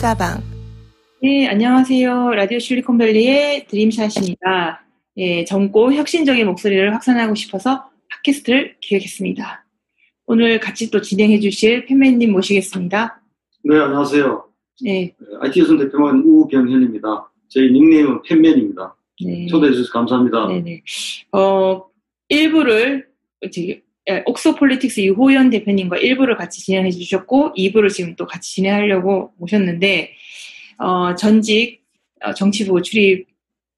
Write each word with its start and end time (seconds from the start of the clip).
수다방. 0.00 0.42
네, 1.22 1.46
안녕하세요. 1.46 2.30
라디오 2.30 2.58
실리콘밸리의 2.58 3.66
드림샷입니다. 3.66 4.82
예, 5.18 5.44
젊고 5.44 5.92
혁신적인 5.92 6.46
목소리를 6.46 6.94
확산하고 6.94 7.34
싶어서 7.34 7.90
팟캐스트를 8.08 8.76
기획했습니다. 8.80 9.66
오늘 10.24 10.58
같이 10.58 10.90
또 10.90 11.02
진행해 11.02 11.38
주실 11.38 11.84
팬맨님 11.84 12.32
모시겠습니다. 12.32 13.20
네, 13.62 13.78
안녕하세요. 13.78 14.44
네, 14.84 15.14
IT조선 15.42 15.76
대표 15.76 16.22
우병현입니다. 16.24 17.30
저희 17.48 17.70
닉네임은 17.70 18.22
팬맨입니다. 18.22 18.96
네. 19.22 19.46
초대해 19.48 19.70
주셔서 19.70 19.92
감사합니다. 19.92 20.46
네네. 20.46 20.82
어, 21.32 21.84
1부를, 22.30 23.04
저기, 23.52 23.82
예, 24.08 24.22
옥소 24.26 24.54
폴리틱스 24.56 25.00
유호현 25.00 25.50
대표님과 25.50 25.98
1부를 25.98 26.36
같이 26.36 26.62
진행해 26.62 26.90
주셨고, 26.90 27.52
2부를 27.56 27.90
지금 27.90 28.16
또 28.16 28.26
같이 28.26 28.54
진행하려고 28.54 29.32
모셨는데, 29.36 30.12
어, 30.78 31.14
전직 31.14 31.80
어, 32.22 32.34
정치부 32.34 32.82
출입 32.82 33.26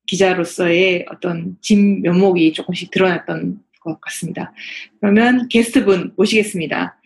기자로서의 0.07 1.07
어떤 1.11 1.57
진 1.61 2.03
면목이 2.03 2.53
조금씩 2.53 2.91
드러났던 2.91 3.61
것 3.81 4.01
같습니다. 4.01 4.53
그러면 5.01 5.49
게스트분 5.49 6.13
모시겠습니다. 6.17 6.99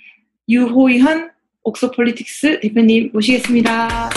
유호현 0.48 1.30
옥소 1.62 1.90
폴리틱스 1.90 2.60
대표님 2.60 3.10
모시겠습니다. 3.12 4.10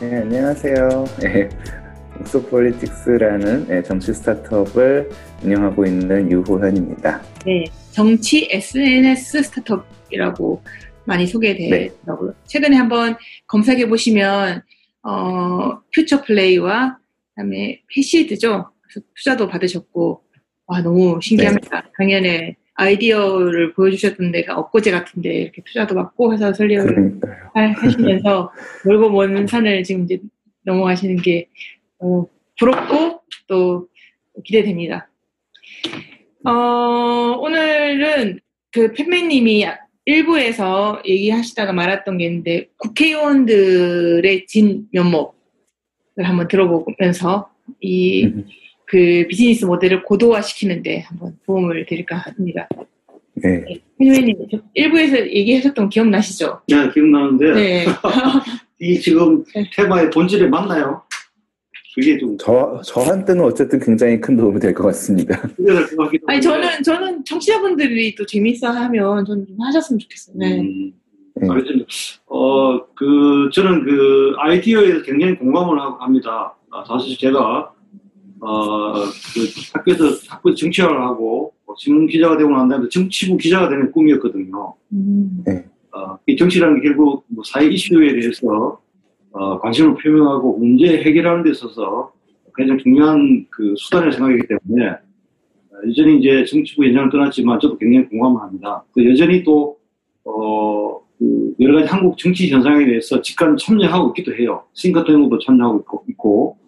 네, 0.00 0.16
안녕하세요. 0.16 1.04
네, 1.20 1.48
옥소 2.20 2.46
폴리틱스라는 2.46 3.68
네, 3.68 3.82
정치 3.82 4.12
스타트업을 4.12 5.10
운영하고 5.44 5.84
있는 5.86 6.30
유호현입니다. 6.30 7.22
네, 7.46 7.64
정치 7.90 8.48
SNS 8.50 9.42
스타트업이라고 9.42 10.62
많이 11.04 11.26
소개되더라고요. 11.26 12.34
최근에 12.46 12.76
한번 12.76 13.16
검색해 13.48 13.88
보시면 13.88 14.62
어, 15.02 15.80
퓨처 15.94 16.22
플레이와 16.22 16.98
그다음에 17.34 17.82
패시드죠. 17.92 18.70
투자도 19.16 19.48
받으셨고 19.48 20.22
와 20.66 20.80
너무 20.80 21.18
신기합니다. 21.20 21.90
작년에 21.98 22.56
아이디어를 22.74 23.74
보여주셨던 23.74 24.32
데가 24.32 24.56
엊그제 24.58 24.90
같은데 24.90 25.34
이렇게 25.34 25.62
투자도 25.64 25.94
받고 25.94 26.32
회사 26.32 26.52
설립을. 26.52 27.20
하- 27.54 27.72
하시면서 27.76 28.52
멀고 28.84 29.10
먼 29.10 29.46
산을 29.46 29.82
지금 29.82 30.04
이제 30.04 30.20
넘어가시는 30.64 31.16
게 31.16 31.48
어, 31.98 32.24
부럽고 32.58 33.22
또 33.48 33.88
기대됩니다. 34.44 35.08
어, 36.44 36.50
오늘은 37.38 38.40
그 38.72 38.92
팬매님이 38.92 39.66
일부에서 40.04 41.00
얘기하시다가 41.06 41.72
말았던 41.72 42.18
게 42.18 42.24
있는데 42.26 42.68
국회의원들의 42.78 44.46
진 44.46 44.86
면목을 44.92 45.32
한번 46.18 46.48
들어보면서 46.48 47.50
이 47.80 48.24
음. 48.24 48.46
그 48.86 49.26
비즈니스 49.30 49.64
모델을 49.64 50.02
고도화시키는데 50.02 51.00
한번 51.00 51.38
도움을 51.46 51.86
드릴까 51.86 52.16
합니다. 52.16 52.68
네, 53.34 53.64
팬매님 53.98 54.36
일부에서 54.74 55.16
얘기하셨던 55.18 55.86
거 55.86 55.88
기억나시죠? 55.88 56.60
네, 56.68 56.90
기억나는데 56.92 57.52
네. 57.54 57.86
이 58.80 59.00
지금 59.00 59.42
네. 59.54 59.64
테마의 59.74 60.10
본질에 60.10 60.48
맞나요? 60.48 61.02
그게 61.94 62.16
좀 62.18 62.36
저, 62.38 62.80
저한테는 62.84 63.44
어쨌든 63.44 63.78
굉장히 63.78 64.18
큰 64.20 64.36
도움이 64.36 64.58
될 64.60 64.72
것 64.74 64.84
같습니다. 64.84 65.38
같기도 65.98 66.24
아니. 66.26 66.40
저는 66.40 66.82
저는 66.82 67.24
청취자분들이 67.24 68.14
또 68.14 68.24
재밌어하면 68.24 69.24
저는 69.26 69.46
좀 69.46 69.56
하셨으면 69.60 69.98
좋겠어요. 69.98 70.36
네. 70.38 70.60
음, 70.60 70.92
네. 71.36 71.48
알겠습니다. 71.50 71.86
어, 72.26 72.86
그, 72.94 73.50
저는 73.52 73.84
그 73.84 74.32
아이디어에 74.38 74.86
대해서 74.86 75.04
굉장히 75.04 75.36
공감을 75.36 75.78
하고 75.78 75.96
합니다. 76.02 76.54
아, 76.70 76.82
사실 76.88 77.18
제가, 77.18 77.72
어, 78.40 78.92
그 78.94 79.74
학교에서, 79.74 80.04
학부에서 80.28 80.56
정치학을 80.56 80.98
하고, 81.02 81.52
뭐 81.66 81.74
신문 81.78 82.06
기자가 82.06 82.38
되고 82.38 82.48
난 82.50 82.68
다음에 82.68 82.88
정치부 82.90 83.36
기자가 83.36 83.68
되는 83.68 83.92
꿈이었거든요. 83.92 84.74
음. 84.92 85.44
어, 85.94 86.18
이 86.26 86.36
정치라는 86.36 86.80
게 86.80 86.88
결국 86.88 87.26
뭐 87.28 87.44
사회 87.44 87.66
이슈에 87.66 88.12
대해서 88.18 88.80
어, 89.32 89.58
관심을 89.60 89.96
표명하고 89.96 90.58
문제 90.58 91.02
해결하는 91.02 91.42
데 91.42 91.50
있어서 91.50 92.12
굉장히 92.54 92.82
중요한 92.82 93.46
그 93.50 93.74
수단을 93.76 94.12
생각하기 94.12 94.42
때문에 94.46 94.88
어, 94.90 95.88
여전히 95.88 96.18
이제 96.18 96.44
정치부 96.44 96.86
연장을 96.86 97.10
떠났지만 97.10 97.58
저도 97.60 97.78
굉장히 97.78 98.08
공감을 98.08 98.40
합니다. 98.40 98.84
그 98.92 99.08
여전히 99.08 99.42
또 99.42 99.78
어, 100.24 101.00
그 101.18 101.54
여러 101.60 101.80
가지 101.80 101.88
한국 101.88 102.18
정치 102.18 102.50
현상에 102.50 102.84
대해서 102.84 103.20
직관 103.22 103.56
참여하고 103.56 104.10
있기도 104.10 104.34
해요. 104.36 104.64
싱크탱크도 104.74 105.38
참여하고 105.38 105.78
있고, 105.80 106.04
있고 106.10 106.58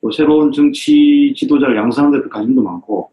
또 0.00 0.10
새로운 0.10 0.52
정치 0.52 1.32
지도자를 1.36 1.76
양성하는 1.76 2.18
데도 2.18 2.30
관심도 2.30 2.62
많고 2.62 3.10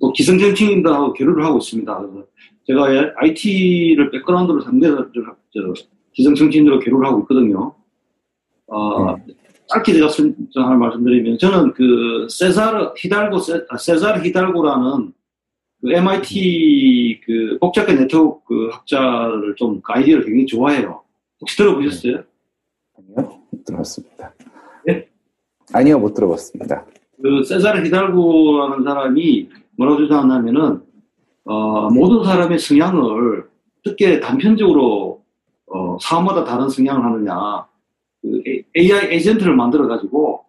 또 0.00 0.12
기성정치인들하고 0.12 1.12
교류를 1.14 1.44
하고 1.44 1.58
있습니다. 1.58 1.98
그래서 1.98 2.26
제가 2.66 3.12
IT를 3.16 4.10
백그라운드로 4.10 4.60
저, 4.60 5.74
정치인들로 6.22 6.80
교류를 6.80 7.06
하고 7.06 7.20
있거든요. 7.20 7.74
어, 8.68 9.16
짧게 9.68 9.92
제가 9.92 10.08
하나 10.54 10.76
말씀드리면 10.76 11.38
저는 11.38 11.72
그 11.72 12.26
세사르 12.30 12.92
히달고 12.96 13.38
세, 13.38 13.60
아, 13.68 13.76
세사르 13.76 14.22
히달고라는 14.24 15.12
그 15.82 15.92
MIT 15.92 17.20
그 17.24 17.58
복잡한 17.60 17.96
네트워크 17.96 18.40
그 18.46 18.68
학자를 18.72 19.54
좀 19.56 19.80
그 19.82 19.92
아이디어를 19.92 20.24
굉장히 20.24 20.46
좋아해요. 20.46 21.02
혹시 21.40 21.56
들어보셨어요? 21.56 22.22
아니요, 22.98 23.32
못 23.50 23.64
들어봤습니다. 23.64 24.34
네? 24.86 25.06
아니요, 25.72 25.98
못 25.98 26.14
들어봤습니다. 26.14 26.86
그 27.22 27.42
세사르 27.44 27.84
히달고라는 27.84 28.84
사람이 28.84 29.48
뭐라고 29.76 29.98
주장하냐면은 29.98 30.80
어, 31.44 31.90
모든 31.90 32.24
사람의 32.24 32.58
성향을 32.58 33.44
어떻게 33.80 34.18
단편적으로 34.20 35.15
어, 35.66 35.98
사람마다 36.00 36.44
다른 36.44 36.68
성향을 36.68 37.04
하느냐. 37.04 37.66
그 38.22 38.42
AI 38.76 39.12
에이전트를 39.12 39.54
만들어 39.54 39.86
가지고 39.86 40.44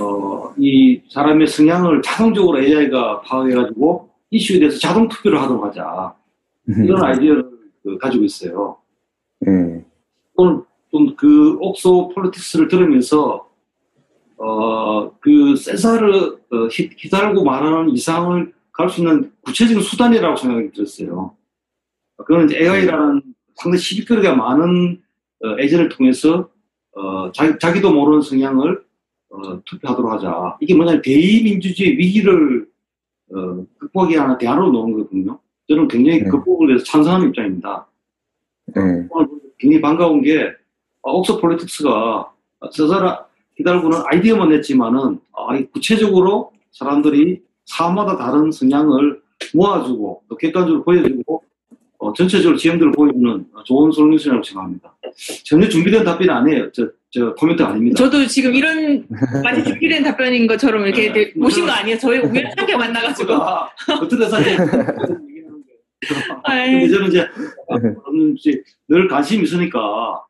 어, 0.00 0.52
이 0.56 1.00
사람의 1.10 1.46
성향을 1.46 2.02
자동적으로 2.02 2.62
AI가 2.62 3.20
파악해가지고 3.22 4.08
이슈에 4.30 4.58
대해서 4.58 4.78
자동 4.78 5.08
투표를 5.08 5.40
하도록 5.42 5.64
하자. 5.64 6.14
이런 6.84 7.02
아이디어를 7.02 7.50
그 7.82 7.98
가지고 7.98 8.24
있어요. 8.24 8.76
네, 9.40 9.84
오늘 10.36 10.62
좀 10.90 11.14
그 11.16 11.56
옥소 11.60 12.08
폴리틱스를 12.10 12.68
들으면서 12.68 13.48
어 14.38 15.10
그 15.20 15.56
세사르 15.56 16.38
어, 16.50 16.66
히- 16.70 16.90
히달고 16.96 17.42
말하는 17.44 17.90
이상을 17.90 18.52
갈 18.72 18.88
수 18.88 19.00
있는 19.00 19.32
구체적인 19.42 19.82
수단이라고 19.82 20.36
생각이 20.36 20.70
들었어요. 20.72 21.34
그거는 22.16 22.52
AI라는 22.54 23.22
상당히 23.58 23.78
시비거리가 23.78 24.34
많은 24.36 25.00
어, 25.44 25.60
에이전을 25.60 25.88
통해서 25.90 26.48
어, 26.92 27.30
자기, 27.32 27.58
자기 27.60 27.80
도 27.80 27.92
모르는 27.92 28.22
성향을 28.22 28.82
어, 29.30 29.62
투표하도록 29.64 30.10
하자. 30.12 30.56
이게 30.60 30.74
뭐냐면 30.74 31.02
대의민주주의 31.02 31.98
위기를 31.98 32.66
어, 33.32 33.64
극복하기 33.78 34.16
하나 34.16 34.38
대안으로 34.38 34.70
놓은 34.70 34.92
거거든요. 34.92 35.38
저는 35.68 35.88
굉장히 35.88 36.22
네. 36.22 36.28
극복을 36.28 36.68
위해서 36.68 36.84
찬성하는 36.84 37.28
입장입니다. 37.28 37.86
네, 38.74 39.06
오늘 39.10 39.28
굉장히 39.58 39.80
반가운 39.80 40.22
게 40.22 40.44
아, 41.02 41.10
옥소 41.10 41.38
폴리틱스가 41.40 42.32
세자르 42.72 43.26
히달고는 43.56 43.98
아이디어만 44.06 44.50
냈지만은 44.50 45.20
아, 45.32 45.56
이 45.56 45.66
구체적으로 45.66 46.52
사람들이 46.72 47.42
사마다 47.64 48.16
다른 48.16 48.50
성향을 48.50 49.20
모아주고 49.54 50.22
또 50.28 50.36
객관적으로 50.36 50.84
보여주고 50.84 51.37
어, 51.98 52.12
전체적으로 52.12 52.56
지형들을 52.56 52.92
보여주는 52.92 53.44
좋은 53.64 53.90
솔루션이라고 53.90 54.42
생각합니다. 54.44 54.96
전혀 55.44 55.68
준비된 55.68 56.04
답변이 56.04 56.30
아니에요. 56.30 56.70
저, 56.70 56.88
저 57.10 57.34
코멘트 57.34 57.62
아닙니다. 57.62 57.96
저도 57.96 58.24
지금 58.26 58.54
이런 58.54 59.04
많이 59.42 59.64
준비된 59.64 60.04
답변인 60.04 60.46
것처럼 60.46 60.86
이렇게 60.86 61.12
네. 61.12 61.32
모신 61.34 61.66
거 61.66 61.72
아니에요? 61.72 61.98
저희 61.98 62.18
우연하게 62.18 62.76
만나가지고. 62.76 63.34
아, 63.34 63.68
어떻게 64.00 64.28
사실 64.28 64.56
아이. 66.44 66.72
근데 66.72 66.88
저는 66.88 67.08
이제 67.08 67.26
저는 68.04 68.36
이제 68.36 68.62
늘 68.86 69.08
관심이 69.08 69.42
있으니까 69.42 70.22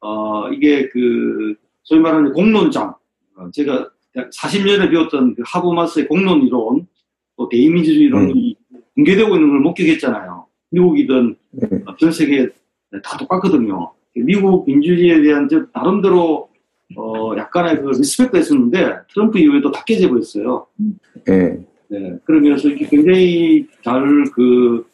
어 0.00 0.48
이게 0.48 0.88
그 0.88 1.54
소위 1.82 2.00
말하는 2.00 2.32
공론장 2.32 2.94
어, 3.36 3.50
제가 3.52 3.90
40년에 4.16 4.90
배웠던 4.90 5.34
그 5.34 5.42
하버마스의 5.44 6.08
공론 6.08 6.40
이론 6.46 6.86
또 7.36 7.48
대의민주주의 7.50 8.06
이론이 8.06 8.56
붕괴되고 8.94 9.34
있는 9.34 9.50
걸 9.50 9.60
목격했잖아요. 9.60 10.46
미국이든 10.70 11.36
네. 11.52 11.68
어, 11.86 11.96
전 11.96 12.10
세계 12.12 12.48
다 13.02 13.16
똑같거든요. 13.18 13.92
미국 14.14 14.66
민주주의에 14.66 15.22
대한 15.22 15.48
저 15.48 15.64
나름대로 15.72 16.48
어 16.96 17.36
약간의 17.36 17.82
그 17.82 17.90
respect가 17.90 18.38
있었는데 18.38 18.98
트럼프 19.12 19.38
이후에도 19.38 19.70
다 19.70 19.84
깨져 19.84 20.08
버렸어요. 20.08 20.66
네, 21.24 21.64
네, 21.88 22.16
그러면서 22.24 22.68
이게 22.68 22.86
굉장히 22.86 23.66
잘 23.82 24.02
그, 24.34 24.86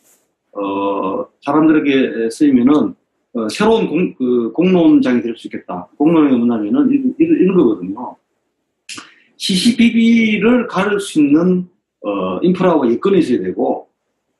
어, 0.52 1.26
사람들에게 1.42 2.30
쓰이면은 2.30 2.94
어, 3.34 3.48
새로운 3.50 3.86
공, 3.86 4.14
그 4.14 4.50
공론장이 4.52 5.20
될 5.20 5.36
수 5.36 5.46
있겠다. 5.48 5.86
공론이 5.98 6.34
뭐냐면은 6.36 6.90
이런, 6.90 7.14
이런, 7.18 7.56
거거든요. 7.56 8.16
CCTV를 9.36 10.66
가를 10.68 10.98
수 10.98 11.20
있는 11.20 11.68
어, 12.00 12.38
인프라와 12.40 12.90
여건이 12.90 13.18
있어야 13.18 13.40
되고 13.40 13.85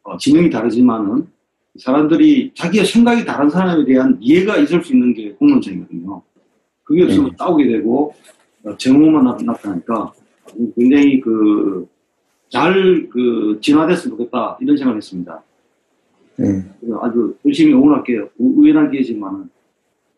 어, 0.07 0.17
지명이 0.17 0.49
다르지만은 0.51 1.27
사람들이 1.79 2.53
자기의 2.55 2.85
생각이 2.87 3.25
다른 3.25 3.51
사람에 3.51 3.85
대한 3.85 4.17
이해가 4.21 4.57
있을 4.59 4.83
수 4.83 4.93
있는 4.95 5.13
게 5.13 5.33
공론장이거든요. 5.33 6.23
그게 6.85 7.03
없으면 7.03 7.31
네. 7.31 7.37
싸우게 7.37 7.67
되고 7.67 8.15
어, 8.65 8.77
정오만 8.77 9.25
나- 9.25 9.37
나타나니까 9.53 10.13
굉장히 10.77 11.21
그잘그 12.51 13.59
진화됐으면 13.61 14.17
좋겠다 14.17 14.57
이런 14.61 14.77
생각을 14.77 14.97
했습니다. 14.99 15.43
네. 16.37 16.63
아주 17.03 17.37
열심히 17.45 17.73
응원할게요. 17.75 18.29
우- 18.39 18.61
우연한 18.63 18.91
기회지만은 18.93 19.49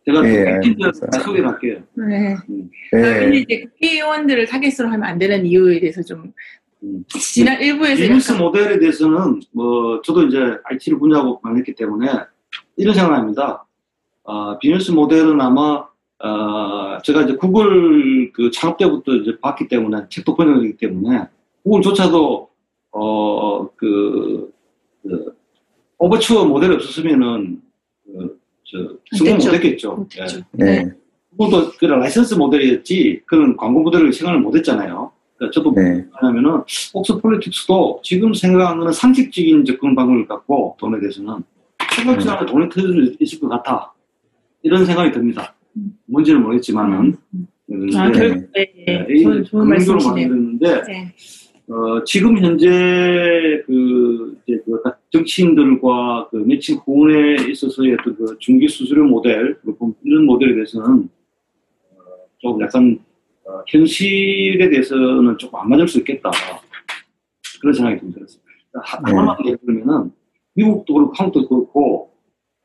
제가 0.05 0.27
예, 0.29 0.45
팩틴트 0.45 0.83
알겠습니다. 0.85 1.19
소개를 1.21 1.49
할게요. 1.49 1.83
네. 1.95 2.37
음. 2.51 2.71
그런데 2.91 3.31
네. 3.31 3.39
이제 3.39 3.65
국회의원들을 3.65 4.47
타겟으로 4.47 4.89
하면 4.89 5.03
안 5.05 5.19
되는 5.19 5.45
이유에 5.47 5.81
대해서 5.81 6.03
좀 6.03 6.21
음. 6.21 6.33
지난 7.09 7.61
일부에서 7.61 7.97
비즈니스 7.97 8.33
약간 8.33 8.45
모델에 8.45 8.79
대해서는 8.79 9.41
뭐 9.53 10.01
저도 10.03 10.25
이제 10.27 10.39
IT를 10.65 10.99
분야하고 10.99 11.41
많했기 11.43 11.75
때문에 11.75 12.09
이런 12.77 12.95
생각합니다. 12.95 13.65
아, 14.25 14.59
비즈니스 14.61 14.91
모델은 14.91 15.41
아마 15.41 15.87
아, 16.21 17.01
제가 17.05 17.23
이제 17.23 17.37
구글 17.37 18.33
그 18.33 18.51
창업 18.51 18.77
때부터 18.77 19.15
이제 19.15 19.37
봤기 19.41 19.69
때문에 19.69 20.07
책도 20.09 20.35
번역하기 20.37 20.77
때문에 20.77 21.27
구글조차도 21.63 22.49
어 22.91 23.69
그 23.77 24.51
그, 25.03 25.33
오버추어 25.99 26.45
모델이 26.45 26.75
없었으면은 26.75 27.63
그, 28.05 28.39
저, 28.65 28.79
성공. 29.17 29.37
못했겠죠. 29.37 29.95
못했죠. 29.95 30.39
예. 30.61 30.65
네. 30.65 30.93
그것도 31.31 31.73
그 31.79 31.85
라이선스 31.87 32.35
모델이었지 32.35 33.23
그런 33.27 33.57
광고 33.57 33.81
모델을 33.81 34.13
생각을 34.13 34.41
못했잖아요. 34.41 35.13
그러니까 35.39 35.53
저도 35.53 35.73
네. 35.73 36.05
뭐냐면은 36.21 36.63
옥소 36.93 37.19
폴리틱스도 37.21 38.01
지금 38.03 38.35
생각하는 38.35 38.93
상식적인 38.93 39.65
접근 39.65 39.95
방법을 39.95 40.27
갖고 40.27 40.77
돈에 40.79 40.99
대해서는 40.99 41.37
생각지 41.95 42.29
않은 42.29 42.47
돈이 42.47 42.69
터질 42.69 43.07
수 43.07 43.17
있을 43.21 43.41
것 43.41 43.49
같아. 43.49 43.93
이런 44.63 44.85
생각이 44.85 45.13
듭니다. 45.13 45.55
음. 45.77 45.97
뭔지는 46.07 46.43
모르겠지만은. 46.43 47.17
아, 47.95 48.11
그런데, 48.11 48.19
결국 48.19 48.51
네, 48.55 48.73
예, 48.89 48.99
네. 49.07 49.43
좋은, 49.45 49.69
말씀이시네요. 49.69 50.29
만드는데 50.29 50.83
네. 50.85 51.15
어, 51.69 52.03
지금 52.05 52.39
현재 52.39 53.63
그, 53.67 54.37
이제 54.47 54.61
그 54.65 54.81
정치인들과 55.11 56.29
그 56.31 56.37
매칭 56.37 56.79
후원에 56.79 57.37
있어서의 57.51 57.95
어떤 58.01 58.17
그 58.17 58.37
중개 58.39 58.67
수수료 58.67 59.05
모델, 59.05 59.59
그리고 59.61 59.95
이런 60.03 60.25
모델에 60.25 60.55
대해서는 60.55 61.09
어, 61.91 62.01
좀 62.39 62.61
약간 62.63 62.99
어, 63.49 63.63
현실에 63.67 64.69
대해서는 64.69 65.39
조금 65.39 65.59
안 65.59 65.69
맞을 65.71 65.89
수 65.89 65.99
있겠다. 65.99 66.31
그런 67.61 67.73
생각이 67.73 67.99
좀 68.01 68.13
들었어요. 68.13 68.41
하- 68.75 68.99
네. 68.99 69.03
하나만 69.11 69.37
예를 69.47 69.59
들면은 69.65 70.13
미국도 70.55 70.93
그렇고 70.95 71.13
한국도 71.15 71.49
그렇고 71.49 72.13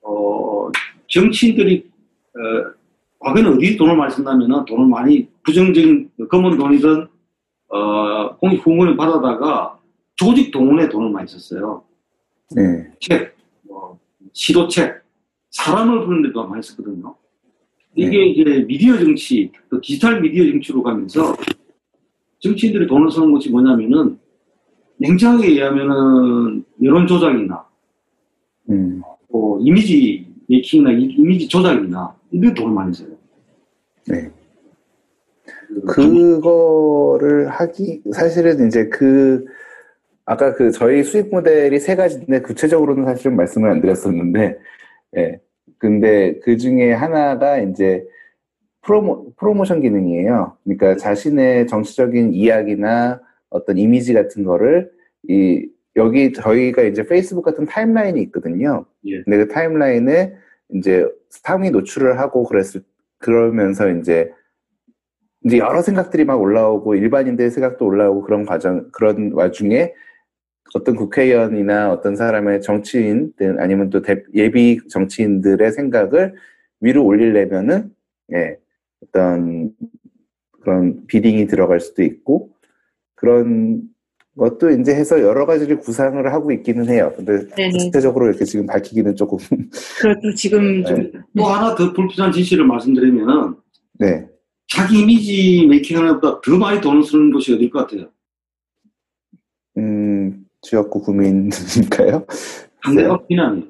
어, 0.02 0.70
정치인들이 1.08 1.90
어, 2.36 2.74
과거에는 3.20 3.54
어디 3.54 3.78
돈을 3.78 3.96
많이 3.96 4.12
썼냐면은 4.14 4.66
돈을 4.66 4.86
많이 4.88 5.30
부정적인 5.44 6.12
검은 6.30 6.58
돈이든 6.58 7.08
어, 7.70 8.36
공익 8.38 8.66
후원을 8.66 8.98
받아다가 8.98 9.80
조직 10.16 10.52
동원에 10.52 10.90
돈을 10.90 11.10
많이 11.12 11.28
썼어요. 11.28 11.84
네. 12.56 12.92
책, 13.00 13.36
뭐, 13.64 13.98
시도책, 14.34 15.02
사람을 15.52 16.06
부르는 16.06 16.24
데도 16.24 16.46
많이 16.48 16.62
썼거든요. 16.62 17.16
이게 17.96 18.18
네. 18.18 18.26
이제 18.28 18.66
미디어 18.68 18.98
정치, 18.98 19.52
또 19.70 19.80
디지털 19.80 20.20
미디어 20.22 20.46
정치로 20.52 20.82
가면서 20.82 21.36
정치인들이 22.40 22.88
돈을 22.88 23.12
쓰는 23.12 23.32
것이 23.32 23.50
뭐냐면은 23.50 24.18
냉정하게 24.98 25.50
얘기하면은 25.52 26.64
여론 26.84 27.08
조작이나 27.08 27.66
음. 28.70 29.02
또 29.32 29.60
이미지 29.62 30.28
메이킹이나 30.48 30.92
이- 30.92 31.16
이미지 31.18 31.48
조작이나 31.48 32.16
이런 32.32 32.54
데 32.54 32.62
돈을 32.62 32.74
많이 32.74 32.94
써요. 32.94 33.10
네. 34.08 34.30
그 35.88 36.40
그거를 36.40 37.48
하기 37.50 38.02
사실은 38.14 38.68
이제 38.68 38.88
그 38.90 39.46
아까 40.26 40.54
그 40.54 40.72
저희 40.72 41.04
수익 41.04 41.30
모델이 41.30 41.80
세 41.80 41.96
가지인데 41.96 42.42
구체적으로는 42.42 43.06
사실은 43.06 43.36
말씀을 43.36 43.70
안 43.70 43.82
드렸었는데 43.82 44.58
예 45.18 45.40
근데 45.78 46.40
그 46.40 46.58
중에 46.58 46.94
하나가 46.94 47.58
이제 47.58 48.06
프로모 48.82 49.34
프로모션 49.36 49.82
기능이에요. 49.82 50.58
그러니까 50.64 50.96
자신의 50.98 51.68
정치적인 51.68 52.34
이야기나 52.34 53.22
어떤 53.50 53.78
이미지 53.78 54.14
같은 54.14 54.44
거를 54.44 54.92
이 55.28 55.68
여기 55.96 56.34
저희가 56.34 56.84
이제 56.84 57.06
페이스북 57.06 57.44
같은 57.44 57.66
타임라인이 57.66 58.22
있거든요. 58.24 58.86
예. 59.06 59.22
근데 59.24 59.38
그 59.38 59.48
타임라인에 59.48 60.34
이제 60.74 61.08
상위 61.30 61.70
노출을 61.70 62.20
하고 62.20 62.44
그랬을 62.44 62.82
그러면서 63.20 63.90
이제 63.90 64.32
이제 65.46 65.58
여러 65.58 65.82
생각들이 65.82 66.26
막 66.26 66.42
올라오고 66.42 66.96
일반인들의 66.96 67.52
생각도 67.52 67.86
올라오고 67.86 68.22
그런 68.22 68.46
과정 68.46 68.90
그런 68.92 69.32
와중에 69.34 69.94
어떤 70.74 70.96
국회의원이나 70.96 71.92
어떤 71.92 72.16
사람의 72.16 72.62
정치인 72.62 73.32
아니면 73.60 73.90
또 73.90 74.02
대- 74.02 74.24
예비 74.34 74.80
정치인들의 74.90 75.72
생각을 75.72 76.34
위로 76.82 77.06
올리려면은 77.06 77.92
예 78.34 78.58
어떤 79.02 79.72
그런 80.62 81.06
비딩이 81.08 81.48
들어갈 81.48 81.80
수도 81.80 82.04
있고 82.04 82.52
그런 83.16 83.84
것도 84.36 84.72
이제 84.72 84.96
해서 84.96 85.22
여러 85.22 85.46
가지를 85.46 85.78
구상을 85.78 86.34
하고 86.34 86.52
있기는 86.52 86.90
해요. 86.90 87.14
근데 87.16 87.48
네네. 87.56 87.78
구체적으로 87.86 88.28
이렇게 88.28 88.46
지금 88.46 88.66
밝히기는 88.66 89.16
조금 89.16 89.38
그렇죠. 90.02 90.34
지금 90.34 90.84
좀또 90.84 91.44
하나 91.46 91.76
더 91.76 91.94
불필요한 91.94 92.32
진실을 92.32 92.66
말씀드리면은 92.66 93.56
네. 94.00 94.28
자기 94.68 95.02
이미지 95.02 95.68
메이킹하는 95.70 96.14
것보다 96.14 96.42
더 96.42 96.58
많이 96.58 96.82
돈을 96.82 97.04
쓰는 97.04 97.32
곳이 97.32 97.54
어딜 97.54 97.70
것 97.70 97.80
같아요? 97.88 98.10
음, 99.78 100.43
지역구 100.64 101.02
구민인가요? 101.02 102.26
상대방 102.84 103.28
비난이에요. 103.28 103.68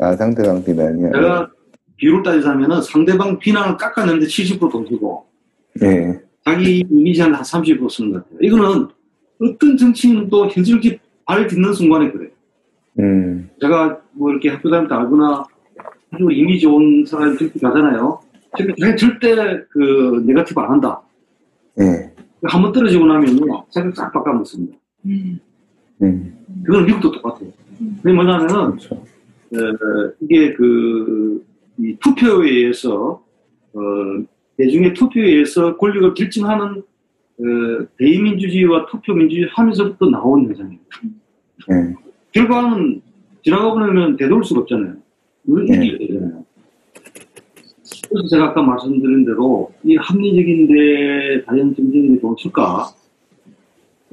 아, 0.00 0.16
상대방 0.16 0.62
비난이요. 0.64 1.10
내가 1.10 1.50
비율을 1.96 2.22
따지자면은 2.22 2.82
상대방 2.82 3.38
비난을 3.38 3.76
깎아내는데 3.76 4.26
70%돈 4.26 4.86
쓰고 4.86 5.26
네. 5.80 6.20
자기 6.44 6.84
이미지 6.90 7.22
한30% 7.22 7.90
쓰는 7.90 8.12
것 8.12 8.24
같아요. 8.24 8.38
이거는 8.40 8.88
어떤 9.40 9.76
정치인도 9.76 10.48
현실적인 10.48 10.98
발 11.24 11.46
딛는 11.46 11.72
순간에 11.72 12.10
그래요. 12.10 12.30
음, 12.98 13.48
제가 13.60 14.00
뭐 14.12 14.30
이렇게 14.30 14.50
학교 14.50 14.70
다닐 14.70 14.88
때 14.88 14.94
알거나 14.94 15.44
아주 16.10 16.28
이미지 16.32 16.62
좋은 16.62 17.04
사람이 17.06 17.36
그렇게 17.36 17.60
가잖아요. 17.60 18.20
절대, 18.56 18.96
절대 18.96 19.36
그 19.70 20.22
네거티브 20.26 20.60
안 20.60 20.70
한다. 20.70 21.00
네. 21.76 22.12
한번 22.44 22.72
떨어지고 22.72 23.06
나면요. 23.06 23.64
생각 23.70 23.94
싹 23.94 24.12
바꿔먹습니다. 24.12 24.76
음, 25.06 25.10
음, 25.10 25.40
그건 26.64 26.86
미국도 26.86 27.12
똑같아요. 27.12 27.50
그게 28.02 28.12
뭐냐면은 28.12 28.76
그렇죠. 28.76 28.94
어, 28.94 30.12
이게 30.20 30.52
그, 30.54 31.44
이 31.78 31.96
투표에 32.00 32.50
의해서, 32.50 33.22
어, 33.72 33.80
대중의 34.56 34.94
투표에 34.94 35.24
의해서 35.24 35.76
권력을 35.76 36.14
결정하는, 36.14 36.82
어, 37.40 37.86
대의민주주의와 37.98 38.86
투표민주주의 38.86 39.48
하면서부터 39.50 40.10
나온 40.10 40.46
현상이에요. 40.46 40.80
네. 41.68 41.94
결과는 42.32 43.00
지나가고 43.42 43.78
나면 43.80 44.16
되돌릴 44.16 44.44
수가 44.44 44.60
없잖아요. 44.60 44.96
우리 45.46 45.70
네. 45.70 45.86
이겨야 45.86 45.98
되잖아요. 45.98 46.44
그래서 48.10 48.28
제가 48.28 48.46
아까 48.46 48.62
말씀드린 48.62 49.24
대로, 49.24 49.72
이 49.84 49.96
합리적인데 49.96 51.44
과연 51.46 51.74
정치인이 51.74 52.20
돈 52.20 52.36
쓸까? 52.38 52.88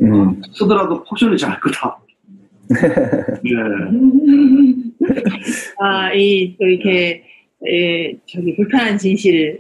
음, 0.02 0.42
쓰더라도 0.54 1.04
포션이 1.04 1.38
잘할 1.38 1.60
거다. 1.60 1.98
네. 2.70 3.52
아, 5.80 6.12
이, 6.14 6.56
또 6.60 6.66
이렇게, 6.66 7.24
에, 7.68 8.18
저기, 8.26 8.56
불편한 8.56 8.98
진실을. 8.98 9.60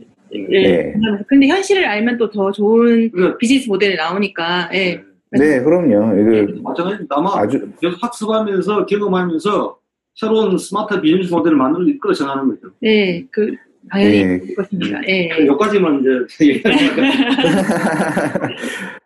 네. 0.50 0.94
하면서. 0.94 1.24
근데 1.27 1.48
현실을 1.48 1.86
알면 1.86 2.18
또 2.18 2.30
더 2.32 2.51
좋은 2.51 3.10
그러니까, 3.12 3.38
비즈니스 3.38 3.70
모델이 3.70 3.96
나오니까, 3.96 4.70
예. 4.74 5.01
네, 5.32 5.62
그럼요. 5.62 6.20
이거 6.20 6.62
마찬가지로 6.62 7.06
아마 7.10 7.30
아주, 7.38 7.70
계속 7.82 8.01
학습하면서 8.04 8.86
경험하면서 8.88 9.77
새로운 10.15 10.58
스마트 10.58 11.00
비즈니스 11.01 11.32
모델을 11.32 11.58
만들어 11.58 11.84
이끌어 11.86 12.13
정하는 12.13 12.48
거죠. 12.50 12.74
예, 12.84 13.24
그, 13.32 13.54
당연히 13.89 14.24
네. 14.25 14.39
그렇습니다. 14.56 15.00
예. 15.08 15.30
여기까지만 15.30 16.00
이제 16.00 16.10
얘기하니까 16.54 17.04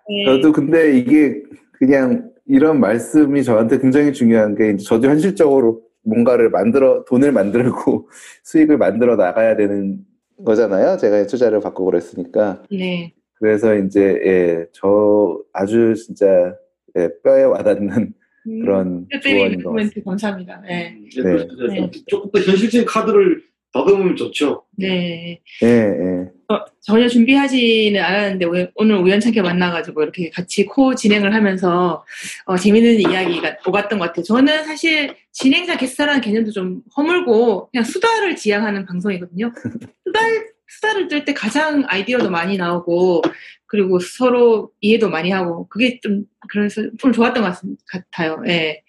예. 0.09 0.25
저도 0.25 0.51
근데 0.51 0.97
이게 0.97 1.41
그냥 1.73 2.31
이런 2.45 2.79
말씀이 2.79 3.43
저한테 3.43 3.79
굉장히 3.79 4.11
중요한 4.11 4.55
게 4.55 4.71
이제 4.71 4.83
저도 4.83 5.07
현실적으로 5.07 5.81
뭔가를 6.03 6.49
만들어 6.49 7.03
돈을 7.05 7.31
만들고 7.31 8.09
수익을 8.43 8.77
만들어 8.77 9.15
나가야 9.15 9.55
되는 9.55 9.99
거잖아요. 10.43 10.97
제가 10.97 11.27
투자를 11.27 11.59
받고 11.59 11.85
그랬으니까. 11.85 12.63
네. 12.71 13.13
그래서 13.35 13.75
이제 13.75 14.19
예, 14.25 14.65
저 14.73 15.39
아주 15.53 15.93
진짜 15.95 16.55
예, 16.97 17.09
뼈에 17.23 17.43
와닿는 17.43 18.13
음, 18.47 18.59
그런 18.61 19.07
뼈때리는 19.09 19.39
조언인 19.41 19.63
것 19.63 19.69
코멘트 19.69 20.03
감사합니다. 20.03 20.61
네. 20.61 20.97
네. 21.15 21.23
네. 21.23 21.67
네. 21.67 21.91
조금 22.07 22.31
더 22.31 22.39
현실적인 22.39 22.85
카드를 22.85 23.43
다듬으면 23.73 24.15
좋죠. 24.15 24.63
네. 24.77 25.39
예, 25.61 25.67
예. 25.67 26.29
어, 26.53 26.65
전혀 26.81 27.07
준비하지는 27.07 28.01
않았는데 28.01 28.45
우- 28.45 28.67
오늘 28.75 28.95
우연찮게 28.97 29.41
만나가지고 29.43 30.01
이렇게 30.01 30.29
같이 30.31 30.65
코 30.65 30.95
진행을 30.95 31.33
하면서 31.35 32.03
어, 32.45 32.57
재밌는 32.57 32.99
이야기가 32.99 33.57
오갔던 33.67 33.99
것 33.99 34.05
같아요. 34.07 34.23
저는 34.23 34.63
사실 34.63 35.15
진행자 35.31 35.77
게스트라는 35.77 36.21
개념도 36.21 36.51
좀 36.51 36.81
허물고 36.97 37.69
그냥 37.71 37.83
수다를 37.83 38.35
지향하는 38.35 38.85
방송이거든요. 38.85 39.51
수다 40.05 40.19
수다를 40.67 41.07
뜰 41.07 41.25
때 41.25 41.33
가장 41.33 41.83
아이디어도 41.87 42.29
많이 42.31 42.57
나오고 42.57 43.21
그리고 43.67 43.99
서로 43.99 44.71
이해도 44.81 45.09
많이 45.09 45.29
하고 45.29 45.67
그게 45.67 45.99
좀 46.01 46.23
그래서 46.49 46.81
좀 46.97 47.11
좋았던 47.11 47.43
것 47.43 47.49
같- 47.51 47.61
같아요. 47.87 48.41
예. 48.47 48.81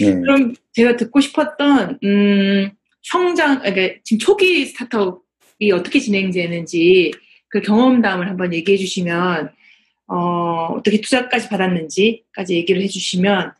예. 0.00 0.12
그럼 0.14 0.54
제가 0.72 0.96
듣고 0.96 1.20
싶었던 1.20 1.98
음, 2.02 2.70
성장, 3.10 3.60
그러니까 3.60 3.98
지금 4.04 4.18
초기 4.18 4.66
스타트업이 4.66 5.70
어떻게 5.72 6.00
진행되는지 6.00 7.12
그 7.48 7.60
경험담을 7.60 8.28
한번 8.28 8.52
얘기해 8.52 8.76
주시면 8.76 9.50
어, 10.08 10.74
어떻게 10.76 11.00
투자까지 11.00 11.48
받았는지까지 11.48 12.54
얘기를 12.56 12.82
해 12.82 12.86
주시면 12.88 13.52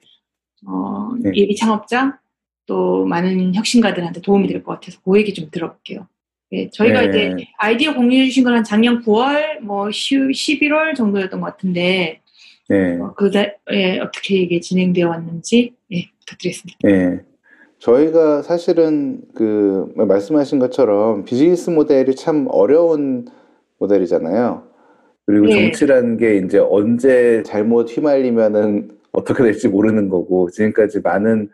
어, 0.67 1.11
네. 1.21 1.31
예비 1.35 1.55
창업자 1.57 2.19
또 2.67 3.05
많은 3.07 3.55
혁신가들한테 3.55 4.21
도움이 4.21 4.49
될 4.49 4.63
것 4.65 4.75
같아서 4.75 4.99
그 5.05 5.17
얘기 5.19 5.33
좀 5.33 5.49
들어볼게요. 5.51 6.09
예, 6.53 6.69
저희가 6.71 7.03
네. 7.03 7.09
이제 7.09 7.47
아이디어 7.59 7.95
공유해 7.95 8.27
주신 8.27 8.45
건 8.45 8.55
한 8.55 8.63
작년 8.65 9.03
9월, 9.03 9.61
뭐 9.61 9.91
10, 9.91 10.31
11월 10.31 10.95
정도였던 10.97 11.41
것 11.41 11.47
같은데 11.47 12.21
예. 12.71 12.99
어, 13.01 13.15
그 13.17 13.31
예, 13.73 13.99
어떻게 14.01 14.37
이게 14.39 14.59
진행되어 14.61 15.09
왔는지 15.09 15.73
예, 15.93 16.09
부탁드리겠습니다. 16.21 16.79
예. 16.89 17.36
저희가 17.87 18.43
사실은 18.43 19.21
그 19.33 19.93
말씀하신 19.95 20.59
것처럼 20.59 21.25
비즈니스 21.25 21.71
모델이 21.71 22.17
참 22.17 22.49
어려운 22.51 23.27
모델이잖아요. 23.79 24.67
그리고 25.25 25.47
네. 25.47 25.71
정치라는 25.71 26.17
게 26.17 26.37
이제 26.39 26.59
언제 26.59 27.45
잘못 27.45 27.89
휘말리면은 27.89 28.91
어떻게 29.13 29.45
될지 29.45 29.69
모르는 29.69 30.09
거고 30.09 30.51
지금까지 30.51 31.01
많은 31.01 31.49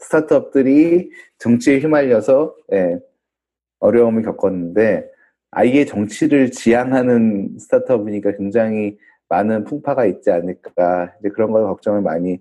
스타트업들이 0.00 1.08
정치에 1.38 1.78
휘말려서 1.78 2.56
예, 2.72 2.98
어려움을 3.78 4.22
겪었는데 4.22 5.08
아예 5.52 5.84
정치를 5.84 6.50
지향하는 6.50 7.58
스타트업이니까 7.60 8.36
굉장히 8.36 8.98
많은 9.28 9.62
풍파가 9.64 10.04
있지 10.06 10.32
않을까 10.32 11.14
이제 11.20 11.28
그런 11.28 11.52
걸 11.52 11.62
걱정을 11.62 12.02
많이 12.02 12.40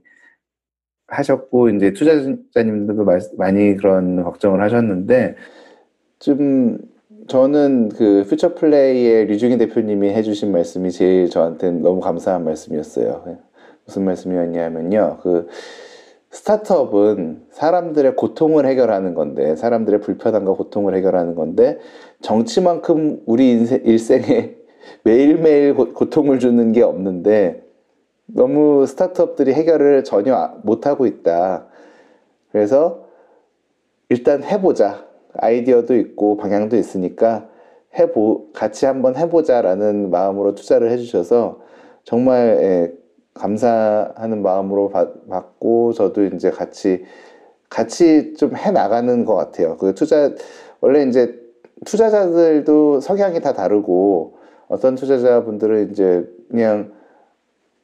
하셨고 1.07 1.69
이제 1.69 1.93
투자자님들도 1.93 3.03
말- 3.03 3.21
많이 3.37 3.75
그런 3.75 4.23
걱정을 4.23 4.61
하셨는데 4.61 5.35
좀 6.19 6.79
저는 7.27 7.89
그 7.89 8.25
퓨처 8.29 8.55
플레이의 8.55 9.25
류중희 9.25 9.57
대표님이 9.57 10.09
해주신 10.09 10.51
말씀이 10.51 10.91
제일 10.91 11.29
저한테는 11.29 11.81
너무 11.81 11.99
감사한 11.99 12.43
말씀이었어요. 12.43 13.39
무슨 13.85 14.05
말씀이었냐면요. 14.05 15.19
그 15.21 15.47
스타트업은 16.31 17.43
사람들의 17.51 18.15
고통을 18.15 18.65
해결하는 18.65 19.13
건데 19.13 19.55
사람들의 19.55 20.01
불편함과 20.01 20.53
고통을 20.53 20.95
해결하는 20.95 21.33
건데 21.33 21.79
정치만큼 22.21 23.21
우리 23.25 23.51
인생, 23.51 23.81
일생에 23.85 24.55
매일매일 25.03 25.75
고, 25.75 25.93
고통을 25.93 26.39
주는 26.39 26.71
게 26.73 26.81
없는데 26.81 27.64
너무 28.35 28.85
스타트업들이 28.85 29.53
해결을 29.53 30.03
전혀 30.03 30.35
아- 30.35 30.55
못하고 30.63 31.05
있다. 31.05 31.67
그래서 32.51 33.05
일단 34.09 34.43
해보자. 34.43 35.05
아이디어도 35.37 35.95
있고 35.97 36.37
방향도 36.37 36.77
있으니까 36.77 37.47
해보, 37.97 38.51
같이 38.53 38.85
한번 38.85 39.15
해보자라는 39.15 40.09
마음으로 40.11 40.55
투자를 40.55 40.91
해주셔서 40.91 41.59
정말 42.03 42.57
예, 42.61 42.93
감사하는 43.33 44.41
마음으로 44.41 44.89
받, 44.89 45.27
받고 45.29 45.93
저도 45.93 46.25
이제 46.25 46.51
같이 46.51 47.05
같이 47.69 48.33
좀 48.35 48.55
해 48.55 48.71
나가는 48.71 49.25
것 49.25 49.35
같아요. 49.35 49.77
그 49.77 49.93
투자 49.95 50.31
원래 50.81 51.03
이제 51.03 51.39
투자자들도 51.85 52.99
성향이 53.01 53.41
다 53.41 53.53
다르고 53.53 54.37
어떤 54.67 54.95
투자자분들은 54.95 55.91
이제 55.91 56.25
그냥 56.49 56.93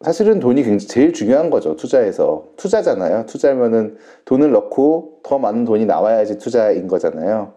사실은 0.03 0.39
돈이 0.39 0.63
굉장히 0.63 0.87
제일 0.87 1.13
중요한 1.13 1.49
거죠. 1.49 1.75
투자에서. 1.75 2.47
투자잖아요. 2.57 3.25
투자면은 3.27 3.97
돈을 4.25 4.51
넣고 4.51 5.19
더 5.23 5.37
많은 5.37 5.65
돈이 5.65 5.85
나와야지 5.85 6.37
투자인 6.37 6.87
거잖아요. 6.87 7.53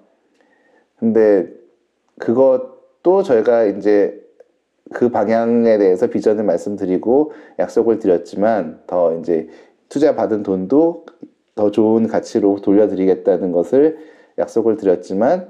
근데 0.99 1.49
그것도 2.19 3.23
저희가 3.23 3.65
이제 3.65 4.21
그 4.93 5.09
방향에 5.09 5.79
대해서 5.79 6.07
비전을 6.09 6.45
말씀드리고 6.45 7.33
약속을 7.59 7.99
드렸지만 7.99 8.81
더 8.87 9.19
이제 9.19 9.49
투자 9.89 10.15
받은 10.15 10.43
돈도 10.43 11.07
더 11.55 11.71
좋은 11.71 12.07
가치로 12.07 12.61
돌려드리겠다는 12.63 13.53
것을 13.53 13.99
약속을 14.39 14.77
드렸지만 14.77 15.49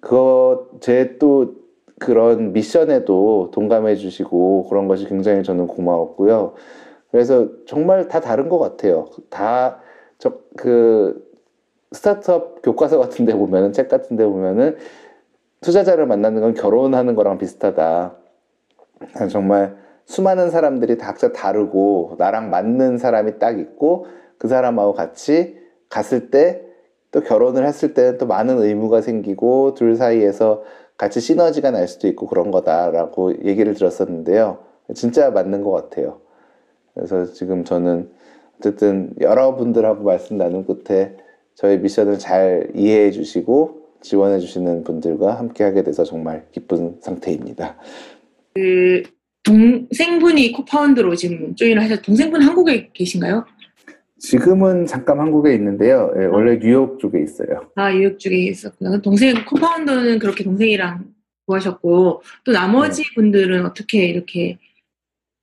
그거 0.00 0.68
제 0.80 1.16
또 1.18 1.61
그런 2.02 2.52
미션에도 2.52 3.50
동감해 3.52 3.94
주시고 3.96 4.68
그런 4.68 4.88
것이 4.88 5.06
굉장히 5.06 5.42
저는 5.42 5.68
고마웠고요. 5.68 6.54
그래서 7.10 7.48
정말 7.66 8.08
다 8.08 8.20
다른 8.20 8.48
것 8.48 8.58
같아요. 8.58 9.06
다 9.30 9.80
저 10.18 10.38
그 10.56 11.28
스타트업 11.90 12.62
교과서 12.62 12.98
같은 12.98 13.24
데 13.24 13.34
보면은 13.34 13.72
책 13.72 13.88
같은 13.88 14.16
데 14.16 14.24
보면은 14.24 14.76
투자자를 15.60 16.06
만나는 16.06 16.40
건 16.40 16.54
결혼하는 16.54 17.14
거랑 17.16 17.38
비슷하다. 17.38 18.14
정말 19.30 19.76
수많은 20.06 20.50
사람들이 20.50 20.96
다 20.98 21.06
각자 21.08 21.32
다르고 21.32 22.16
나랑 22.18 22.50
맞는 22.50 22.98
사람이 22.98 23.38
딱 23.40 23.58
있고 23.58 24.06
그 24.38 24.46
사람하고 24.48 24.92
같이 24.92 25.58
갔을 25.88 26.30
때 26.30 26.72
또 27.12 27.20
결혼을 27.20 27.66
했을 27.66 27.92
때는 27.94 28.16
또 28.18 28.26
많은 28.26 28.58
의무가 28.58 29.02
생기고 29.02 29.74
둘 29.74 29.96
사이에서 29.96 30.62
같이 31.02 31.18
시너지가 31.18 31.72
날 31.72 31.88
수도 31.88 32.06
있고 32.06 32.28
그런 32.28 32.52
거다라고 32.52 33.44
얘기를 33.44 33.74
들었었는데요. 33.74 34.58
진짜 34.94 35.32
맞는 35.32 35.64
것 35.64 35.72
같아요. 35.72 36.20
그래서 36.94 37.24
지금 37.32 37.64
저는 37.64 38.08
어쨌든 38.56 39.12
여러분들하고 39.20 40.04
말씀 40.04 40.38
나눈 40.38 40.64
끝에 40.64 41.16
저의 41.56 41.80
미션을 41.80 42.20
잘 42.20 42.70
이해해 42.76 43.10
주시고 43.10 43.80
지원해 44.00 44.38
주시는 44.38 44.84
분들과 44.84 45.36
함께 45.40 45.64
하게 45.64 45.82
돼서 45.82 46.04
정말 46.04 46.46
기쁜 46.52 46.98
상태입니다. 47.00 47.76
그 48.54 49.02
동생분이 49.42 50.52
코파운드로 50.52 51.16
지금 51.16 51.56
조인을 51.56 51.82
하셔서 51.82 52.00
동생분 52.00 52.42
한국에 52.42 52.90
계신가요? 52.92 53.44
지금은 54.22 54.86
잠깐 54.86 55.18
한국에 55.18 55.52
있는데요. 55.54 56.12
예, 56.16 56.26
원래 56.26 56.56
뉴욕 56.58 56.98
쪽에 57.00 57.20
있어요. 57.20 57.68
아 57.74 57.90
뉴욕 57.90 58.18
쪽에 58.18 58.36
있었구나. 58.36 59.00
동생 59.00 59.34
코파운더는 59.44 60.20
그렇게 60.20 60.44
동생이랑 60.44 61.04
구하셨고 61.46 62.22
또 62.44 62.52
나머지 62.52 63.02
분들은 63.14 63.66
어떻게 63.66 64.06
이렇게 64.06 64.58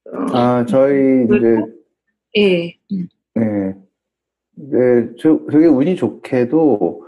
어, 0.06 0.38
아, 0.38 0.66
저희 0.66 1.26
이제 1.26 1.58
예, 2.38 2.74
음. 2.94 3.08
네, 3.36 3.76
네, 4.56 5.10
저, 5.20 5.40
되게 5.52 5.66
운이 5.66 5.98
좋게도 5.98 7.06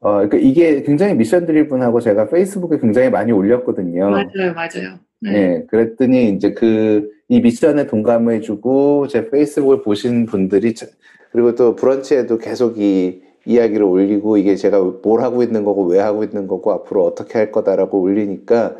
어, 0.00 0.12
그러니까 0.12 0.36
이게 0.36 0.82
굉장히 0.82 1.14
미션 1.14 1.46
드리븐하고 1.46 2.00
제가 2.00 2.28
페이스북에 2.28 2.78
굉장히 2.78 3.10
많이 3.10 3.32
올렸거든요. 3.32 4.10
맞아요, 4.10 4.54
맞아요. 4.54 5.00
네. 5.20 5.32
네, 5.32 5.66
그랬더니 5.66 6.30
이제 6.30 6.52
그, 6.52 7.10
이 7.28 7.40
미션에 7.40 7.86
동감해주고 7.86 9.08
제 9.08 9.28
페이스북을 9.30 9.82
보신 9.82 10.26
분들이, 10.26 10.74
자- 10.74 10.86
그리고 11.32 11.54
또 11.54 11.74
브런치에도 11.74 12.38
계속 12.38 12.78
이 12.78 13.22
이야기를 13.44 13.84
올리고 13.84 14.36
이게 14.38 14.56
제가 14.56 14.80
뭘 15.02 15.22
하고 15.22 15.42
있는 15.42 15.64
거고 15.64 15.86
왜 15.86 15.98
하고 16.00 16.24
있는 16.24 16.46
거고 16.46 16.72
앞으로 16.72 17.04
어떻게 17.04 17.38
할 17.38 17.52
거다라고 17.52 18.00
올리니까 18.00 18.76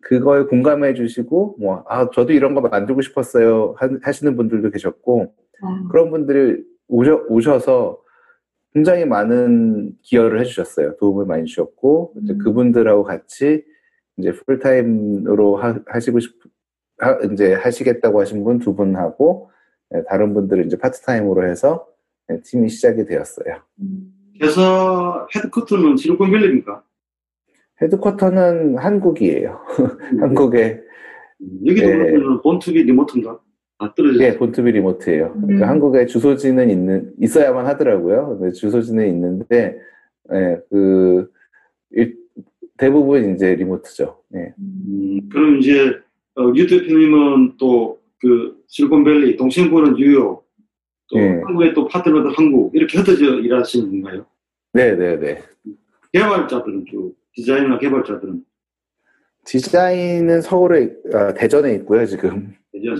그거에 0.00 0.42
공감해 0.44 0.92
주시고, 0.94 1.56
뭐, 1.58 1.82
아, 1.88 2.10
저도 2.10 2.32
이런 2.34 2.54
거 2.54 2.60
만들고 2.60 3.00
싶었어요. 3.00 3.74
하- 3.78 3.88
하시는 4.02 4.36
분들도 4.36 4.70
계셨고, 4.70 5.22
어, 5.62 5.88
그런 5.90 6.10
분들이 6.10 6.62
오셔, 6.88 7.22
오셔서 7.30 7.98
굉장히 8.74 9.06
많은 9.06 9.92
기여를 10.02 10.40
해주셨어요. 10.40 10.96
도움을 10.98 11.24
많이 11.24 11.46
주셨고, 11.46 12.12
이제 12.22 12.34
음. 12.34 12.38
그분들하고 12.38 13.04
같이 13.04 13.64
이제 14.18 14.30
풀타임으로 14.32 15.56
하, 15.56 15.80
하시고 15.86 16.20
싶, 16.20 16.32
하, 16.98 17.18
이제 17.32 17.54
하시겠다고 17.54 18.20
하신 18.20 18.44
분 18.44 18.58
두 18.58 18.74
분하고, 18.74 19.50
예, 19.94 20.02
다른 20.08 20.34
분들은 20.34 20.66
이제 20.66 20.76
파트타임으로 20.78 21.46
해서 21.48 21.86
네, 22.28 22.40
팀이 22.42 22.68
시작이 22.68 23.04
되었어요. 23.04 23.56
회사 24.42 25.26
헤드쿼터는 25.34 25.96
실리콘밸리입니까? 25.96 26.82
헤드쿼터는 27.82 28.78
한국이에요. 28.78 29.60
한국에 30.20 30.80
여기도 31.66 31.86
네. 31.88 31.96
그러면 32.12 32.40
본투비 32.42 32.82
리모트인가? 32.84 33.38
아 33.78 33.92
떨어져. 33.94 34.22
예, 34.24 34.36
본투비 34.36 34.70
리모트예요. 34.72 35.32
음. 35.36 35.40
그러니까 35.42 35.68
한국에 35.68 36.06
주소지는 36.06 36.70
있는 36.70 37.12
있어야만 37.18 37.66
하더라고요. 37.66 38.38
근데 38.38 38.52
주소지는 38.52 39.06
있는데 39.08 39.78
예, 40.32 40.58
그 40.70 41.30
일- 41.90 42.16
대부분 42.78 43.34
이제 43.34 43.54
리모트죠. 43.54 44.20
예. 44.36 44.54
음, 44.58 45.20
그럼 45.30 45.58
이제 45.58 45.92
어, 46.36 46.52
유 46.54 46.66
대표님은 46.66 47.56
또그 47.58 48.64
실리콘밸리, 48.66 49.36
동생부는 49.36 49.94
뉴욕, 49.94 50.44
또 51.10 51.18
네. 51.18 51.40
한국에 51.44 51.72
또 51.74 51.86
파트너들 51.86 52.32
한국 52.36 52.74
이렇게 52.74 52.98
흩어져 52.98 53.36
일하시는 53.40 53.90
건가요? 54.02 54.26
네, 54.72 54.96
네, 54.96 55.16
네. 55.18 55.42
개발자들은 56.12 56.86
주 56.90 57.12
디자이너 57.34 57.78
개발자들은 57.78 58.42
디자인은 59.44 60.40
서울에 60.40 60.90
아, 61.12 61.34
대전에 61.34 61.74
있고요, 61.76 62.06
지금. 62.06 62.54
대전. 62.72 62.96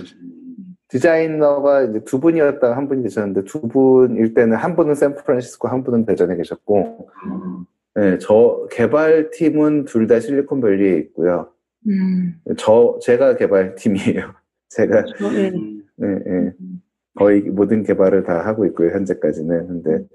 디자이너가 0.87 1.83
이제 1.85 2.03
두 2.05 2.19
분이었다가 2.19 2.77
한 2.77 2.87
분이 2.87 3.01
되셨는데 3.03 3.43
두 3.45 3.61
분일 3.67 4.33
때는 4.33 4.55
한 4.55 4.75
분은 4.75 4.93
샌프란시스코, 4.95 5.67
한 5.67 5.83
분은 5.83 6.05
대전에 6.05 6.35
계셨고, 6.37 7.09
음, 7.25 7.65
네, 7.95 8.17
저 8.19 8.67
개발팀은 8.71 9.85
둘 9.85 10.07
다 10.07 10.19
실리콘밸리에 10.19 10.97
있고요. 10.99 11.49
음. 11.87 12.39
저 12.57 12.97
제가 13.01 13.37
개발팀이에요. 13.37 14.33
제가 14.69 14.99
어, 14.99 15.31
네. 15.31 15.49
음, 15.49 15.83
네, 15.97 16.07
네. 16.25 16.53
거의 17.15 17.41
모든 17.41 17.83
개발을 17.83 18.23
다 18.23 18.45
하고 18.45 18.65
있고요, 18.65 18.91
현재까지는. 18.91 19.67
근데 19.67 20.05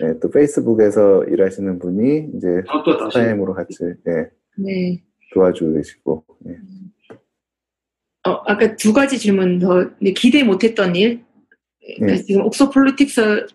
네, 0.00 0.18
또 0.20 0.30
페이스북에서 0.30 1.24
일하시는 1.24 1.78
분이 1.78 2.30
이제 2.36 2.62
아. 2.68 3.10
타임으로 3.10 3.54
같이 3.54 3.78
예, 3.82 4.28
네. 4.56 5.02
도와주고 5.32 5.74
계시고. 5.74 6.24
예. 6.48 6.58
어, 8.28 8.42
아까 8.46 8.76
두 8.76 8.92
가지 8.92 9.18
질문 9.18 9.58
더 9.58 9.88
근데 9.98 10.12
기대 10.12 10.42
못했던 10.42 10.94
일. 10.94 11.24
그러니까 11.80 12.18
네. 12.18 12.22
지금 12.24 12.42
옥소 12.42 12.70
폴리틱스 12.70 13.46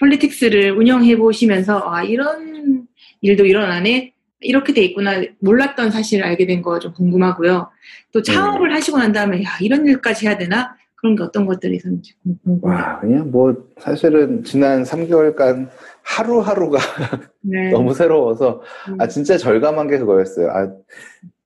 폴리틱스를 0.00 0.70
운영해 0.72 1.16
보시면서 1.16 1.82
아 1.84 2.02
이런 2.02 2.86
일도 3.20 3.44
일어나네 3.44 4.13
이렇게 4.44 4.72
돼 4.74 4.82
있구나 4.82 5.22
몰랐던 5.40 5.90
사실을 5.90 6.24
알게 6.24 6.46
된 6.46 6.62
거 6.62 6.78
좀 6.78 6.92
궁금하고요. 6.92 7.68
또 8.12 8.22
창업을 8.22 8.72
하시고 8.74 8.98
난 8.98 9.12
다음에 9.12 9.42
야 9.42 9.48
이런 9.60 9.86
일까지 9.86 10.26
해야 10.26 10.36
되나 10.38 10.76
그런 10.96 11.16
게 11.16 11.22
어떤 11.22 11.44
것들이 11.46 11.76
있었는지 11.76 12.14
궁금해요. 12.22 12.60
와, 12.62 13.00
그냥 13.00 13.30
뭐 13.30 13.54
사실은 13.78 14.42
지난 14.44 14.82
3개월간 14.84 15.68
하루하루가 16.02 16.78
네. 17.42 17.70
너무 17.70 17.92
새로워서 17.94 18.62
음. 18.88 19.00
아 19.00 19.06
진짜 19.08 19.36
절감한 19.36 19.88
게 19.88 19.98
그거였어요. 19.98 20.48
아 20.50 20.70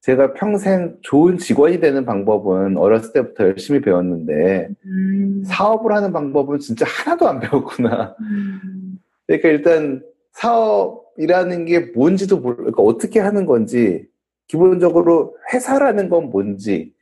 제가 0.01 0.33
평생 0.35 0.97
좋은 1.03 1.37
직원이 1.39 1.81
되는 1.81 2.05
방법은 2.07 2.77
어렸을 2.79 3.13
때부터 3.13 3.45
열심히 3.45 3.81
배웠는데 3.81 4.69
음. 4.87 5.43
사업을 5.45 5.93
하는 5.95 6.13
방법은 6.13 6.59
진짜 6.61 6.87
하나도 6.89 7.29
안 7.29 7.41
배웠구나. 7.41 8.15
음. 8.21 8.99
그러니까 9.27 9.49
일단 9.49 10.03
사업이라는 10.39 11.65
게 11.67 11.81
뭔지도 11.95 12.39
모르, 12.39 12.57
그러니까 12.57 12.83
어떻게 12.83 13.21
하는 13.21 13.47
건지, 13.47 14.07
기본적으로 14.47 15.37
회사라는 15.53 16.09
건 16.09 16.31
뭔지, 16.31 16.93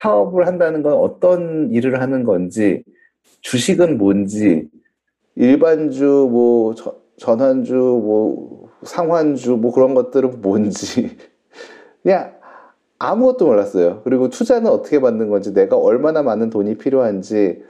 사업을 0.00 0.46
한다는 0.46 0.82
건 0.82 0.92
어떤 0.94 1.70
일을 1.72 2.00
하는 2.00 2.24
건지, 2.24 2.84
주식은 3.42 3.98
뭔지, 3.98 4.68
일반주, 5.36 6.28
뭐, 6.32 6.74
저- 6.74 6.96
전환주, 7.18 7.74
뭐, 7.74 8.70
상환주, 8.84 9.56
뭐 9.58 9.72
그런 9.72 9.94
것들은 9.94 10.40
뭔지, 10.42 11.16
그냥 12.02 12.34
아무것도 12.98 13.46
몰랐어요. 13.46 14.02
그리고 14.04 14.30
투자는 14.30 14.70
어떻게 14.70 15.00
받는 15.00 15.30
건지, 15.30 15.54
내가 15.54 15.76
얼마나 15.76 16.22
많은 16.22 16.50
돈이 16.50 16.78
필요한지, 16.78 17.62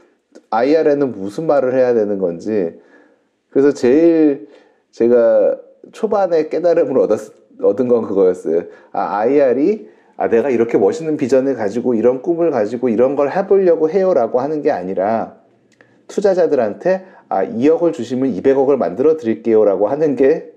IR에는 0.51 1.13
무슨 1.13 1.47
말을 1.47 1.75
해야 1.75 1.95
되는 1.95 2.19
건지, 2.19 2.75
그래서 3.59 3.73
제일 3.73 4.47
제가 4.93 5.59
초반에 5.91 6.49
깨달음을 6.49 6.97
얻었, 7.01 7.33
얻은 7.61 7.89
건 7.89 8.03
그거였어요. 8.03 8.63
아, 8.93 9.19
IR이 9.19 9.89
아, 10.17 10.29
내가 10.29 10.49
이렇게 10.49 10.79
멋있는 10.79 11.17
비전을 11.17 11.57
가지고 11.57 11.95
이런 11.95 12.23
꿈을 12.23 12.53
가지고 12.53 12.89
이런 12.89 13.17
걸 13.17 13.33
해보려고 13.33 13.91
해요라고 13.91 14.41
하는 14.41 14.63
게 14.63 14.71
아니라 14.71 15.35
투자자들한테 16.07 17.05
아, 17.29 17.45
2억을 17.45 17.93
주시면 17.93 18.33
200억을 18.35 18.77
만들어 18.77 19.17
드릴게요라고 19.17 19.89
하는 19.89 20.15
게 20.15 20.53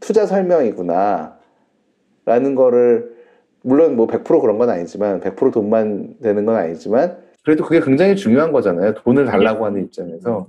투자 0.00 0.26
설명이구나. 0.26 1.38
라는 2.24 2.56
거를 2.56 3.14
물론 3.62 3.94
뭐 3.94 4.08
100% 4.08 4.40
그런 4.40 4.58
건 4.58 4.68
아니지만 4.68 5.20
100% 5.20 5.52
돈만 5.52 6.16
되는 6.20 6.44
건 6.44 6.56
아니지만 6.56 7.18
그래도 7.44 7.62
그게 7.64 7.80
굉장히 7.80 8.16
중요한 8.16 8.50
거잖아요. 8.50 8.94
돈을 8.94 9.26
달라고 9.26 9.64
하는 9.64 9.84
입장에서. 9.84 10.48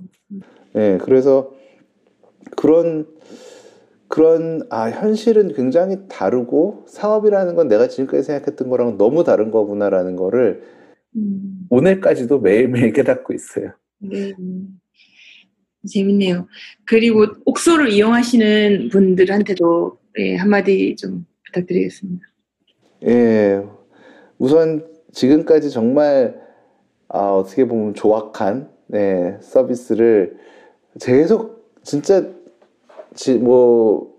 네, 0.74 0.98
그래서 0.98 1.52
그런 2.56 3.06
그런 4.08 4.66
아 4.70 4.90
현실은 4.90 5.54
굉장히 5.54 5.96
다르고 6.08 6.84
사업이라는 6.86 7.54
건 7.54 7.68
내가 7.68 7.88
지금까지 7.88 8.24
생각했던 8.24 8.68
거랑 8.68 8.98
너무 8.98 9.24
다른 9.24 9.50
거구나라는 9.50 10.16
거를 10.16 10.62
음. 11.16 11.66
오늘까지도 11.70 12.40
매일매일 12.40 12.92
깨닫고 12.92 13.32
있어요. 13.32 13.72
네. 14.00 14.34
재밌네요. 15.90 16.46
그리고 16.84 17.26
옥소를 17.44 17.90
이용하시는 17.90 18.90
분들한테도 18.90 19.98
예, 20.18 20.36
한마디 20.36 20.94
좀 20.96 21.26
부탁드리겠습니다. 21.46 22.22
예, 23.06 23.62
우선 24.38 24.86
지금까지 25.12 25.70
정말 25.70 26.40
아, 27.08 27.30
어떻게 27.30 27.64
보면 27.64 27.94
조악한 27.94 28.70
네, 28.86 29.38
서비스를 29.40 30.36
계속 31.00 31.70
진짜 31.82 32.26
지, 33.14 33.34
뭐 33.34 34.12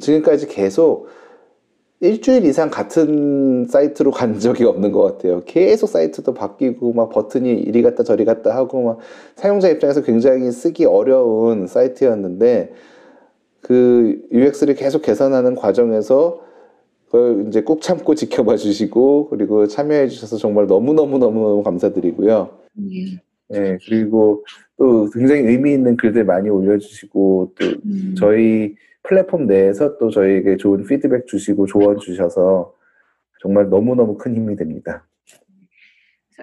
지금까지 0.00 0.46
계속 0.46 1.08
일주일 2.00 2.44
이상 2.44 2.70
같은 2.70 3.66
사이트로 3.66 4.10
간 4.10 4.38
적이 4.38 4.64
없는 4.64 4.92
것 4.92 5.00
같아요. 5.02 5.42
계속 5.46 5.86
사이트도 5.88 6.34
바뀌고 6.34 6.92
막 6.92 7.08
버튼이 7.08 7.50
이리 7.52 7.82
갔다 7.82 8.02
저리 8.02 8.24
갔다 8.24 8.54
하고 8.54 8.82
막 8.82 8.98
사용자 9.36 9.68
입장에서 9.68 10.02
굉장히 10.02 10.50
쓰기 10.52 10.84
어려운 10.84 11.66
사이트였는데 11.66 12.72
그 13.62 14.20
UX를 14.32 14.74
계속 14.74 15.00
개선하는 15.00 15.54
과정에서 15.54 16.40
그걸 17.06 17.46
이제 17.48 17.62
꾹 17.62 17.80
참고 17.80 18.14
지켜봐 18.14 18.56
주시고 18.56 19.28
그리고 19.30 19.66
참여해 19.66 20.08
주셔서 20.08 20.36
정말 20.36 20.66
너무 20.66 20.92
너무 20.92 21.18
너무 21.18 21.62
감사드리고요. 21.62 22.50
예. 23.54 23.60
네, 23.60 23.78
그리고 23.86 24.44
또 24.76 25.08
굉장히 25.10 25.42
의미 25.42 25.72
있는 25.72 25.96
글들 25.96 26.24
많이 26.24 26.48
올려주시고 26.48 27.54
또 27.58 27.66
음. 27.86 28.14
저희 28.16 28.74
플랫폼 29.02 29.46
내에서 29.46 29.96
또 29.98 30.10
저희에게 30.10 30.56
좋은 30.56 30.84
피드백 30.84 31.26
주시고 31.26 31.66
조언 31.66 31.98
주셔서 31.98 32.74
정말 33.40 33.68
너무너무 33.68 34.16
큰 34.16 34.34
힘이 34.34 34.56
됩니다. 34.56 35.06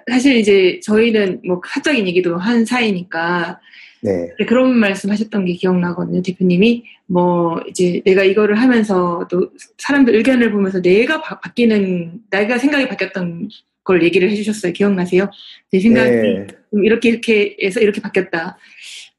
사실 0.09 0.37
이제 0.37 0.79
저희는 0.83 1.41
뭐 1.45 1.61
사적인 1.67 2.07
얘기도 2.07 2.37
한 2.37 2.65
사이니까 2.65 3.59
네. 4.03 4.29
그런 4.47 4.75
말씀 4.77 5.11
하셨던 5.11 5.45
게 5.45 5.53
기억나거든요. 5.53 6.21
대표님이 6.21 6.83
뭐 7.05 7.59
이제 7.67 8.01
내가 8.05 8.23
이거를 8.23 8.55
하면서 8.55 9.27
또 9.29 9.51
사람들 9.77 10.15
의견을 10.15 10.51
보면서 10.51 10.81
내가 10.81 11.21
바, 11.21 11.39
바뀌는 11.39 12.21
내가 12.29 12.57
생각이 12.57 12.87
바뀌었던 12.87 13.49
걸 13.83 14.03
얘기를 14.03 14.29
해주셨어요. 14.29 14.73
기억나세요? 14.73 15.29
내 15.71 15.79
생각이 15.79 16.09
네. 16.09 16.47
좀 16.69 16.85
이렇게 16.85 17.09
이렇게 17.09 17.57
해서 17.61 17.79
이렇게 17.79 18.01
바뀌었다. 18.01 18.57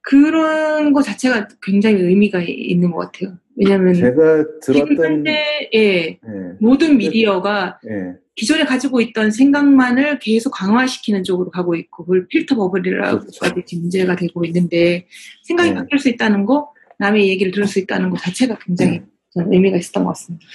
그런 0.03 0.93
거 0.93 1.03
자체가 1.03 1.49
굉장히 1.63 1.97
의미가 2.03 2.43
있는 2.43 2.91
것 2.91 3.13
같아요. 3.13 3.39
왜냐하면 3.57 3.95
제가 3.95 4.45
들었던 4.61 4.97
현재 4.97 5.69
예, 5.75 6.01
네, 6.07 6.19
모든 6.61 6.97
미디어가 6.97 7.81
네, 7.85 8.15
기존에 8.35 8.65
가지고 8.65 9.01
있던 9.01 9.31
생각만을 9.31 10.19
계속 10.19 10.51
강화시키는 10.51 11.23
쪽으로 11.23 11.51
가고 11.51 11.75
있고 11.75 12.05
그걸 12.05 12.27
필터 12.29 12.57
버블이라고까지 12.57 13.53
그렇죠. 13.53 13.79
문제가 13.79 14.17
되고 14.17 14.45
있는데 14.45 15.07
생각이 15.45 15.71
네. 15.71 15.75
바뀔 15.77 15.99
수 15.99 16.09
있다는 16.09 16.47
거 16.47 16.73
남의 16.99 17.29
얘기를 17.29 17.53
들을 17.53 17.67
수 17.67 17.79
있다는 17.79 18.11
것 18.11 18.21
자체가 18.21 18.59
굉장히 18.59 18.99
음. 18.99 19.07
저는 19.35 19.53
의미가 19.53 19.77
있었던 19.77 20.05
것 20.05 20.11
같습니다. 20.11 20.47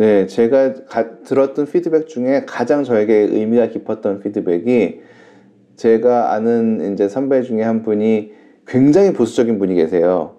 네, 0.00 0.26
제가 0.26 0.86
가- 0.86 1.20
들었던 1.20 1.66
피드백 1.66 2.08
중에 2.08 2.46
가장 2.46 2.84
저에게 2.84 3.12
의미가 3.14 3.68
깊었던 3.68 4.20
피드백이 4.20 5.02
제가 5.76 6.32
아는 6.32 6.94
이제 6.94 7.06
선배 7.06 7.42
중에 7.42 7.60
한 7.62 7.82
분이 7.82 8.32
굉장히 8.66 9.12
보수적인 9.12 9.58
분이 9.58 9.74
계세요. 9.74 10.38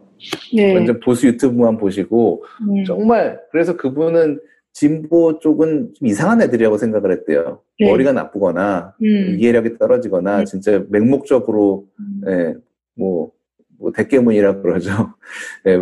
네. 0.55 0.73
완전 0.73 0.99
보수 0.99 1.27
유튜브만 1.27 1.77
보시고 1.77 2.43
음. 2.61 2.83
정말 2.85 3.39
그래서 3.51 3.77
그분은 3.77 4.39
진보 4.73 5.37
쪽은 5.37 5.93
좀 5.93 6.07
이상한 6.07 6.41
애들이라고 6.41 6.77
생각을 6.77 7.11
했대요. 7.11 7.59
네. 7.79 7.85
머리가 7.87 8.13
나쁘거나 8.13 8.95
음. 8.99 9.35
이해력이 9.39 9.77
떨어지거나 9.77 10.37
네. 10.39 10.43
진짜 10.45 10.83
맹목적으로 10.89 11.85
음. 11.99 12.21
예, 12.27 12.55
뭐, 12.95 13.31
뭐 13.77 13.91
대깨문이라고 13.91 14.63
그러죠. 14.63 14.89
예, 15.67 15.77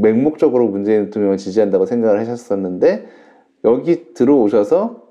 맹목적으로 0.00 0.68
문재인 0.68 1.04
대통령을 1.06 1.36
지지한다고 1.36 1.86
생각을 1.86 2.18
하셨었는데 2.20 3.06
여기 3.64 4.12
들어오셔서 4.14 5.02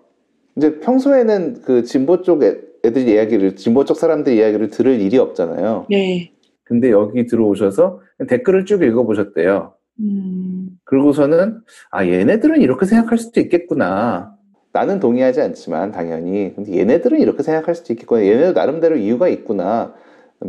이제 0.56 0.80
평소에는 0.80 1.62
그 1.64 1.84
진보 1.84 2.22
쪽 2.22 2.44
애- 2.44 2.58
애들 2.86 3.08
이야기를 3.08 3.56
진보 3.56 3.84
쪽 3.84 3.98
사람들 3.98 4.34
이야기를 4.34 4.70
들을 4.70 5.00
일이 5.02 5.18
없잖아요. 5.18 5.88
네. 5.90 6.32
근데 6.64 6.92
여기 6.92 7.26
들어오셔서 7.26 8.00
댓글을 8.28 8.66
쭉 8.66 8.82
읽어보셨대요. 8.84 9.74
음. 10.00 10.70
그러고서는 10.84 11.60
아 11.92 12.06
얘네들은 12.06 12.62
이렇게 12.62 12.86
생각할 12.86 13.18
수도 13.18 13.40
있겠구나. 13.42 14.36
나는 14.72 15.00
동의하지 15.00 15.42
않지만 15.42 15.92
당연히 15.92 16.54
근데 16.56 16.78
얘네들은 16.78 17.20
이렇게 17.20 17.44
생각할 17.44 17.76
수도 17.76 17.94
있겠구나. 17.94 18.26
얘네도 18.26 18.54
나름대로 18.54 18.98
이유가 18.98 19.28
있구나. 19.30 19.94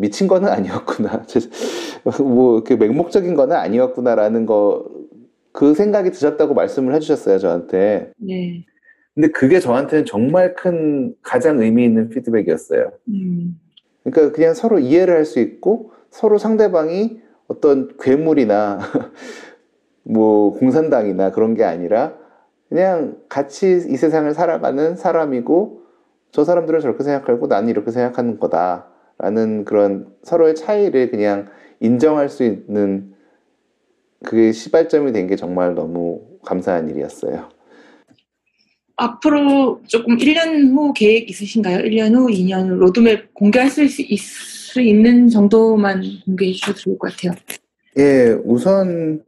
미친 0.00 0.28
거는 0.28 0.48
아니었구나. 0.48 1.24
뭐 2.22 2.56
이렇게 2.56 2.76
맹목적인 2.76 3.34
거는 3.34 3.56
아니었구나라는 3.56 4.46
거 4.46 4.96
그 5.56 5.72
생각이 5.72 6.10
드셨다고 6.10 6.52
말씀을 6.52 6.94
해주셨어요 6.94 7.38
저한테. 7.38 8.12
네. 8.18 8.66
근데 9.14 9.28
그게 9.28 9.58
저한테는 9.58 10.04
정말 10.04 10.54
큰 10.54 11.14
가장 11.22 11.58
의미 11.58 11.86
있는 11.86 12.10
피드백이었어요. 12.10 12.92
음. 13.08 13.58
그러니까 14.04 14.36
그냥 14.36 14.52
서로 14.52 14.78
이해를 14.78 15.14
할 15.14 15.24
수 15.24 15.40
있고 15.40 15.92
서로 16.10 16.36
상대방이 16.36 17.20
어떤 17.48 17.88
괴물이나 17.98 18.78
뭐 20.04 20.52
공산당이나 20.52 21.32
그런 21.32 21.54
게 21.54 21.64
아니라 21.64 22.12
그냥 22.68 23.16
같이 23.30 23.86
이 23.88 23.96
세상을 23.96 24.32
살아가는 24.34 24.94
사람이고 24.94 25.80
저 26.32 26.44
사람들은 26.44 26.80
저렇게 26.80 27.02
생각하고 27.02 27.46
나는 27.46 27.70
이렇게 27.70 27.90
생각하는 27.90 28.38
거다 28.38 28.88
라는 29.18 29.64
그런 29.64 30.08
서로의 30.22 30.54
차이를 30.54 31.10
그냥 31.10 31.46
인정할 31.80 32.28
수 32.28 32.44
있는 32.44 33.14
그게 34.24 34.52
시발점이 34.52 35.12
된 35.12 35.26
게 35.26 35.36
정말 35.36 35.74
너무 35.74 36.22
감사한 36.44 36.88
일이었어요. 36.90 37.48
앞으로 38.96 39.82
조금 39.86 40.16
1년 40.16 40.72
후 40.74 40.92
계획 40.94 41.28
있으신가요? 41.28 41.78
1년 41.84 42.14
후, 42.14 42.28
2년 42.28 42.70
후 42.70 42.74
로드맵 42.76 43.34
공개할 43.34 43.68
수, 43.68 43.82
있, 43.82 44.18
수 44.18 44.80
있는 44.80 45.28
정도만 45.28 46.02
공개해 46.24 46.52
주셔도 46.52 46.78
좋을 46.78 46.98
것 46.98 47.12
같아요. 47.12 47.32
예, 47.98 48.36
우선 48.44 49.22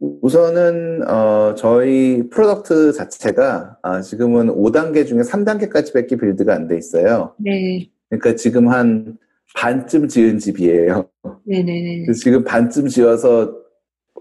우선은 0.00 1.08
어, 1.08 1.54
저희 1.56 2.28
product 2.30 2.92
자체가 2.92 3.78
아, 3.82 4.00
지금은 4.00 4.48
5단계 4.48 5.06
중에 5.06 5.20
3단계까지밖에 5.20 6.20
build가 6.20 6.54
안 6.54 6.68
돼 6.68 6.76
있어요. 6.76 7.34
네. 7.38 7.88
그러니까 8.08 8.34
지금 8.36 8.68
한 8.68 9.16
반쯤 9.56 10.08
지은 10.08 10.38
집이에요. 10.38 11.08
네네네. 11.44 12.12
지금 12.12 12.44
반쯤 12.44 12.88
지어서 12.88 13.56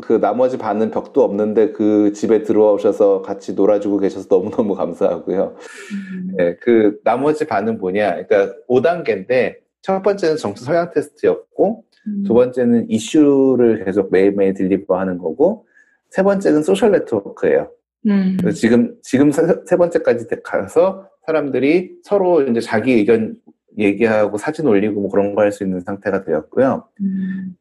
그 0.03 0.19
나머지 0.19 0.57
반은 0.57 0.91
벽도 0.91 1.23
없는데 1.23 1.71
그 1.71 2.13
집에 2.13 2.43
들어오셔서 2.43 3.23
같이 3.23 3.53
놀아주고 3.53 3.97
계셔서 3.97 4.27
너무너무 4.29 4.75
감사하고요. 4.75 5.55
음. 5.93 6.31
네, 6.37 6.55
그 6.61 6.99
나머지 7.03 7.47
반은 7.47 7.79
뭐냐? 7.79 8.23
그러니까 8.27 8.55
5단계인데 8.69 9.55
첫 9.81 10.01
번째는 10.03 10.37
정치 10.37 10.63
성향 10.63 10.91
테스트였고 10.91 11.83
음. 12.07 12.23
두 12.23 12.33
번째는 12.33 12.89
이슈를 12.89 13.85
계속 13.85 14.11
매일매일 14.11 14.53
deliver 14.53 14.97
하는 14.97 15.17
거고, 15.17 15.65
세 16.09 16.23
번째는 16.23 16.63
소셜 16.63 16.91
네트워크예요. 16.91 17.69
음. 18.07 18.37
지금, 18.55 18.95
지금 19.03 19.31
세, 19.31 19.43
세 19.65 19.75
번째까지 19.75 20.25
가서 20.43 21.09
사람들이 21.25 21.97
서로 22.03 22.41
이제 22.41 22.61
자기 22.61 22.93
의견 22.93 23.35
얘기하고 23.77 24.37
사진 24.37 24.67
올리고 24.67 25.01
뭐 25.01 25.09
그런 25.09 25.35
거 25.35 25.41
할 25.41 25.51
수 25.51 25.63
있는 25.63 25.79
상태가 25.81 26.23
되었고요. 26.23 26.87
음. 27.01 27.55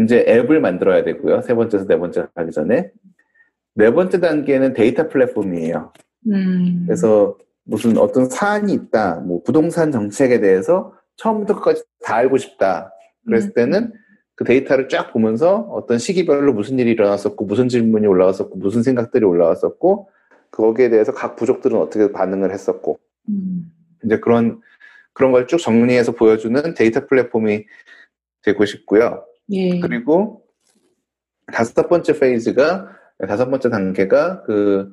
이제 0.00 0.24
앱을 0.28 0.60
만들어야 0.60 1.02
되고요. 1.04 1.42
세 1.42 1.54
번째에서 1.54 1.86
네 1.86 1.98
번째 1.98 2.26
가기 2.34 2.52
전에. 2.52 2.90
네 3.74 3.92
번째 3.92 4.20
단계는 4.20 4.74
데이터 4.74 5.08
플랫폼이에요. 5.08 5.92
음. 6.30 6.84
그래서 6.86 7.36
무슨 7.64 7.96
어떤 7.98 8.28
사안이 8.28 8.72
있다, 8.72 9.16
뭐 9.20 9.42
부동산 9.42 9.92
정책에 9.92 10.40
대해서 10.40 10.94
처음부터 11.16 11.56
끝까지 11.56 11.82
다 12.02 12.16
알고 12.16 12.38
싶다. 12.38 12.92
그랬을 13.26 13.50
음. 13.50 13.54
때는 13.54 13.92
그 14.36 14.44
데이터를 14.44 14.88
쫙 14.88 15.12
보면서 15.12 15.56
어떤 15.70 15.98
시기별로 15.98 16.52
무슨 16.52 16.78
일이 16.78 16.92
일어났었고, 16.92 17.44
무슨 17.44 17.68
질문이 17.68 18.06
올라왔었고, 18.06 18.56
무슨 18.56 18.82
생각들이 18.84 19.24
올라왔었고, 19.24 20.08
거기에 20.52 20.90
대해서 20.90 21.12
각 21.12 21.34
부족들은 21.34 21.76
어떻게 21.76 22.12
반응을 22.12 22.52
했었고, 22.52 23.00
음. 23.28 23.72
이제 24.04 24.20
그런, 24.20 24.60
그런 25.18 25.32
걸 25.32 25.48
쭉 25.48 25.58
정리해서 25.58 26.12
보여주는 26.12 26.74
데이터 26.74 27.04
플랫폼이 27.06 27.64
되고 28.44 28.64
싶고요. 28.64 29.24
예. 29.50 29.80
그리고 29.80 30.42
다섯 31.52 31.88
번째 31.88 32.16
페이지가, 32.16 32.88
다섯 33.26 33.50
번째 33.50 33.68
단계가 33.68 34.42
그 34.44 34.92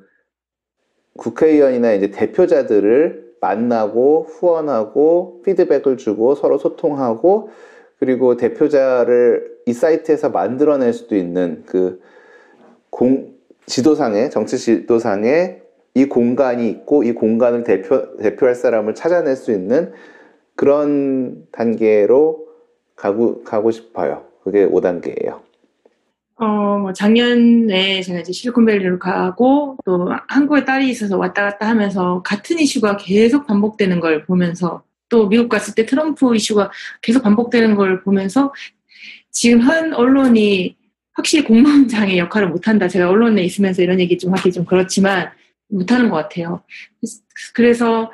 국회의원이나 1.16 1.92
이제 1.92 2.10
대표자들을 2.10 3.36
만나고 3.40 4.24
후원하고 4.24 5.42
피드백을 5.44 5.96
주고 5.96 6.34
서로 6.34 6.58
소통하고 6.58 7.50
그리고 8.00 8.36
대표자를 8.36 9.58
이 9.66 9.72
사이트에서 9.72 10.30
만들어낼 10.30 10.92
수도 10.92 11.14
있는 11.14 11.62
그 11.66 12.00
공, 12.90 13.36
지도상에, 13.66 14.28
정치 14.30 14.58
지도상에 14.58 15.62
이 15.94 16.06
공간이 16.06 16.68
있고 16.68 17.04
이 17.04 17.12
공간을 17.12 17.62
대표, 17.62 18.16
대표할 18.16 18.56
사람을 18.56 18.96
찾아낼 18.96 19.36
수 19.36 19.52
있는 19.52 19.92
그런 20.56 21.46
단계로 21.52 22.46
가고, 22.96 23.44
가고 23.44 23.70
싶어요. 23.70 24.24
그게 24.42 24.66
5단계예요. 24.66 25.42
어, 26.38 26.78
뭐 26.78 26.92
작년에 26.92 28.02
제가 28.02 28.20
이제 28.20 28.32
실리콘밸리로 28.32 28.98
가고 28.98 29.76
또 29.84 30.10
한국에 30.28 30.64
딸이 30.64 30.88
있어서 30.90 31.16
왔다 31.16 31.42
갔다 31.42 31.68
하면서 31.68 32.22
같은 32.22 32.58
이슈가 32.58 32.98
계속 32.98 33.46
반복되는 33.46 34.00
걸 34.00 34.24
보면서 34.26 34.82
또 35.08 35.28
미국 35.28 35.48
갔을 35.48 35.74
때 35.74 35.86
트럼프 35.86 36.34
이슈가 36.34 36.70
계속 37.00 37.22
반복되는 37.22 37.74
걸 37.74 38.02
보면서 38.02 38.52
지금 39.30 39.62
현 39.62 39.94
언론이 39.94 40.76
확실히 41.12 41.44
공론장의 41.44 42.18
역할을 42.18 42.48
못한다. 42.48 42.88
제가 42.88 43.08
언론에 43.08 43.42
있으면서 43.42 43.82
이런 43.82 43.98
얘기 44.00 44.18
좀 44.18 44.34
하기 44.34 44.52
좀 44.52 44.66
그렇지만 44.66 45.30
못하는 45.68 46.10
것 46.10 46.16
같아요. 46.16 46.62
그래서 47.54 48.12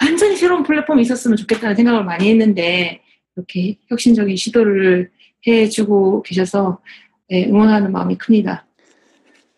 완전히 0.00 0.36
새로운 0.36 0.62
플랫폼이 0.62 1.02
있었으면 1.02 1.36
좋겠다는 1.36 1.76
생각을 1.76 2.04
많이 2.04 2.30
했는데 2.30 3.00
이렇게 3.36 3.78
혁신적인 3.88 4.34
시도를 4.36 5.10
해주고 5.46 6.22
계셔서 6.22 6.78
네, 7.28 7.46
응원하는 7.46 7.92
마음이 7.92 8.16
큽니다. 8.16 8.66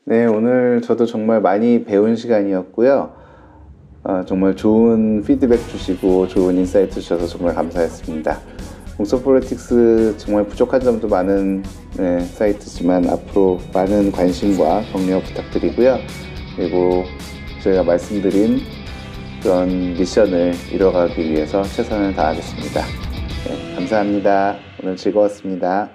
네, 0.04 0.26
오늘 0.26 0.82
저도 0.82 1.06
정말 1.06 1.40
많이 1.40 1.84
배운 1.84 2.16
시간이었고요. 2.16 3.14
아, 4.04 4.24
정말 4.26 4.56
좋은 4.56 5.22
피드백 5.22 5.68
주시고 5.68 6.26
좋은 6.26 6.56
insight 6.56 7.00
주셔서 7.00 7.26
정말 7.26 7.54
감사했습니다. 7.54 8.40
공소 8.96 9.22
폴리틱스 9.22 10.16
정말 10.18 10.44
부족한 10.44 10.80
점도 10.80 11.08
많은 11.08 11.62
네, 11.96 12.20
사이트지만 12.20 13.08
앞으로 13.08 13.60
많은 13.72 14.10
관심과 14.10 14.82
격려 14.92 15.20
부탁드리고요. 15.20 15.98
그리고 16.56 17.04
저희가 17.62 17.84
말씀드린 17.84 18.60
그런 19.42 19.94
미션을 19.94 20.54
이뤄가기 20.70 21.20
위해서 21.30 21.62
최선을 21.64 22.14
다하겠습니다. 22.14 22.84
네, 23.48 23.74
감사합니다. 23.74 24.56
오늘 24.80 24.96
즐거웠습니다. 24.96 25.90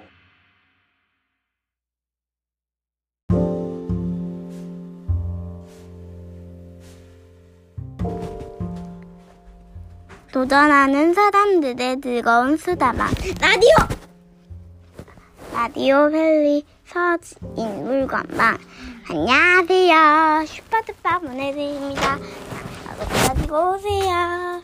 도전하는 10.30 11.14
사람들의 11.14 12.00
즐거운 12.02 12.56
수다방 12.58 13.08
라디오 13.40 13.70
라디오 15.52 16.10
밸리 16.10 16.64
서진 16.84 17.84
물건방 17.84 18.58
안녕하세요 19.08 20.44
슈퍼드파 20.46 21.18
바로 21.20 21.28
가지고 23.06 23.74
오세요. 23.74 24.62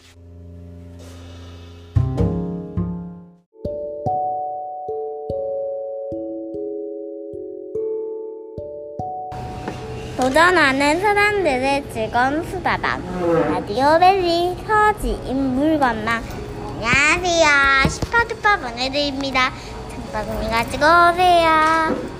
도전하는 10.16 11.00
사람들의 11.00 11.84
즐거운 11.92 12.42
수다방. 12.44 13.02
라디오 13.52 13.98
밸리 13.98 14.56
서지 14.66 15.20
인 15.26 15.54
물건망. 15.54 16.22
안녕하세요. 16.66 17.88
슈퍼두퍼 17.90 18.56
보내드립니다. 18.58 19.52
장바구니 20.12 20.50
가지고 20.50 20.84
오세요 20.84 22.13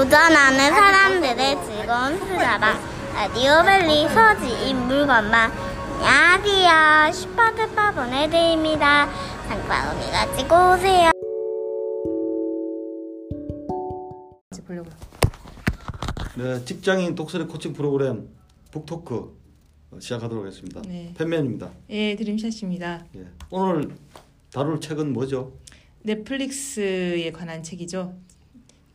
도전하는 0.00 0.70
사람들의 0.70 1.36
즐거운 1.66 2.18
수다방 2.20 2.80
라디오벨리 3.12 4.08
서지인 4.08 4.86
물건만 4.86 5.52
안녕하세요 6.00 7.12
슈퍼드파 7.12 7.92
보내드립니다 7.92 9.10
장바구니 9.46 10.10
가지고 10.10 10.54
오세요 10.72 11.10
이제 14.50 14.62
보려고. 14.64 14.88
네, 16.38 16.64
직장인 16.64 17.14
독서리 17.14 17.44
코칭 17.44 17.74
프로그램 17.74 18.30
북토크 18.70 19.38
어, 19.90 20.00
시작하도록 20.00 20.46
하겠습니다. 20.46 20.80
네. 20.88 21.12
팬맨입니다. 21.18 21.72
예, 21.90 22.16
드림샷입니다. 22.16 23.04
예. 23.16 23.26
오늘 23.50 23.94
다룰 24.50 24.80
책은 24.80 25.12
뭐죠? 25.12 25.52
넷플릭스에 26.04 27.30
관한 27.32 27.62
책이죠. 27.62 28.14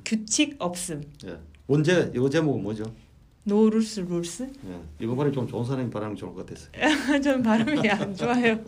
규칙 0.06 0.56
없음. 0.60 1.04
예. 1.26 1.38
원제 1.68 2.12
이거 2.16 2.30
제목은 2.30 2.62
뭐죠? 2.64 2.84
No 3.44 3.70
Rules 3.70 4.02
Rules? 4.02 4.44
예. 4.68 4.80
이거 5.00 5.16
발음 5.16 5.34
좀 5.34 5.48
좋은 5.48 5.66
사람이 5.66 5.90
발음이 5.90 6.16
좋을 6.16 6.34
것 6.34 6.46
같았어요. 6.46 7.22
전 7.22 7.42
발음이 7.44 7.90
안 7.90 8.16
좋아요. 8.16 8.60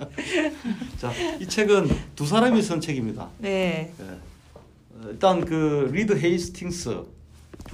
자, 0.97 1.11
이 1.39 1.47
책은 1.47 1.87
두 2.15 2.25
사람이 2.25 2.61
쓴 2.61 2.81
책입니다. 2.81 3.29
네. 3.39 3.93
예. 3.99 4.03
어, 4.03 5.09
일단 5.09 5.43
그 5.45 5.89
리드 5.91 6.17
헤이스팅스 6.19 7.03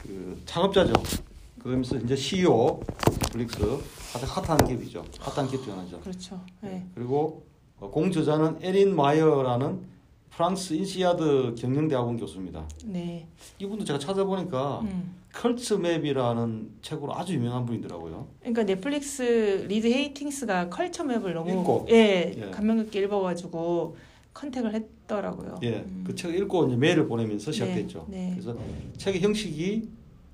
그 0.03 0.41
창업자죠. 0.45 0.93
그러면서 1.59 1.97
이제 1.97 2.15
CEO 2.15 2.81
넷플릭스 3.33 3.57
아주 4.15 4.25
핫한 4.25 4.65
기업이죠. 4.67 5.03
핫한 5.19 5.49
기업 5.49 5.63
중 5.63 5.73
하나죠. 5.73 5.99
그렇죠. 6.01 6.39
네. 6.61 6.85
그리고 6.95 7.45
어, 7.79 7.89
공저자는 7.89 8.57
에린 8.61 8.95
마이어라는 8.95 9.92
프랑스 10.35 10.73
인시아드 10.73 11.55
경영대학원 11.57 12.17
교수입니다. 12.17 12.67
네. 12.85 13.27
이분도 13.59 13.85
제가 13.85 13.99
찾아보니까 13.99 14.79
음. 14.81 15.15
Culture 15.31 15.75
Map이라는 15.75 16.71
책으로 16.81 17.15
아주 17.15 17.35
유명한 17.35 17.65
분이더라고요. 17.65 18.27
그러니까 18.39 18.63
넷플릭스 18.63 19.65
리드 19.67 19.87
헤이팅스가 19.87 20.69
Culture 20.69 21.03
Map을 21.03 21.33
너무 21.33 21.51
읽고. 21.51 21.87
예, 21.91 22.33
예. 22.35 22.49
감명 22.49 22.77
깊게 22.77 23.01
읽어가지고 23.01 23.95
contact을 24.33 24.73
했더라고요. 24.73 25.59
예, 25.61 25.83
음. 25.87 26.03
그 26.05 26.15
책을 26.15 26.35
읽고 26.39 26.67
이제 26.67 26.77
메일을 26.77 27.07
보내면서 27.07 27.51
시작됐죠. 27.51 28.07
네, 28.09 28.29
네. 28.29 28.31
그래서 28.31 28.57
책의 28.97 29.21
형식이 29.21 29.87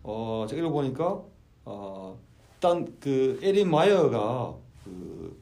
어 0.04 0.46
제가 0.50 0.62
읽어보니까 0.62 1.22
어 1.66 2.18
일단 2.56 2.88
그 3.02 3.38
에린 3.44 3.70
마이어가 3.70 4.56
그 4.86 5.38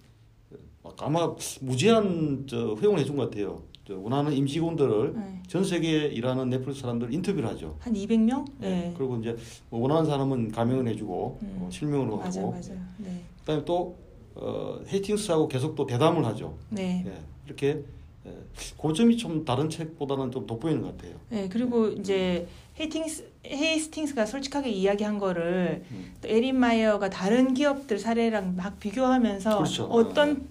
아마 0.99 1.35
무제한 1.61 2.45
저 2.47 2.73
허용을 2.73 2.99
해준 2.99 3.15
것 3.15 3.29
같아요. 3.29 3.61
저 3.87 3.97
원하는 3.97 4.33
임직원들을 4.33 5.13
네. 5.15 5.41
전 5.47 5.63
세계에 5.63 6.07
일하는 6.07 6.49
넷플릭스 6.49 6.81
사람들 6.81 7.13
인터뷰를 7.13 7.47
하죠. 7.51 7.77
한 7.79 7.93
200명? 7.93 8.45
예. 8.63 8.67
네. 8.69 8.93
그리고 8.97 9.15
이제 9.15 9.33
뭐 9.69 9.79
원하는 9.79 10.05
사람은 10.05 10.51
가명을 10.51 10.89
해주고 10.89 11.39
음. 11.41 11.59
어, 11.61 11.69
실명으로 11.71 12.17
맞아요, 12.17 12.27
하고 12.27 12.51
맞아요. 12.51 12.79
네. 12.97 13.21
그다음에 13.39 13.63
또 13.63 13.95
어, 14.35 14.79
헤이팅스하고 14.91 15.47
계속 15.47 15.75
또 15.75 15.85
대담을 15.85 16.25
하죠. 16.25 16.57
네. 16.69 17.05
예. 17.07 17.13
이렇게 17.45 17.81
예. 18.25 18.33
그 18.77 18.91
점이 18.91 19.15
좀 19.15 19.45
다른 19.45 19.69
책보다는 19.69 20.31
좀 20.31 20.45
돋보이는 20.45 20.81
것 20.81 20.97
같아요. 20.97 21.15
네, 21.29 21.47
그리고 21.47 21.87
이제 21.87 22.45
헤이팅스 22.77 23.25
헤이스팅스가 23.45 24.25
솔직하게 24.25 24.69
이야기한 24.69 25.17
거를 25.17 25.85
음. 25.91 26.11
또 26.21 26.27
에린 26.27 26.59
마이어가 26.59 27.09
다른 27.09 27.53
기업들 27.53 27.99
사례랑 27.99 28.57
막 28.57 28.81
비교하면서 28.81 29.57
그렇죠. 29.57 29.85
어떤 29.85 30.33
네. 30.33 30.45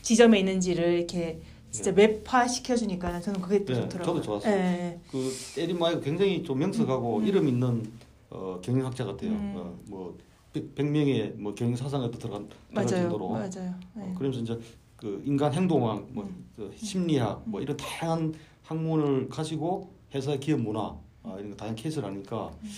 지점에 0.00 0.38
있는지를 0.38 0.94
이렇게 0.94 1.40
진짜 1.70 1.92
맵화 1.92 2.46
시켜주니까 2.48 3.20
저는 3.20 3.40
그게 3.40 3.64
또 3.64 3.72
네, 3.72 3.80
좋더라고요. 3.82 4.04
저도 4.04 4.22
좋았어요. 4.22 4.54
네. 4.54 5.00
그 5.10 5.30
에린 5.56 5.78
마이가 5.78 6.00
굉장히 6.00 6.42
좀 6.42 6.58
명석하고 6.58 7.18
음. 7.18 7.26
이름 7.26 7.48
있는 7.48 7.92
어, 8.30 8.60
경영학자 8.62 9.04
같아요. 9.04 9.30
음. 9.30 9.54
어, 9.56 9.78
뭐 9.86 10.18
100 10.52 10.84
명의 10.90 11.32
뭐 11.36 11.54
경영 11.54 11.76
사상에도 11.76 12.18
들어간 12.18 12.48
맞아요, 12.70 12.88
정도로. 12.88 13.28
맞아요. 13.28 13.72
네. 13.94 14.02
어, 14.02 14.14
그러면서 14.18 14.40
이제 14.40 14.58
그 14.96 15.22
인간 15.24 15.52
행동학, 15.52 16.04
뭐 16.10 16.24
음. 16.24 16.44
그 16.56 16.72
심리학, 16.76 17.44
뭐 17.48 17.60
이런 17.60 17.76
다양한 17.76 18.34
학문을 18.64 19.28
가지고 19.28 19.92
회사의 20.12 20.40
기업 20.40 20.60
문화 20.60 20.92
아, 21.22 21.36
이런 21.38 21.50
거 21.50 21.56
다양한 21.56 21.76
케이스를 21.76 22.08
하니까 22.08 22.50
음. 22.64 22.70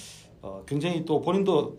어, 0.43 0.63
굉장히 0.67 1.03
또 1.07 1.19
본인도 1.23 1.79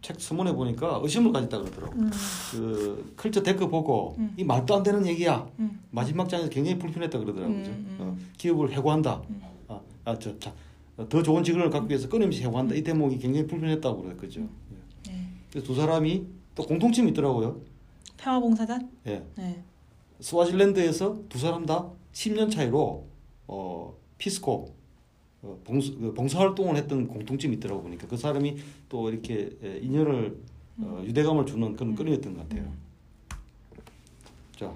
책 0.00 0.20
서문에 0.20 0.52
보니까 0.52 1.00
의심을 1.02 1.32
가졌다 1.32 1.58
그러더라고. 1.58 1.94
음, 1.96 2.10
그 2.50 3.12
culture 3.16 3.42
deck 3.42 3.68
보고 3.68 4.14
음. 4.18 4.34
이 4.36 4.44
말도 4.44 4.76
안 4.76 4.82
되는 4.82 5.06
얘기야. 5.06 5.46
음. 5.58 5.80
마지막 5.90 6.28
장에서 6.28 6.48
굉장히 6.48 6.78
불편했다 6.78 7.18
그러더라고요. 7.18 7.56
그죠? 7.58 7.70
음, 7.70 7.86
음. 7.88 7.96
어, 8.00 8.16
기업을 8.38 8.72
해고한다. 8.72 9.22
음. 9.28 9.42
아, 9.68 9.80
아, 10.04 10.18
저, 10.18 10.38
자, 10.38 10.52
더 11.08 11.22
좋은 11.22 11.42
직원을 11.42 11.70
갖기 11.70 11.88
위해서 11.88 12.08
끊임없이 12.08 12.42
해고한다. 12.42 12.74
이 12.74 12.82
대목이 12.82 13.18
굉장히 13.18 13.46
불편했다고 13.46 14.02
그랬거죠. 14.02 14.40
예. 14.40 15.10
네. 15.10 15.28
그래서 15.50 15.66
두 15.66 15.74
사람이 15.74 16.24
또 16.54 16.64
공통점이 16.64 17.10
있더라고요. 17.10 17.60
평화봉사단? 18.16 18.90
예. 19.06 19.24
네. 19.36 19.62
스와질랜드에서 20.20 21.18
두 21.28 21.38
사람 21.38 21.66
다 21.66 21.90
10년 22.12 22.50
차이로 22.50 23.06
어, 23.48 23.94
Peace 24.18 24.35
Corps 24.35 24.52
어, 24.52 24.73
봉사, 25.64 25.92
그 25.92 26.14
봉사 26.14 26.38
활동을 26.40 26.76
했던 26.76 27.06
공통점이 27.08 27.56
있더라고 27.56 27.82
보니까 27.82 28.06
그 28.06 28.16
사람이 28.16 28.56
또 28.88 29.10
이렇게 29.10 29.50
예, 29.62 29.78
인연을 29.82 30.36
어, 30.78 31.02
유대감을 31.04 31.46
주는 31.46 31.74
그런 31.76 31.94
끈이었던 31.94 32.34
것 32.36 32.48
같아요. 32.48 32.72
자 34.58 34.74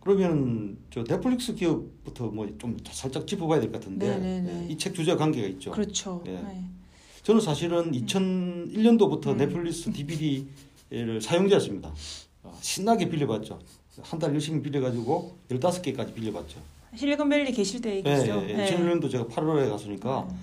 그러면 0.00 0.76
저 0.90 1.02
넷플릭스 1.04 1.54
기업부터 1.54 2.28
뭐 2.28 2.46
좀 2.58 2.76
살짝 2.90 3.26
짚어봐야 3.26 3.60
될 3.60 3.70
것 3.72 3.80
같은데 3.80 4.08
네네네. 4.18 4.68
이책 4.70 4.94
주제와 4.94 5.16
관계가 5.16 5.46
있죠. 5.48 5.70
그렇죠. 5.72 6.22
예. 6.26 6.32
네. 6.32 6.64
저는 7.22 7.40
사실은 7.40 7.92
2001년도부터 7.92 9.28
음. 9.28 9.36
넷플릭스 9.38 9.90
DVD를 9.92 11.20
사용자였습니다. 11.20 11.92
어, 12.44 12.58
신나게 12.62 13.08
빌려봤죠. 13.08 13.58
한 14.00 14.18
달 14.20 14.32
열심히 14.32 14.62
빌려가지고 14.62 15.36
15개까지 15.48 16.14
빌려봤죠. 16.14 16.60
실리콘밸리 16.96 17.52
계실 17.52 17.80
때 17.80 17.90
예, 17.92 17.96
얘기죠. 17.96 18.44
예, 18.48 18.54
네. 18.54 18.70
2001년도 18.76 19.10
제가 19.10 19.24
8월에 19.24 19.68
갔으니까 19.70 20.26
네. 20.28 20.34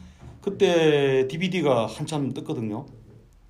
그때 0.42 1.28
DVD가 1.28 1.88
한참 1.88 2.34
떴거든요. 2.34 2.86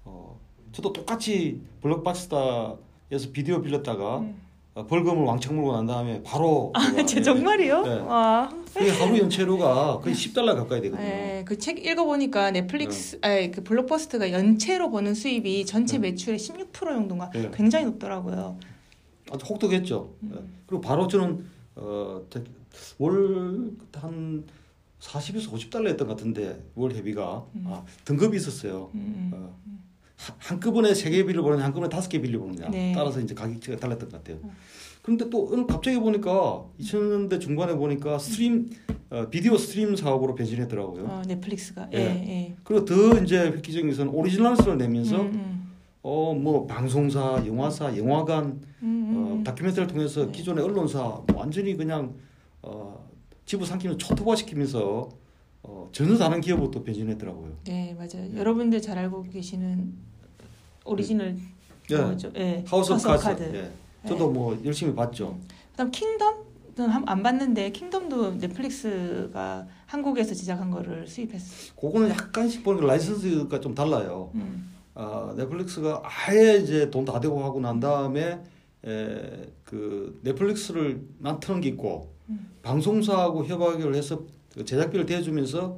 어, 0.06 0.40
저도 0.72 0.94
똑같이 0.94 1.62
블록바스터에서 1.82 3.32
비디오 3.34 3.62
빌렸다가 3.62 4.20
음. 4.20 4.42
어, 4.76 4.86
벌금을 4.86 5.24
왕창 5.24 5.56
물고 5.56 5.74
난 5.74 5.86
다음에 5.86 6.22
바로 6.24 6.72
아, 6.74 7.04
제 7.06 7.18
예, 7.18 7.22
정말이요? 7.22 7.82
네. 7.84 7.96
와. 8.00 8.50
그게 8.74 8.92
하루 8.92 9.18
연체료가 9.18 10.00
거의 10.00 10.14
10달러 10.16 10.54
가까이 10.56 10.82
되거든요. 10.82 11.08
네, 11.08 11.44
그 11.46 11.58
책 11.58 11.86
읽어보니까 11.86 12.52
넷플릭스, 12.52 13.18
아니 13.22 13.50
그 13.52 13.64
블록버스터가 13.64 14.34
연체로 14.34 14.92
버는 14.92 15.14
수입이 15.14 15.66
전체 15.66 15.98
네. 15.98 16.10
매출의 16.12 16.38
16% 16.40 16.74
정도가 16.74 17.30
네. 17.32 17.52
굉장히 17.54 17.86
높더라고요. 17.86 18.58
아주 19.32 19.46
혹독했죠. 19.46 20.14
음. 20.24 20.32
예. 20.36 20.44
그리고 20.68 20.82
바로 20.82 21.08
저는 21.08 21.46
어, 21.78 22.22
월 22.98 23.72
한 23.94 24.44
40에서 25.00 25.52
50달러 25.52 25.88
했던 25.88 26.08
것 26.08 26.16
같은데 26.18 26.62
월 26.76 26.92
회비가 26.94 27.46
음. 27.56 27.64
아, 27.68 27.84
등급이 28.06 28.38
있었어요. 28.38 28.90
음, 28.96 29.32
어, 29.34 29.56
한- 30.16 30.36
한꺼번에 30.40 30.94
세 30.94 31.10
개 31.12 31.24
빌려 31.26 31.42
보느냐 31.44 31.64
한꺼번에 31.66 31.90
다섯 31.90 32.10
개 32.10 32.20
빌려 32.22 32.40
보느냐 32.40 32.70
네. 32.70 32.92
따라서 32.96 33.20
이제 33.20 33.34
가격대가 33.36 33.78
달랐던 33.80 34.10
것 34.10 34.24
같아요. 34.24 34.40
그런데 35.02 35.30
또 35.30 35.50
어느 35.52 35.66
갑자기 35.68 36.00
보니까 36.00 36.66
2000년대 36.80 37.40
중반에 37.40 37.76
보니까 37.76 38.18
스트림 38.18 38.70
어, 39.12 39.28
비디오 39.30 39.56
stream 39.58 39.96
사업으로 39.96 40.34
변신했더라고요. 40.34 41.04
어, 41.06 41.22
넷플릭스가. 41.28 41.90
예. 41.94 41.98
예, 42.00 42.04
예. 42.28 42.56
그리고 42.64 42.86
더 42.86 43.20
이제 43.22 43.40
획기적인 43.40 43.88
것은 43.90 44.08
Originals를 44.10 44.78
내면서 44.80 45.22
음, 45.22 45.32
음. 45.36 45.72
어뭐 46.02 46.66
방송사, 46.68 47.44
영화사, 47.46 47.96
영화관 47.98 48.62
음, 48.82 48.84
음, 48.84 49.16
어, 49.18 49.34
음. 49.36 49.44
다큐멘터리를 49.44 49.94
통해서 49.94 50.26
네. 50.26 50.32
기존의 50.32 50.64
언론사 50.64 51.00
뭐 51.00 51.26
완전히 51.36 51.76
그냥 51.76 52.14
어, 52.66 53.08
집어삼키면서 53.46 53.98
초토화시키면서 53.98 55.10
어, 55.64 55.90
전혀 55.92 56.18
다른 56.18 56.42
기업으로 56.42 56.72
또 56.72 56.84
변신했더라고요. 56.84 57.52
네, 57.66 57.96
맞아요. 57.98 58.36
여러분들 58.36 58.82
잘 58.82 58.98
알고 58.98 59.24
계시는 59.24 59.94
오리지널 60.84 61.38
예. 61.92 61.98
뭐죠? 61.98 62.32
예. 62.36 62.64
House 62.68 62.92
House 62.92 63.08
Card. 63.08 63.44
of 63.44 63.56
예. 63.56 63.72
저도 64.08 64.32
뭐 64.32 64.60
열심히 64.66 64.94
봤죠. 64.96 65.38
그다음 65.72 65.92
킹덤? 65.92 66.46
안 67.06 67.24
봤는데 67.24 67.72
킹덤도 67.72 68.36
넷플릭스가 68.36 69.66
한국에서 69.86 70.36
제작한 70.36 70.70
거를 70.72 71.08
수입했어요. 71.08 71.74
그거는 71.80 72.10
약간씩 72.10 72.64
보니까 72.64 72.86
라이선스가 72.88 73.62
좀 73.62 73.74
달라요. 73.74 74.30
음. 74.36 74.74
아, 74.94 75.34
넷플릭스가 75.38 76.02
아예 76.04 76.58
이제 76.58 76.90
돈 76.90 77.06
다 77.06 77.20
대고 77.20 77.42
하고 77.44 77.62
난 77.62 77.80
다음에 77.80 78.42
에, 78.86 79.46
그 79.64 80.20
넷플릭스를 80.24 81.02
난트는 81.20 81.62
게 81.62 81.70
있고 81.70 82.14
음. 82.30 82.52
방송사하고 82.62 83.46
협약을 83.46 83.96
해서 83.96 84.24
그 84.54 84.66
제작비를 84.66 85.06
대주면서 85.06 85.78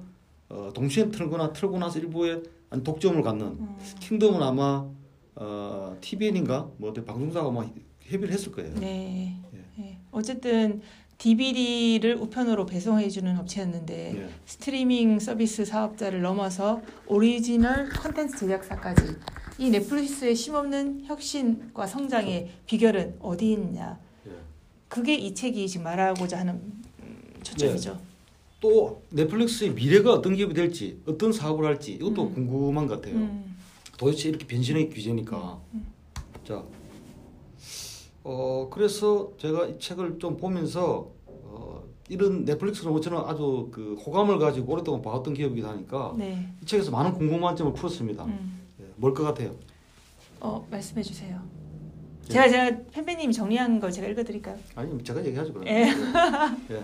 어, 0.49 0.71
동시에 0.73 1.09
틀거나 1.09 1.51
틀고 1.53 1.77
나서 1.77 1.99
일부에 1.99 2.41
한 2.69 2.83
독점을 2.83 3.21
갖는 3.21 3.45
음. 3.45 3.77
킹덤은 3.99 4.41
아마 4.41 4.87
어, 5.35 5.97
TVN인가 6.01 6.69
뭐 6.77 6.93
방송사가 6.93 7.47
아마 7.47 7.65
협의를 8.01 8.33
했을 8.33 8.51
거예요. 8.51 8.73
네. 8.75 9.37
예. 9.53 9.57
네. 9.75 9.99
어쨌든 10.11 10.81
DVD를 11.17 12.15
우편으로 12.15 12.65
배송해주는 12.65 13.37
업체였는데 13.37 14.17
예. 14.17 14.29
스트리밍 14.45 15.19
서비스 15.19 15.65
사업자를 15.65 16.21
넘어서 16.21 16.81
오리지널 17.07 17.89
콘텐츠 17.89 18.37
제작사까지 18.37 19.15
이 19.57 19.69
넷플릭스의 19.71 20.35
쉼없는 20.35 21.05
혁신과 21.05 21.87
성장의 21.87 22.49
비결은 22.67 23.17
어디 23.19 23.51
있냐? 23.53 23.99
예. 24.87 24.89
그게 24.89 25.15
이 25.15 25.33
책이 25.33 25.67
지금 25.67 25.83
말하고자 25.83 26.39
하는 26.39 26.53
음, 27.01 27.33
초점이죠. 27.43 27.99
또 28.59 29.01
넷플릭스의 29.11 29.71
미래가 29.73 30.13
어떤 30.13 30.35
기업이 30.35 30.53
될지 30.53 30.99
어떤 31.05 31.31
사업을 31.31 31.65
할지 31.65 31.93
이것도 31.93 32.23
음. 32.23 32.33
궁금한 32.33 32.87
것 32.87 32.95
같아요. 32.95 33.15
음, 33.15 33.55
도대체 33.97 34.29
이렇게 34.29 34.47
변신의 34.47 34.89
귀재니까. 34.89 35.59
자, 36.47 36.63
어 38.23 38.67
그래서 38.71 39.31
제가 39.37 39.67
이 39.67 39.79
책을 39.79 40.17
좀 40.19 40.37
보면서 40.37 41.11
어, 41.27 41.83
이런 42.09 42.45
넷플릭스는 42.45 42.99
저는 43.01 43.19
아주 43.19 43.69
그 43.71 43.93
호감을 43.95 44.39
가지고 44.39 44.73
오랫동안 44.73 45.01
봐왔던 45.01 45.33
기업이기도 45.33 45.67
하니까 45.67 46.15
네. 46.17 46.47
이 46.61 46.65
책에서 46.65 46.89
많은 46.91 47.13
궁금한 47.13 47.55
점을 47.55 47.71
풀었습니다. 47.73 48.25
음. 48.25 48.61
예, 48.81 48.85
뭘것 48.95 49.25
같아요? 49.25 49.55
어 50.39 50.65
말씀해 50.71 51.03
주세요. 51.03 51.39
예. 52.29 52.33
제가 52.33 52.49
제가 52.49 52.77
팬배님이 52.91 53.33
정리한 53.33 53.79
걸 53.79 53.91
제가 53.91 54.07
읽어드릴까요? 54.07 54.57
아니 54.75 55.03
제가 55.03 55.23
얘기하죠 55.25 55.53
그럼. 55.53 55.67
예. 55.67 55.87
예. 56.71 56.83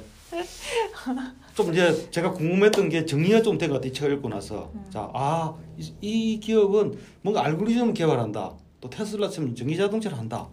좀 1.56 1.71
이제 1.71 2.10
제가 2.10 2.32
궁금했던 2.34 2.89
게 2.89 3.06
정리가 3.06 3.41
좀 3.43 3.58
된 3.58 3.69
것 3.69 3.75
같아요. 3.75 3.89
이 3.91 3.93
책을 3.93 4.15
읽고 4.17 4.29
나서. 4.29 4.71
음. 4.73 4.86
자, 4.89 5.10
아, 5.13 5.53
이, 5.77 5.93
이 6.01 6.39
기업은 6.39 6.97
뭔가 7.21 7.45
알고리즘을 7.45 7.93
개발한다. 7.93 8.53
또 8.82 8.89
테슬라처럼 8.89 9.53
전기 9.56 9.77
자동차를 9.77 10.17
한다. 10.17 10.47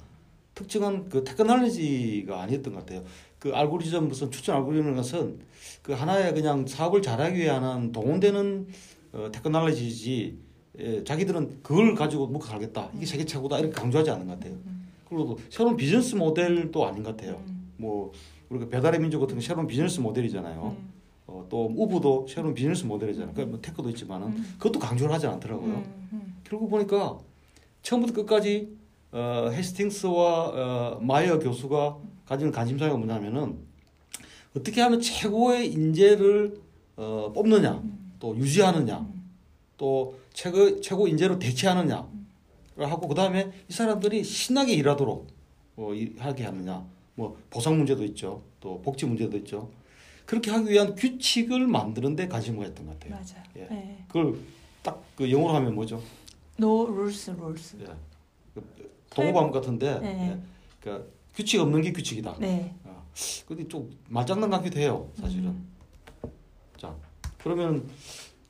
특정한 0.54 1.08
그 1.08 1.24
테크놀로지가 1.24 2.42
아니었던 2.42 2.74
것 2.74 2.80
같아요. 2.80 3.02
그 3.38 3.52
알고리즘 3.54 4.08
무슨 4.08 4.30
추천 4.30 4.56
알고리즘은 4.56 4.94
것은 4.96 5.40
그 5.82 5.92
하나의 5.92 6.34
그냥 6.34 6.66
사업을 6.66 7.00
잘하기 7.00 7.46
하는 7.46 7.92
동원되는 7.92 8.66
어, 9.12 9.28
테크놀로지지 9.32 10.36
예, 10.78 11.02
자기들은 11.04 11.60
그걸 11.62 11.94
가지고 11.94 12.26
먹고 12.28 12.44
살겠다. 12.44 12.90
이게 12.94 13.06
세계 13.06 13.24
최고다. 13.24 13.58
이렇게 13.58 13.74
강조하지 13.74 14.10
않는 14.10 14.26
것 14.26 14.38
같아요. 14.38 14.54
그리고 15.10 15.26
또 15.26 15.38
새로운 15.50 15.76
비즈니스 15.76 16.14
모델도 16.14 16.86
아닌 16.86 17.02
것 17.02 17.16
같아요. 17.16 17.42
음. 17.48 17.72
뭐 17.76 18.12
우리가 18.48 18.68
배달의 18.68 19.00
민족 19.00 19.20
같은 19.20 19.34
게 19.34 19.40
새로운 19.40 19.66
비즈니스 19.66 19.98
모델이잖아요. 19.98 20.76
음. 20.78 20.90
어, 21.26 21.46
또 21.48 21.66
우버도 21.76 22.26
새로운 22.28 22.54
비즈니스 22.54 22.84
모델이잖아요. 22.84 23.32
그러니까 23.32 23.50
뭐 23.50 23.60
tech도 23.60 23.90
있지만은 23.90 24.28
음. 24.28 24.54
그것도 24.58 24.78
강조를 24.78 25.12
하지 25.12 25.26
않더라고요. 25.26 25.74
음, 25.74 26.08
음. 26.12 26.36
결국 26.44 26.70
보니까 26.70 27.18
처음부터 27.82 28.14
끝까지 28.14 28.68
어, 29.10 29.48
헤스팅스와 29.52 30.46
어, 30.46 30.98
마이어 31.00 31.40
교수가 31.40 31.98
가지는 32.24 32.52
관심사가 32.52 32.96
뭐냐면은 32.96 33.58
어떻게 34.56 34.80
하면 34.80 35.00
최고의 35.00 35.72
인재를 35.72 36.60
어, 36.96 37.32
뽑느냐, 37.34 37.82
또 38.20 38.36
유지하느냐, 38.36 39.08
또 39.76 40.18
최고 40.32 40.80
최고 40.80 41.08
인재로 41.08 41.38
대체하느냐를 41.38 42.09
하고 42.86 43.08
그 43.08 43.14
다음에 43.14 43.50
이 43.68 43.72
사람들이 43.72 44.24
신나게 44.24 44.72
일하도록 44.74 45.26
어, 45.76 45.94
일- 45.94 46.16
하게 46.18 46.44
하느냐, 46.44 46.86
뭐 47.14 47.36
보상 47.50 47.76
문제도 47.76 48.04
있죠, 48.04 48.42
또 48.60 48.80
복지 48.82 49.06
문제도 49.06 49.36
있죠. 49.38 49.70
그렇게 50.26 50.50
하기 50.50 50.70
위한 50.70 50.94
규칙을 50.94 51.66
만드는데 51.66 52.28
관심을 52.28 52.60
가졌던 52.60 52.86
것 52.86 52.98
같아요. 53.00 53.14
맞아. 53.18 53.42
예. 53.56 53.60
네. 53.64 54.04
그걸 54.08 54.36
딱 54.82 55.02
그 55.16 55.30
영어로 55.30 55.54
하면 55.56 55.74
뭐죠? 55.74 56.02
No 56.58 56.84
rules, 56.86 57.30
rules. 57.32 57.76
예. 57.80 57.86
그 58.54 58.90
동호vam 59.10 59.50
같은데 59.50 59.98
네. 60.00 60.30
예. 60.30 60.38
그러니까 60.80 61.06
규칙 61.34 61.60
없는 61.60 61.82
게 61.82 61.92
규칙이다. 61.92 62.36
네. 62.38 62.74
어. 62.84 63.04
근데 63.46 63.66
좀 63.68 63.90
말장난 64.08 64.48
같기도 64.50 64.78
해요, 64.80 65.08
사실은. 65.14 65.46
음. 65.46 65.68
자, 66.78 66.94
그러면 67.42 67.88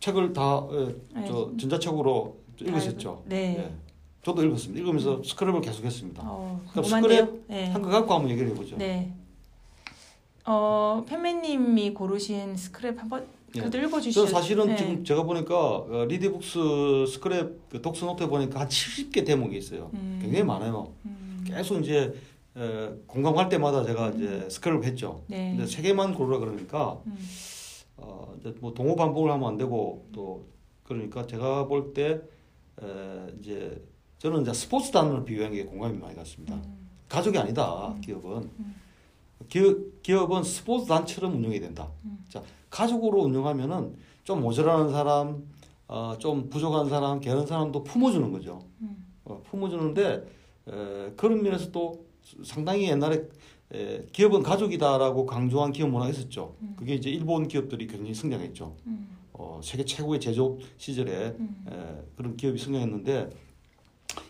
책을 0.00 0.32
다 0.32 0.58
어, 0.58 0.92
네. 1.14 1.24
저 1.26 1.50
전자책으로 1.58 2.36
읽으셨죠? 2.60 3.22
네. 3.26 3.56
예. 3.58 3.89
저도 4.22 4.44
읽었습니다. 4.44 4.80
읽으면서 4.80 5.22
스크랩을 5.22 5.62
계속했습니다. 5.62 6.22
어, 6.24 6.60
그럼 6.70 6.84
궁금한데요? 6.84 7.26
스크랩 7.26 7.40
네. 7.48 7.70
한거 7.70 7.88
갖고 7.88 8.14
한번 8.14 8.30
얘기를 8.30 8.50
해보죠. 8.50 8.76
네. 8.76 9.12
어, 10.44 11.04
팬맨님이 11.08 11.94
고르신 11.94 12.54
스크랩 12.54 12.96
한번 12.96 13.26
예. 13.56 13.60
그래도 13.60 13.78
읽어주시죠. 13.78 14.26
저 14.26 14.30
사실은 14.30 14.66
네. 14.66 14.76
지금 14.76 15.04
제가 15.04 15.22
보니까 15.22 15.54
어, 15.58 16.04
리디북스 16.08 16.58
스크랩 16.58 17.54
그 17.70 17.82
독서 17.82 18.06
노트에 18.06 18.26
보니까 18.26 18.60
한 18.60 18.68
70개 18.68 19.24
대목이 19.24 19.56
있어요. 19.56 19.90
음. 19.94 20.18
굉장히 20.22 20.44
많아요. 20.44 20.92
음. 21.06 21.44
계속 21.46 21.80
이제 21.80 22.12
에, 22.56 22.90
공감할 23.06 23.48
때마다 23.48 23.84
제가 23.84 24.10
이제 24.10 24.46
스크랩을 24.48 24.84
했죠. 24.84 25.22
네. 25.28 25.54
근데 25.56 25.66
세 25.66 25.82
개만 25.82 26.14
고르라 26.14 26.38
그러니까 26.38 27.00
음. 27.06 27.16
어, 27.96 28.34
이제 28.40 28.54
뭐 28.60 28.72
동어 28.74 28.96
반복을 28.96 29.30
하면 29.32 29.48
안 29.48 29.56
되고 29.56 30.06
또 30.12 30.44
그러니까 30.84 31.26
제가 31.26 31.66
볼 31.68 31.92
때 31.94 32.20
이제 33.40 33.80
저는 34.20 34.42
이제 34.42 34.52
스포츠단을 34.52 35.24
비유한 35.24 35.50
게 35.50 35.64
공감이 35.64 35.96
많이 35.96 36.14
갔습니다. 36.14 36.54
음. 36.54 36.88
가족이 37.08 37.38
아니다. 37.38 37.94
기업은 38.04 38.50
기업, 39.48 40.02
기업은 40.02 40.44
스포츠 40.44 40.86
단처럼 40.86 41.36
운영해야 41.36 41.60
된다. 41.60 41.88
음. 42.04 42.22
자 42.28 42.42
가족으로 42.68 43.22
운영하면은 43.22 43.96
좀 44.22 44.42
모자라는 44.42 44.92
사람, 44.92 45.42
어, 45.88 46.14
좀 46.18 46.50
부족한 46.50 46.90
사람, 46.90 47.18
게으른 47.18 47.46
사람도 47.46 47.82
품어주는 47.82 48.30
거죠. 48.30 48.62
음. 48.82 49.06
어, 49.24 49.40
품어주는데 49.48 50.30
에, 50.68 51.12
그런 51.16 51.42
면에서 51.42 51.70
또 51.72 52.04
상당히 52.44 52.90
옛날에 52.90 53.26
에, 53.72 54.04
기업은 54.12 54.42
가족이다라고 54.42 55.24
강조한 55.24 55.72
기업 55.72 55.88
문화가 55.88 56.10
있었죠. 56.10 56.56
그게 56.76 56.94
이제 56.94 57.08
일본 57.08 57.48
기업들이 57.48 57.86
굉장히 57.86 58.12
성장했죠. 58.12 58.76
음. 58.86 59.16
어, 59.32 59.62
세계 59.64 59.82
최고의 59.82 60.20
제조업 60.20 60.58
시절에 60.76 61.34
음. 61.38 61.64
에, 61.70 62.06
그런 62.16 62.36
기업이 62.36 62.58
성장했는데 62.58 63.30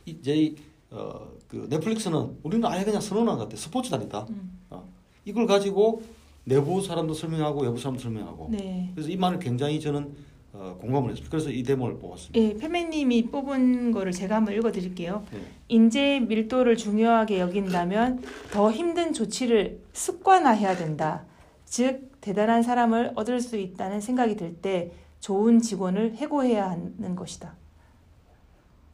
이제 0.06 0.34
이, 0.36 0.56
어, 0.90 1.28
그 1.48 1.66
넷플릭스는 1.70 2.36
우리는 2.42 2.64
아예 2.68 2.84
그냥 2.84 3.00
선언한 3.00 3.36
것 3.38 3.44
같아. 3.44 3.56
스포츠단이다. 3.56 4.26
음. 4.30 4.58
어, 4.70 4.88
이걸 5.24 5.46
가지고 5.46 6.02
내부 6.44 6.80
사람도 6.82 7.14
설명하고 7.14 7.62
외부 7.62 7.78
사람도 7.78 8.00
설명하고. 8.02 8.48
네. 8.50 8.90
그래서 8.94 9.10
이 9.10 9.16
말을 9.16 9.38
굉장히 9.38 9.80
저는 9.80 10.14
어, 10.52 10.76
공감을 10.80 11.10
했습니다. 11.10 11.30
그래서 11.30 11.50
이 11.50 11.62
대목을 11.62 11.98
뽑았습니다. 11.98 12.40
예, 12.40 12.56
팬매님이 12.56 13.26
뽑은 13.26 13.92
거를 13.92 14.10
제가 14.10 14.34
한번 14.36 14.54
읽어드릴게요. 14.56 15.24
네. 15.32 15.40
인재 15.68 16.18
밀도를 16.26 16.76
중요하게 16.76 17.38
여긴다면 17.38 18.22
더 18.50 18.72
힘든 18.72 19.12
조치를 19.12 19.80
습관화해야 19.92 20.76
된다. 20.76 21.24
즉 21.66 22.10
대단한 22.20 22.62
사람을 22.64 23.12
얻을 23.14 23.40
수 23.40 23.56
있다는 23.56 24.00
생각이 24.00 24.36
들 24.36 24.56
때 24.60 24.90
좋은 25.20 25.60
직원을 25.60 26.16
해고해야 26.16 26.68
하는 26.70 27.14
것이다. 27.14 27.54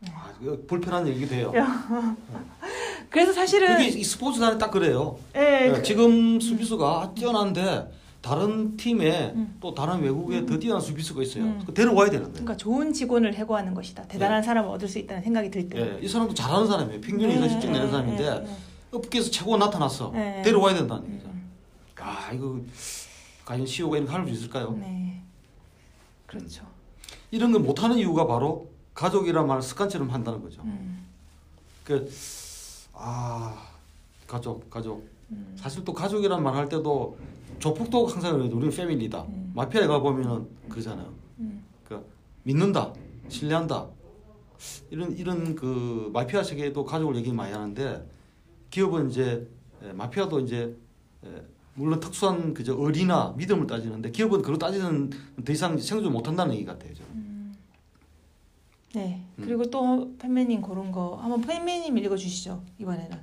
아, 0.09 0.33
불편한 0.67 1.07
얘기도 1.09 1.35
해요. 1.35 1.53
그래서 3.11 3.33
사실은 3.33 3.77
그게 3.77 3.89
이 3.89 4.05
스포츠단이 4.05 4.59
딱 4.59 4.71
그래요. 4.71 5.19
예, 5.37 5.67
예, 5.69 5.73
그- 5.73 5.83
지금 5.83 6.39
수비수가 6.41 7.13
뛰어난데 7.15 7.91
다른 8.21 8.77
팀에 8.77 9.33
음. 9.35 9.57
또 9.61 9.75
다른 9.75 10.03
외국에 10.03 10.45
더 10.45 10.59
뛰어난 10.59 10.81
수비수가 10.81 11.23
있어요. 11.23 11.45
음. 11.45 11.63
그 11.65 11.73
데려와야 11.73 12.11
되는데. 12.11 12.33
그러니까 12.33 12.57
좋은 12.57 12.93
직원을 12.93 13.35
해고하는 13.35 13.73
것이다. 13.73 14.03
대단한 14.09 14.43
사람을 14.43 14.69
얻을 14.71 14.89
수 14.89 14.99
있다는 14.99 15.23
생각이 15.23 15.51
들 15.51 15.69
때. 15.69 15.79
예, 15.81 15.99
이 16.03 16.09
사람도 16.09 16.35
잘하는 16.35 16.67
사람이에요. 16.67 17.01
평균 17.01 17.29
네, 17.29 17.37
이상 17.37 17.49
실적 17.49 17.69
내는 17.71 17.87
네, 17.87 17.91
사람인데 17.91 18.23
네, 18.31 18.41
네. 18.41 18.57
업계에서 18.93 19.31
최고 19.31 19.57
나타났어. 19.57 20.11
네. 20.13 20.43
데려와야 20.43 20.75
된다는 20.75 21.09
얘기죠. 21.09 21.29
음. 21.29 21.51
아 22.01 22.31
이거 22.33 22.59
과연 23.45 23.65
CEO가 23.65 23.97
이런 23.99 24.09
할수 24.09 24.33
있을까요? 24.33 24.77
네. 24.79 25.23
그렇죠. 26.27 26.65
이런 27.31 27.53
걸 27.53 27.61
못하는 27.63 27.97
이유가 27.97 28.27
바로 28.27 28.69
가족이란 29.01 29.47
말을 29.47 29.63
습관처럼 29.63 30.09
한다는 30.11 30.41
거죠. 30.43 30.63
음. 30.63 31.05
그, 31.85 32.11
아, 32.95 33.69
가족, 34.27 34.69
가족. 34.71 35.07
음. 35.31 35.55
사실 35.57 35.85
또 35.85 35.93
가족이란 35.93 36.43
말 36.43 36.55
할 36.55 36.69
때도 36.69 37.17
조폭도 37.59 38.07
항상 38.07 38.33
그래요. 38.39 38.51
우리는 38.55 38.75
패밀리다. 38.75 39.23
음. 39.25 39.53
마피아에 39.55 39.87
가 39.87 40.01
보면은 40.01 40.47
그러잖아요. 40.69 41.13
음. 41.41 41.63
그 41.87 42.05
믿는다, 42.45 42.93
신뢰한다. 43.29 43.87
이런 44.91 45.13
이런 45.17 45.55
그 45.55 46.11
마피아 46.15 46.43
세계에도 46.43 46.83
가족을 46.85 47.17
얘기 47.17 47.31
많이 47.33 47.53
하는데 47.53 48.03
기업은 48.71 49.11
이제 49.11 49.47
에, 49.83 49.93
마피아도 49.93 50.41
이제 50.41 50.75
에, 51.23 51.29
물론 51.75 52.01
특수한 52.01 52.55
그저 52.55 52.75
의리나 52.79 53.35
믿음을 53.37 53.67
따지는데 53.67 54.11
기업은 54.11 54.41
그걸 54.41 54.59
따지는 54.59 55.11
더 55.45 55.53
이상 55.53 55.77
생존 55.77 56.13
못한다는 56.13 56.55
얘기 56.55 56.65
같아요. 56.65 56.95
저는. 56.95 57.26
네. 58.95 59.23
음. 59.39 59.45
그리고 59.45 59.69
또 59.71 60.17
팬매님 60.19 60.61
고른 60.63 60.91
거 60.93 61.17
한번 61.17 61.41
팬매님 61.43 61.97
읽어주시죠 61.99 62.63
이번에는. 62.79 63.19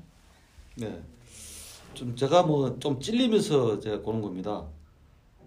네. 0.77 1.01
좀 1.93 2.15
제가 2.15 2.43
뭐 2.43 2.79
좀 2.79 2.99
찔리면서 2.99 3.79
제가 3.79 4.01
고른 4.01 4.21
겁니다. 4.21 4.65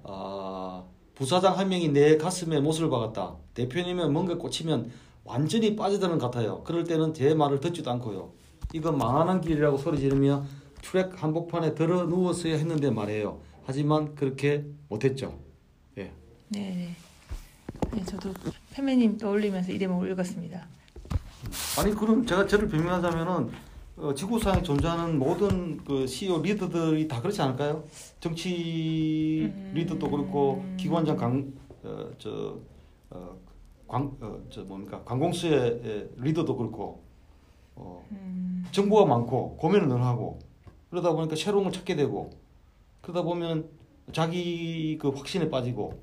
아, 0.04 0.84
부사장 1.14 1.58
한 1.58 1.68
명이 1.68 1.88
내 1.88 2.16
가슴에 2.16 2.60
못을 2.60 2.88
박았다. 2.88 3.36
대표님은 3.54 4.12
뭔가 4.12 4.36
꽂히면 4.36 4.90
완전히 5.24 5.74
빠져드는 5.74 6.18
것 6.18 6.30
같아요. 6.30 6.62
그럴 6.62 6.84
때는 6.84 7.14
제 7.14 7.34
말을 7.34 7.58
듣지도 7.60 7.90
않고요. 7.90 8.30
이건 8.72 8.98
망하는 8.98 9.40
길이라고 9.40 9.76
소리 9.78 9.98
지르며 9.98 10.44
트랙 10.82 11.20
한복판에 11.20 11.74
들어 11.74 12.04
누웠어야 12.04 12.54
했는데 12.56 12.90
말이에요. 12.90 13.40
하지만 13.64 14.14
그렇게 14.14 14.64
못했죠. 14.88 15.36
예. 15.98 16.12
네, 16.48 16.60
네. 16.70 16.96
네, 17.92 18.04
저도 18.04 18.32
페메님 18.76 19.16
떠올리면서 19.16 19.72
이 19.72 19.78
대목을 19.78 20.10
읽었습니다. 20.12 20.68
아니 21.80 21.94
그럼 21.94 22.26
제가 22.26 22.46
저를 22.46 22.68
변명하자면은 22.68 23.50
어, 23.96 24.12
지구상에 24.12 24.60
존재하는 24.60 25.18
모든 25.18 25.82
그 25.82 26.06
CEO 26.06 26.42
리더들이 26.42 27.08
다 27.08 27.22
그렇지 27.22 27.40
않을까요? 27.40 27.84
정치 28.20 29.50
음. 29.50 29.72
리더도 29.74 30.10
그렇고 30.10 30.62
기관장 30.76 31.16
강어저 31.16 32.58
어, 33.08 33.38
광어저 33.88 34.64
뭡니까 34.64 35.02
관공서의 35.06 35.80
예, 35.82 36.10
리더도 36.18 36.54
그렇고 36.54 37.02
어, 37.76 38.06
음, 38.10 38.66
정보가 38.72 39.06
많고 39.06 39.56
고민을 39.56 39.88
늘 39.88 40.02
하고 40.02 40.38
그러다 40.90 41.14
보니까 41.14 41.34
새로운 41.34 41.64
걸 41.64 41.72
찾게 41.72 41.96
되고 41.96 42.28
그러다 43.00 43.22
보면 43.22 43.70
자기 44.12 44.98
그 45.00 45.08
확신에 45.08 45.48
빠지고 45.48 45.98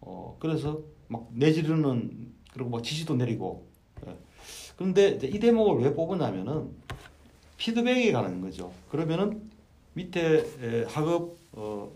어 0.00 0.36
그래서 0.38 0.93
막 1.08 1.28
내지르는 1.32 2.32
그리고 2.52 2.70
막 2.70 2.82
지시도 2.82 3.16
내리고 3.16 3.68
예. 4.06 4.16
그런데 4.76 5.18
이 5.22 5.38
대목을 5.38 5.82
왜 5.84 5.94
뽑았냐면은 5.94 6.70
피드백에 7.56 8.12
관한 8.12 8.40
거죠. 8.40 8.72
그러면은 8.90 9.50
밑에 9.94 10.44
에, 10.60 10.84
하급 10.88 11.38
어 11.52 11.92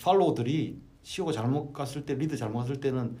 팔로우들이 0.00 0.80
CEO가 1.02 1.32
잘못 1.32 1.72
갔을 1.72 2.06
때 2.06 2.14
리드 2.14 2.36
잘못 2.36 2.60
갔을 2.60 2.80
때는 2.80 3.16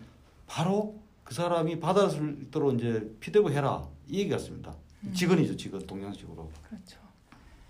바로 0.46 1.00
그 1.24 1.34
사람이 1.34 1.80
받았을 1.80 2.50
대로 2.50 2.72
이제 2.72 3.10
피드백 3.20 3.52
해라 3.52 3.88
이 4.08 4.20
얘기 4.20 4.30
같습니다. 4.30 4.74
직원이죠 5.12 5.56
직원 5.56 5.86
동양식으로. 5.86 6.50
그렇죠. 6.62 6.98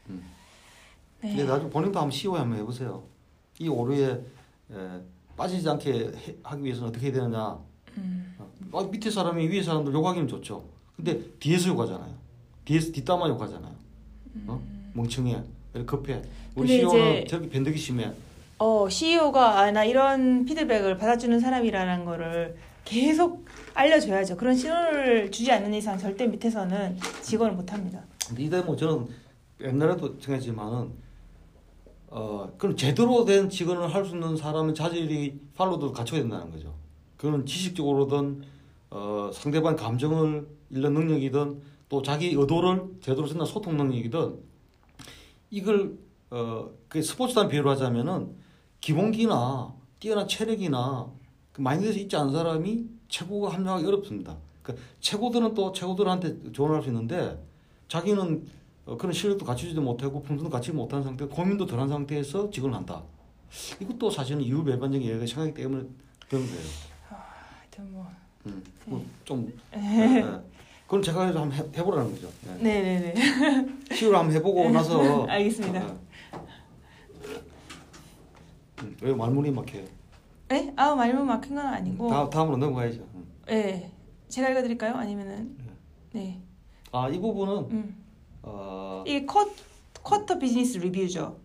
음. 0.09 0.23
네. 1.21 1.31
근데 1.31 1.45
나중에 1.45 1.71
본인도 1.71 1.99
한번 1.99 2.11
CEO 2.11 2.37
한번 2.37 2.59
해보세요. 2.59 3.05
이 3.59 3.69
오류에 3.69 4.25
에, 4.71 5.01
빠지지 5.37 5.69
않게 5.69 5.93
해- 5.93 6.37
하기 6.43 6.65
위해서는 6.65 6.89
어떻게 6.89 7.07
해야 7.07 7.15
되느냐. 7.15 7.59
음, 7.99 8.35
아, 8.73 8.83
밑에 8.91 9.11
사람이 9.11 9.49
위에 9.49 9.63
사람들 9.63 9.93
욕하기는 9.93 10.29
좋죠. 10.29 10.65
근데 10.97 11.19
뒤에서 11.41 11.69
욕하잖아요. 11.71 12.13
뒤에서 12.65 12.93
뒷담화 12.93 13.29
욕하잖아요. 13.29 13.73
어? 14.47 14.61
멍청해. 14.95 15.43
이렇게 15.75 15.87
급해. 15.87 16.23
우리 16.55 16.69
CEO는 16.69 17.27
저기 17.27 17.49
변덕이 17.49 17.77
심해. 17.77 18.11
어, 18.59 18.89
CEO가 18.89 19.59
아, 19.61 19.71
나 19.73 19.85
이런 19.85 20.45
피드백을 20.45 20.97
받아주는 20.97 21.39
사람이라는 21.41 22.05
거를 22.05 22.57
계속 22.85 23.45
알려줘야죠. 23.75 24.37
그런 24.37 24.55
신호를 24.55 25.31
주지 25.33 25.51
않는 25.51 25.75
이상 25.75 25.99
절대 25.99 26.27
밑에서는 26.29 26.97
직원을 27.23 27.55
못합니다. 27.55 28.01
근데 28.29 28.45
이 28.45 28.51
대목 28.51 28.79
저는 28.79 29.09
옛날에도 29.61 30.19
정했지만은 30.21 30.91
어 32.17 32.49
그럼 32.59 32.77
제대로 32.77 33.25
된 33.25 33.49
직원을 33.51 33.93
할 33.93 34.05
수 34.05 34.15
있는 34.15 34.37
사람은 34.37 34.75
자질이 34.75 35.41
팔로도 35.57 35.93
갖춰야 35.93 36.21
된다는 36.21 36.51
거죠. 36.51 36.73
그건 37.17 37.45
지식적으로든 37.45 38.43
어 38.91 39.31
상대방 39.33 39.75
감정을 39.77 40.47
읽는 40.71 40.95
능력이든 40.95 41.61
또 41.89 42.03
자기 42.03 42.29
의도를 42.35 42.99
제대로 43.01 43.27
쓴다 43.27 43.45
소통 43.45 43.77
능력이든 43.77 44.39
이걸 45.51 45.99
어 46.31 46.69
그 46.89 47.03
스포츠단 47.03 47.49
비유로 47.49 47.71
하자면은 47.71 48.37
기본기나 48.81 49.75
뛰어난 49.99 50.29
체력이나 50.29 51.11
그 51.53 51.61
마인드에서 51.61 51.99
있지 51.99 52.15
않은 52.17 52.33
사람이 52.33 52.87
최고가 53.09 53.53
합류하기 53.53 53.85
어렵습니다. 53.87 54.37
그러니까 54.63 54.87
최고들은 55.01 55.55
또 55.55 55.73
최고들한테 55.73 56.53
조언할 56.53 56.83
수 56.83 56.89
있는데 56.91 57.43
자기는 57.89 58.47
어, 58.87 58.97
그런 58.97 59.13
실력도 59.13 59.45
갖추지도 59.45 59.81
못하고 59.81 60.23
품성도 60.23 60.51
갖추지 60.51 60.77
못한 60.77 61.03
상태, 61.03 61.25
고민도 61.25 61.67
덜한 61.67 61.89
상태에서 61.89 62.51
직원을 62.51 62.77
한다. 62.77 63.03
이것도 63.81 64.11
사실은 64.11 64.43
이율배반적인 64.43 65.09
얘기가 65.09 65.27
생각이 65.27 65.55
때문에 65.55 65.85
그런 66.29 66.45
거예요. 66.47 66.61
하여튼 67.09 67.93
뭐. 67.93 68.07
음, 68.47 68.63
그거 68.85 69.01
좀. 69.25 69.53
네, 69.73 70.21
네. 70.21 70.25
그럼 70.87 71.03
제가 71.03 71.27
한번 71.29 71.53
해, 71.53 71.63
해보라는 71.77 72.13
거죠. 72.13 72.29
네. 72.47 72.57
네네네. 72.63 73.15
시우를 73.95 74.19
한번 74.19 74.37
해보고 74.37 74.71
나서. 74.71 75.25
알겠습니다. 75.27 75.87
어, 75.87 75.99
음, 78.83 78.97
왜 79.01 79.15
말문이 79.15 79.51
막혀요? 79.51 79.85
네? 80.49 80.73
아, 80.77 80.95
말문 80.95 81.27
막힌 81.27 81.55
건 81.55 81.67
아니고. 81.67 82.11
다, 82.11 82.29
다음으로 82.29 82.59
넘어가야죠. 82.59 83.01
음. 83.15 83.27
네. 83.47 83.91
제가 84.29 84.51
읽어드릴까요? 84.51 84.95
아니면은. 84.95 85.57
네. 86.13 86.43
아, 86.93 87.09
이 87.09 87.19
부분은, 87.19 87.71
음. 87.71 88.04
어, 88.47 89.05
이게 89.07 89.25
쿼, 89.25 89.49
쿼터 90.03 90.39
비즈니스 90.39 90.79
리뷰죠. 90.79 91.37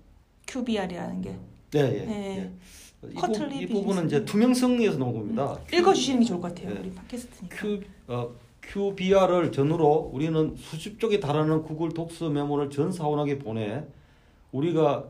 QBR이라는 0.48 1.22
게. 1.22 1.30
네, 1.72 1.80
예. 1.80 2.06
네. 2.06 2.38
예. 2.38 3.08
이, 3.10 3.14
부, 3.14 3.22
쿼터리 3.22 3.60
이 3.60 3.66
부분은 3.68 4.04
비즈니스. 4.04 4.16
이제 4.16 4.26
투명성에서 4.26 4.98
나온 4.98 5.14
겁니다. 5.14 5.58
읽어주시는 5.72 6.20
게 6.22 6.26
좋을 6.26 6.42
것 6.42 6.54
같아요. 6.54 6.74
네. 6.74 6.80
우리 6.82 6.92
팟캐스트니까. 6.92 7.56
Q, 7.56 7.82
어, 8.08 8.30
QBR을 8.64 9.52
전후로 9.52 10.12
우리는 10.14 10.54
수십 10.58 11.00
쪽에 11.00 11.20
달하는 11.20 11.64
구글 11.64 11.90
독서 11.94 12.30
메모를 12.30 12.70
전 12.70 12.92
사원에게 12.92 13.40
보내 13.40 13.84
우리가 14.52 15.06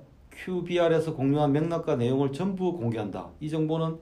QBR에서 0.45 1.15
공유한 1.15 1.51
맥락과 1.51 1.95
내용을 1.95 2.31
전부 2.31 2.77
공개한다. 2.77 3.29
이 3.41 3.49
정보는 3.49 3.97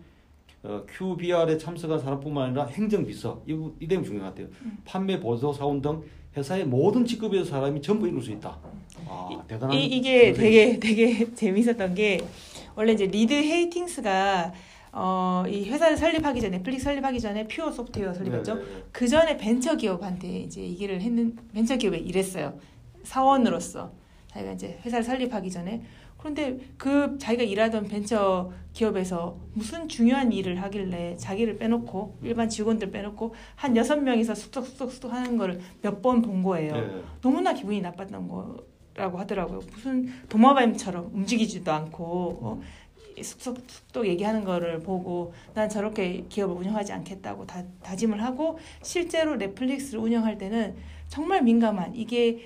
어, 0.64 0.84
QBR에 0.90 1.58
참석한 1.58 2.00
사람뿐만 2.00 2.48
아니라 2.48 2.66
행정비서 2.66 3.44
이, 3.48 3.54
부- 3.54 3.74
이点중요한 3.80 4.30
것 4.34 4.36
같아요. 4.44 4.54
판매 4.86 5.20
보조 5.20 5.54
사원 5.54 5.82
등 5.82 6.02
회사의 6.38 6.66
모든 6.66 7.06
직급의 7.06 7.46
사람이 7.46 7.82
전부 7.82 8.08
읽을 8.08 8.22
수 8.22 8.32
있다. 8.32 8.58
아, 9.08 9.44
대단한 9.48 9.76
이, 9.76 9.86
이게. 9.86 10.34
되게 10.34 10.80
되게 10.80 11.34
재밌었던 11.34 11.96
게 11.96 12.22
원래 12.76 12.94
이제 12.94 13.08
리드 13.08 13.34
헤이스팅스가 13.34 14.54
어, 14.92 15.44
이 15.48 15.70
회사를 15.70 15.98
설립하기 15.98 16.40
전에 16.40 16.58
넷플릭스 16.58 16.86
설립하기 16.86 17.20
전에 17.20 17.48
퓨어 17.48 17.72
소프트웨어 17.72 18.14
설립했죠. 18.14 18.56
네, 18.56 18.62
네, 18.62 18.68
네. 18.68 18.84
그 18.92 19.08
전에 19.08 19.38
벤처 19.38 19.76
기업한테 19.76 20.28
이제 20.42 20.62
이 20.62 20.74
일을 20.74 21.02
했는 21.02 21.36
벤처 21.54 21.76
기업에 21.76 21.98
일했어요. 21.98 22.54
사원으로서 23.04 23.92
자기가 24.28 24.54
이제 24.54 24.80
회사를 24.86 25.04
설립하기 25.04 25.50
전에 25.52 25.84
그런데 26.18 26.58
그 26.78 27.18
자기가 27.20 27.44
일하던 27.44 27.88
벤처 27.88 28.52
기업에서 28.74 29.38
무슨 29.54 29.88
중요한 29.88 30.32
일을 30.32 30.62
하길래 30.62 31.16
자기를 31.18 31.58
빼놓고 31.58 32.18
일반 32.24 32.50
직원들 32.50 32.92
빼놓고 32.92 33.34
한 33.56 33.76
여섯 33.78 33.98
명이서 33.98 34.36
쑥덕쑥덕쑥덕 34.36 35.14
하는 35.14 35.38
거를 35.38 35.60
몇 35.82 36.02
번 36.02 36.22
본 36.22 36.44
거예요. 36.44 36.74
네. 36.74 37.02
너무나 37.22 37.54
기분이 37.54 37.82
나빴던 37.82 38.28
거라고 38.28 39.20
하더라고요. 39.20 39.60
무슨 39.72 40.12
도마뱀처럼 40.30 41.12
움직이지도 41.14 41.72
않고 41.72 42.40
어, 42.42 42.62
쑥쑥쑥덕 43.22 44.06
얘기하는 44.08 44.44
거를 44.44 44.80
보고 44.80 45.34
난 45.56 45.70
저렇게 45.70 46.26
기업을 46.30 46.56
운영하지 46.56 46.94
않겠다고 46.94 47.46
다, 47.48 47.64
다짐을 47.84 48.24
하고 48.24 48.60
실제로 48.84 49.36
넷플릭스를 49.38 50.00
운영할 50.00 50.38
때는 50.38 50.76
정말 51.08 51.42
민감한 51.42 51.96
이게 51.96 52.40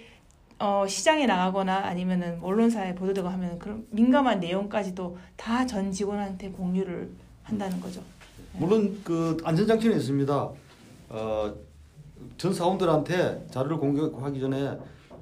어, 0.62 0.86
시장에 0.88 1.26
나가거나 1.26 1.76
아니면은 1.78 2.40
언론사에 2.42 2.94
보도되고 2.94 3.28
하면 3.28 3.58
그런 3.58 3.86
민감한 3.90 4.40
내용까지도 4.40 5.18
다 5.36 5.66
전 5.66 5.92
직원한테 5.92 6.50
공유를 6.50 7.10
한다는 7.44 7.80
거죠. 7.82 8.02
물론 8.54 9.00
그 9.04 9.38
안전장치는 9.44 9.98
있습니다. 9.98 10.50
어, 11.10 11.54
전 12.38 12.54
사원들한테 12.54 13.48
자료를 13.52 13.78
공개하기 13.78 14.40
전에 14.40 14.78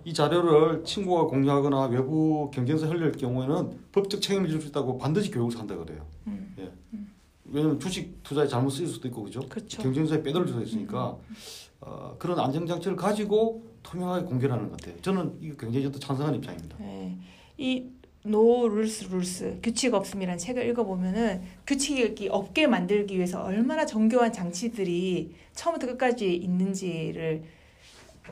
이 0.06 0.14
자료를 0.14 0.84
친구가 0.84 1.24
공유하거나 1.26 1.86
외부 1.88 2.50
경쟁사 2.54 2.88
흘릴 2.88 3.12
경우에는 3.14 3.80
법적 3.92 4.22
책임을 4.22 4.50
질 4.50 4.60
수 4.62 4.68
있다고 4.68 4.98
반드시 4.98 5.30
교육을 5.32 5.58
한다 5.58 5.76
그래요. 5.78 6.06
음. 6.28 6.54
예. 6.60 6.70
왜냐면 7.46 7.80
주식 7.80 8.22
투자에 8.24 8.48
잘못 8.48 8.70
쓰일 8.72 8.88
수도 8.88 9.08
있고 9.08 9.24
그죠? 9.24 9.40
그렇죠. 9.48 9.82
경쟁사에 9.82 10.22
빼돌릴 10.22 10.48
수도 10.48 10.62
있으니까 10.62 11.16
어, 11.82 12.16
그런 12.20 12.40
안전장치를 12.40 12.96
가지고 12.98 13.64
투명하게 13.84 14.26
공개를 14.26 14.54
하는 14.54 14.70
것 14.70 14.80
같아요. 14.80 15.02
저는 15.02 15.38
이거 15.42 15.56
굉장히 15.58 15.86
저도 15.86 16.00
찬성하는 16.00 16.40
입장입니다. 16.40 16.76
네. 16.80 17.16
이 17.58 17.86
No 18.26 18.66
Rules 18.66 19.06
Rules 19.06 19.60
규칙 19.64 19.94
없음이라는 19.94 20.38
책을 20.38 20.68
읽어보면은 20.70 21.42
규칙이 21.66 22.28
없게 22.30 22.68
만들기 22.68 23.16
위해서 23.16 23.42
얼마나 23.42 23.86
정교한 23.86 24.34
장치들이 24.34 25.34
처음부터 25.54 25.88
끝까지 25.88 26.36
있는지를 26.36 27.44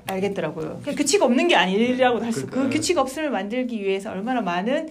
알겠더라고요. 0.06 0.82
그냥 0.84 0.96
규칙 0.96 1.24
없는 1.24 1.48
게 1.48 1.56
아니라고 1.56 2.20
할 2.20 2.34
수. 2.34 2.46
그 2.46 2.52
그러니까. 2.52 2.76
규칙 2.76 2.98
없음을 2.98 3.32
만들기 3.32 3.82
위해서 3.82 4.12
얼마나 4.12 4.42
많은 4.42 4.90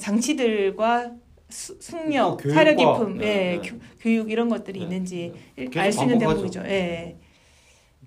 장치들과 0.00 1.12
수, 1.48 1.76
숙력, 1.80 2.30
또 2.30 2.36
교육과, 2.38 2.54
사려 2.54 2.74
깊음, 2.74 3.18
네, 3.18 3.26
예, 3.26 3.60
네. 3.60 3.68
교, 3.68 3.76
교육 4.00 4.30
이런 4.30 4.48
것들이 4.48 4.78
네, 4.80 4.84
있는지 4.84 5.32
계속 5.56 5.78
알수 5.78 6.02
있는. 6.02 6.18
대목이죠. 6.18 6.60
예. 6.64 7.16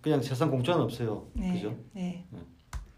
그냥 0.01 0.21
세상 0.21 0.49
공짜는 0.49 0.81
없어요. 0.81 1.27
네. 1.33 1.53
그죠? 1.53 1.75
네. 1.93 2.25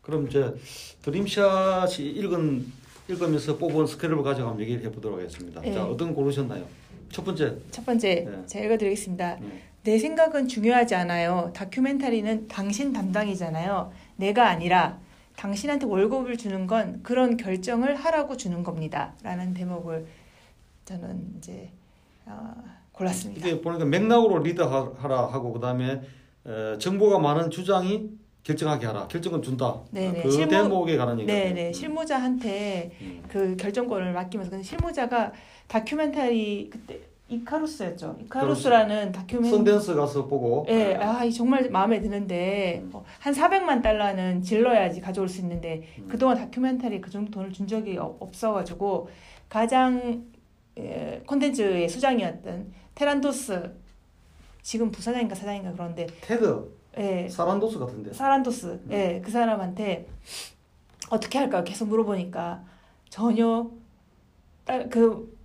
그럼 0.02 0.28
이제 0.28 0.54
드림샷이 1.02 2.08
읽은 2.08 2.66
읽으면서 3.08 3.58
뽑은 3.58 3.86
스크랩을 3.86 4.24
한번 4.24 4.60
얘기를 4.60 4.84
해보도록 4.86 5.20
하겠습니다. 5.20 5.62
네. 5.62 5.74
자, 5.74 5.86
어떤 5.86 6.10
거 6.10 6.16
고르셨나요? 6.16 6.66
첫 7.12 7.26
번째. 7.26 7.58
첫 7.72 7.86
번째 7.86 8.26
네. 8.30 8.46
제가 8.46 8.66
읽어드리겠습니다. 8.66 9.38
네. 9.42 9.62
내 9.84 9.98
생각은 9.98 10.48
중요하지 10.48 10.96
않아요. 10.96 11.52
다큐멘터리는 11.56 12.48
당신 12.48 12.94
담당이잖아요. 12.94 13.92
내가 14.16 14.48
아니라 14.48 15.00
당신한테 15.36 15.88
월급을 15.88 16.38
주는 16.38 16.68
건 16.68 17.02
그런 17.02 17.36
결정을 17.36 17.96
하라고 17.96 18.38
주는 18.38 18.64
겁니다 18.64 19.16
라는 19.24 19.54
대목을 19.54 20.06
저는 20.86 21.36
이제 21.38 21.72
어, 22.26 22.54
골랐습니다. 22.92 23.48
이게 23.48 23.60
보니까 23.60 23.86
맥락으로 23.86 24.40
리드하라 24.40 25.28
하고 25.28 25.52
그 25.52 25.60
다음에 25.60 26.02
에, 26.46 26.78
정보가 26.78 27.20
많은 27.20 27.50
주장이 27.50 28.10
결정하게 28.44 28.88
하라. 28.88 29.08
결정은 29.08 29.42
준다. 29.42 29.80
네네. 29.92 30.24
그 30.24 30.32
실무- 30.32 30.50
대목에 30.50 30.98
관한 30.98 31.20
얘기가 31.20 31.32
네네 31.34 31.74
실무자한테 31.74 32.92
음. 33.02 33.24
그 33.28 33.56
결정권을 33.56 34.14
맡기면서 34.14 34.50
근데 34.50 34.64
실무자가 34.64 35.32
다큐멘터리 35.68 36.70
그때 36.72 37.00
이카루스였죠. 37.30 38.18
이카루스라는 38.26 39.12
다큐멘 39.14 39.50
선댄스 39.50 39.94
가서 39.96 40.26
보고 40.26 40.66
예, 40.70 40.96
아, 40.96 41.24
이 41.24 41.32
정말 41.32 41.70
마음에 41.70 42.02
드는데 42.02 42.84
어, 42.92 43.06
한 43.20 43.34
400만 43.34 43.82
달러는 43.82 44.42
질러야지 44.42 45.00
가져올 45.00 45.30
수 45.30 45.40
있는데 45.42 45.84
음. 46.00 46.08
그동안 46.10 46.36
다큐멘터리 46.38 47.00
그 47.00 47.10
정도 47.12 47.32
돈을 47.32 47.54
준 47.54 47.68
적이 47.68 47.98
어- 48.00 48.18
없어 48.20 48.52
가지고 48.54 49.08
가장 49.48 50.26
예, 50.78 51.22
콘텐츠의 51.28 51.88
수장이었던 51.88 52.74
테란도스 52.96 53.72
지금 54.62 54.92
부사장인가 54.92 55.36
사장인가 55.36 55.72
그런데 55.74 56.08
테드 56.22 56.72
예, 56.98 57.28
사란도스 57.30 57.80
같은데. 57.80 58.14
사란도스 58.14 58.82
예, 58.92 59.22
그 59.24 59.32
사람한테 59.32 60.08
어떻게 61.10 61.40
할까 61.40 61.64
계속 61.64 61.88
물어보니까 61.88 62.64
전혀 63.10 63.70
딸- 64.66 64.90
그, 64.90 65.38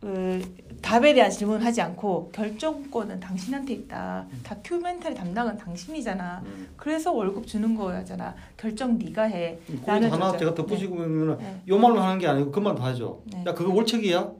그 0.00 0.42
답에 0.80 1.12
대한 1.12 1.30
질문을 1.30 1.64
하지 1.64 1.80
않고 1.82 2.30
결정권은 2.32 3.18
당신한테 3.20 3.74
있다. 3.74 4.26
다큐멘터리 4.42 5.14
담당은 5.14 5.56
당신이잖아. 5.58 6.42
음. 6.44 6.68
그래서 6.76 7.12
월급 7.12 7.46
주는 7.46 7.74
거잖아. 7.74 8.34
결정 8.56 8.96
네가 8.98 9.24
해. 9.24 9.58
나는 9.84 10.10
하나 10.10 10.36
제가 10.36 10.54
덧붙이고 10.54 10.94
보면은 10.96 11.36
네. 11.38 11.62
요 11.68 11.78
말로 11.78 12.00
하는 12.00 12.18
게 12.18 12.26
아니고 12.26 12.50
그 12.50 12.60
말도 12.60 12.82
하죠. 12.82 13.22
네. 13.26 13.44
야 13.46 13.52
그거 13.54 13.74
월책이야. 13.74 14.30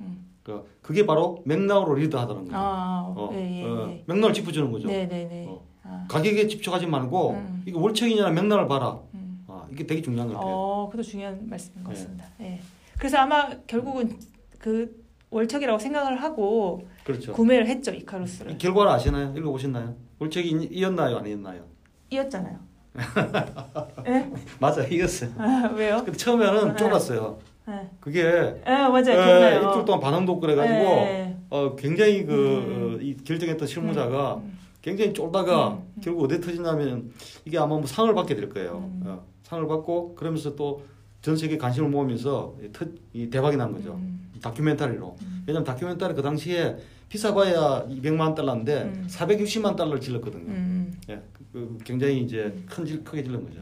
음. 0.00 0.31
그 0.42 0.64
그게 0.82 1.06
바로 1.06 1.40
맥락으로 1.44 1.94
리드하다는 1.94 2.44
거죠. 2.46 2.56
아, 2.56 3.14
어, 3.16 3.30
예, 3.32 3.60
예, 3.60 3.64
어, 3.64 3.88
예. 3.90 4.04
맥락을 4.06 4.32
짚어주는 4.32 4.72
거죠. 4.72 4.88
네, 4.88 5.06
네, 5.06 5.24
네. 5.28 5.46
어. 5.48 5.62
아, 5.84 6.04
가격에 6.08 6.48
집착하지 6.48 6.86
말고 6.86 7.30
음. 7.30 7.62
이거 7.66 7.80
월책이냐 7.80 8.30
맥락을 8.30 8.66
봐라. 8.66 8.98
음. 9.14 9.44
아, 9.46 9.66
이게 9.70 9.86
되게 9.86 10.02
중요한 10.02 10.28
것 10.28 10.34
같아요. 10.34 10.52
어, 10.52 10.86
그것도 10.90 11.02
중요한 11.04 11.48
말씀인 11.48 11.84
것 11.84 11.90
네. 11.90 11.94
같습니다. 11.96 12.24
예. 12.40 12.60
그래서 12.98 13.18
아마 13.18 13.50
결국은 13.66 14.18
그 14.58 15.02
월척이라고 15.30 15.78
생각을 15.78 16.22
하고 16.22 16.86
그렇죠. 17.04 17.32
구매를 17.32 17.66
했죠 17.68 17.92
이 17.92 17.98
이카루스를. 17.98 18.58
결과를 18.58 18.90
아시나요? 18.92 19.32
읽어보셨나요? 19.36 19.94
월책이 20.18 20.68
이었나요? 20.72 21.18
아니었나요? 21.18 21.64
이었잖아요. 22.10 22.58
예? 24.06 24.30
맞아, 24.60 24.84
이었어요. 24.86 25.30
아, 25.38 25.70
왜요? 25.74 26.02
근데 26.04 26.12
처음에는 26.12 26.68
네. 26.68 26.76
쫄았어요. 26.76 27.38
예. 27.68 27.90
그게 28.00 28.60
아, 28.64 28.88
맞아요. 28.88 29.10
에, 29.10 29.24
기억나요. 29.24 29.70
이틀 29.70 29.84
동안 29.84 30.00
반응도 30.00 30.32
없고 30.32 30.40
그래가지고 30.40 30.78
예. 30.78 31.36
어, 31.50 31.76
굉장히 31.76 32.24
그 32.24 32.34
음. 32.34 32.96
어, 32.96 33.02
이 33.02 33.16
결정했던 33.16 33.68
실무자가 33.68 34.36
음. 34.36 34.58
굉장히 34.80 35.12
쫄다가 35.12 35.68
음, 35.68 35.92
음. 35.96 36.00
결국 36.02 36.24
어디 36.24 36.40
터지냐면 36.40 37.12
이게 37.44 37.58
아마 37.58 37.76
뭐 37.76 37.86
상을 37.86 38.12
받게 38.14 38.34
될 38.34 38.48
거예요. 38.48 38.78
음. 38.78 39.02
어, 39.06 39.24
상을 39.44 39.66
받고 39.66 40.14
그러면서 40.14 40.54
또 40.56 40.92
전 41.22 41.36
세계 41.36 41.56
관심을 41.56 41.88
모으면서 41.88 42.56
이, 42.62 42.72
터, 42.72 42.84
이 43.12 43.30
대박이 43.30 43.56
난 43.56 43.72
거죠. 43.72 43.94
음. 43.94 44.32
다큐멘터리로. 44.42 45.16
음. 45.22 45.44
왜냐면 45.46 45.64
다큐멘터리 45.64 46.14
그 46.14 46.22
당시에 46.22 46.76
비싸봐야 47.08 47.86
200만 47.88 48.34
달러인데 48.34 48.82
음. 48.82 49.06
460만 49.08 49.76
달러를 49.76 50.00
질렀거든요. 50.00 50.50
음. 50.50 51.00
예, 51.08 51.22
그, 51.32 51.44
그 51.52 51.78
굉장히 51.84 52.22
이제 52.22 52.52
큰 52.66 52.84
질, 52.84 53.04
크게 53.04 53.22
질른 53.22 53.44
거죠. 53.44 53.60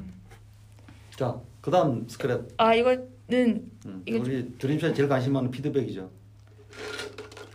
자, 1.16 1.38
그 1.61 1.70
다음 1.70 2.07
스크랩. 2.07 2.48
아 2.57 2.74
이거 2.74 2.96
는 3.31 3.70
음, 3.87 4.03
이거 4.07 4.18
우리 4.18 4.53
주림씨가 4.59 4.93
제일 4.93 5.09
관심 5.09 5.33
많은 5.33 5.51
피드백이죠. 5.51 6.11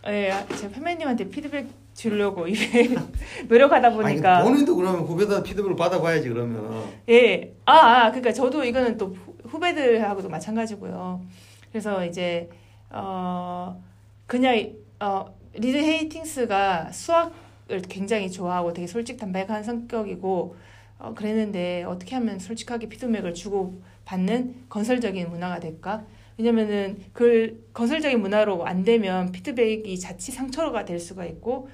예, 0.08 0.30
아, 0.30 0.46
제가 0.46 0.72
팬매님한테 0.74 1.28
피드백 1.28 1.66
주려고 1.94 2.46
이게 2.46 2.88
노력하다 3.48 3.90
보니까 3.90 4.38
아니, 4.38 4.48
본인도 4.48 4.76
그러면 4.76 5.02
후배들 5.02 5.42
피드백을 5.42 5.76
받아봐야지 5.76 6.28
그러면. 6.28 6.84
예. 7.08 7.54
아, 7.64 7.74
아, 7.74 8.10
그러니까 8.10 8.32
저도 8.32 8.64
이거는 8.64 8.96
또 8.96 9.08
후- 9.08 9.36
후배들하고도 9.44 10.28
마찬가지고요. 10.28 11.22
그래서 11.70 12.04
이제 12.06 12.48
어 12.90 13.82
그냥 14.26 14.72
어 15.00 15.26
리드 15.54 15.76
헤이팅스가 15.76 16.92
수학을 16.92 17.82
굉장히 17.88 18.30
좋아하고 18.30 18.72
되게 18.72 18.86
솔직담백한 18.86 19.62
성격이고 19.64 20.56
어 20.98 21.14
그랬는데 21.14 21.82
어떻게 21.84 22.14
하면 22.14 22.38
솔직하게 22.38 22.88
피드백을 22.88 23.34
주고 23.34 23.80
받는 24.06 24.64
건설적인 24.70 25.28
문화가 25.28 25.60
될까? 25.60 26.04
왜냐면은 26.38 27.02
그 27.12 27.68
건설적인 27.74 28.20
문화로 28.20 28.66
안 28.66 28.84
되면 28.84 29.32
피드백이 29.32 29.98
자칫 29.98 30.32
상처가 30.32 30.84
될 30.84 30.98
수가 30.98 31.26
있고 31.26 31.68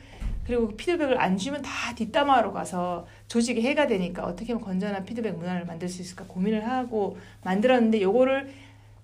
그리고 0.45 0.69
그 0.69 0.77
피드백을 0.77 1.21
안 1.21 1.37
주면 1.37 1.63
다 1.63 1.95
뒷담화로 1.95 2.53
가서 2.53 3.07
조직에 3.29 3.61
해가 3.63 3.87
되니까 3.87 4.25
어떻게 4.25 4.53
하면 4.53 4.65
건전한 4.65 5.05
피드백 5.05 5.37
문화를 5.37 5.67
만들 5.67 5.89
수 5.89 6.03
있을까 6.03 6.25
고민을 6.27 6.67
하고 6.69 7.17
만들었는데 7.45 8.03
요거를 8.03 8.53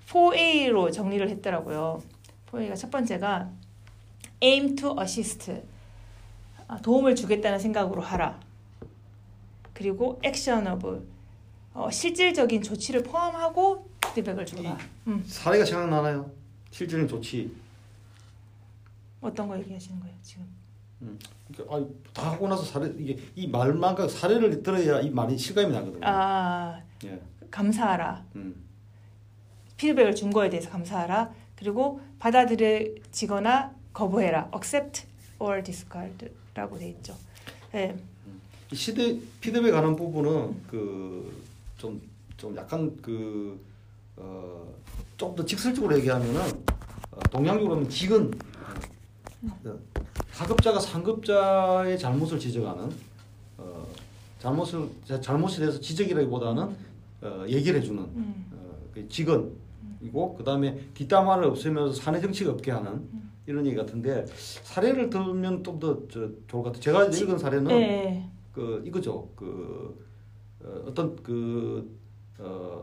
4A로 0.09 0.93
정리를 0.93 1.29
했더라고요. 1.29 2.03
4A가 2.51 2.77
첫 2.77 2.91
번째가 2.91 3.51
aim 4.43 4.75
to 4.75 4.97
assist. 5.01 5.63
아, 6.67 6.79
도움을 6.79 7.15
주겠다는 7.15 7.59
생각으로 7.59 8.03
하라. 8.03 8.41
그리고 9.75 10.21
actionable. 10.25 11.03
어, 11.79 11.89
실질적인 11.89 12.61
조치를 12.61 13.05
포함하고 13.05 13.89
피드백을 14.01 14.45
줘라. 14.45 14.77
음, 15.07 15.25
사례가 15.25 15.65
생각나나요? 15.65 16.29
실질은 16.73 17.07
좋지. 17.07 17.55
어떤 19.21 19.47
거 19.47 19.57
얘기하시는 19.61 20.01
거예요, 20.01 20.15
지금? 20.21 20.45
그러니까, 21.55 21.77
아니, 21.77 21.87
다 22.13 22.33
하고 22.33 22.49
나서 22.49 22.65
사례 22.65 22.93
이게 22.99 23.17
이 23.37 23.47
말만 23.47 23.95
그 23.95 24.09
사례를 24.09 24.61
들어야 24.61 25.01
이 25.01 25.09
말이 25.11 25.39
실감이 25.39 25.73
나거든요. 25.73 26.01
아, 26.03 26.83
예. 27.05 27.21
감사하라. 27.49 28.25
음. 28.35 28.57
피드백을 29.77 30.17
준 30.17 30.33
거에 30.33 30.51
대해서 30.51 30.69
감사하라. 30.71 31.33
그리고 31.55 32.01
받아들여지거나 32.19 33.73
거부해라. 33.93 34.51
accept 34.53 35.07
or 35.39 35.63
discard라고 35.63 36.77
돼 36.77 36.89
있죠. 36.89 37.15
네. 37.71 37.97
이 38.73 38.75
시대 38.75 39.17
피드백 39.41 39.73
하는 39.73 39.95
부분은 39.95 40.65
그 40.69 41.47
좀 41.79 42.01
좀 42.39 42.57
약간 42.57 42.97
그 43.03 43.61
어, 44.17 44.73
좀더 45.17 45.45
직설적으로 45.45 45.97
얘기하면은 45.99 46.41
어, 47.11 47.21
동양적으로 47.33 47.75
하면 47.75 47.89
직은 47.91 48.31
어, 49.65 49.79
하급자가 50.31 50.79
상급자의 50.79 51.99
잘못을 51.99 52.39
지적하는 52.39 52.91
어, 53.57 53.87
잘못을 54.39 54.89
자- 55.05 55.21
잘못에 55.21 55.59
대해서 55.59 55.81
지적이라기보다는 55.81 56.77
어, 57.23 57.45
얘기를 57.49 57.81
해주는 57.81 58.01
음, 58.05 58.47
어, 58.53 58.77
그 58.95 59.09
직원이고 59.09 60.37
그 60.39 60.45
다음에 60.45 60.79
뒷담화를 60.95 61.45
없애면서 61.47 61.93
사내 62.01 62.21
정치가 62.21 62.53
없게 62.53 62.71
하는 62.71 63.09
이런 63.47 63.67
얘기 63.67 63.75
같은데 63.77 64.25
사례를 64.63 65.11
들으면 65.11 65.65
좀 65.65 65.81
더 65.81 66.07
좋을 66.09 66.45
것 66.49 66.63
같아요. 66.65 66.81
제가 66.81 67.05
읽은 67.07 67.37
사례는 67.37 67.65
네. 67.65 68.31
그 68.53 68.81
이거죠. 68.87 69.29
그 69.35 70.07
어, 70.65 70.85
어떤 70.87 71.17
그 71.23 71.97
어, 72.39 72.83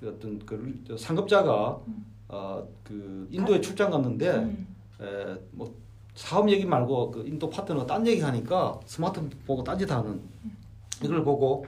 그 0.00 0.08
어떤 0.08 0.38
그 0.44 0.96
상급자가 0.98 1.80
어, 2.28 2.68
그 2.84 3.28
인도에 3.30 3.60
출장 3.60 3.90
갔는데 3.90 4.30
음, 4.30 4.66
에, 5.00 5.36
뭐 5.52 5.72
사업 6.14 6.48
얘기 6.50 6.64
말고 6.64 7.10
그 7.10 7.26
인도 7.26 7.48
파트너가 7.48 7.86
딴 7.86 8.06
얘기 8.06 8.20
하니까 8.20 8.78
스마트폰 8.86 9.30
보고 9.46 9.62
딴짓 9.64 9.90
하는 9.90 10.20
이걸 11.02 11.22
보고 11.24 11.64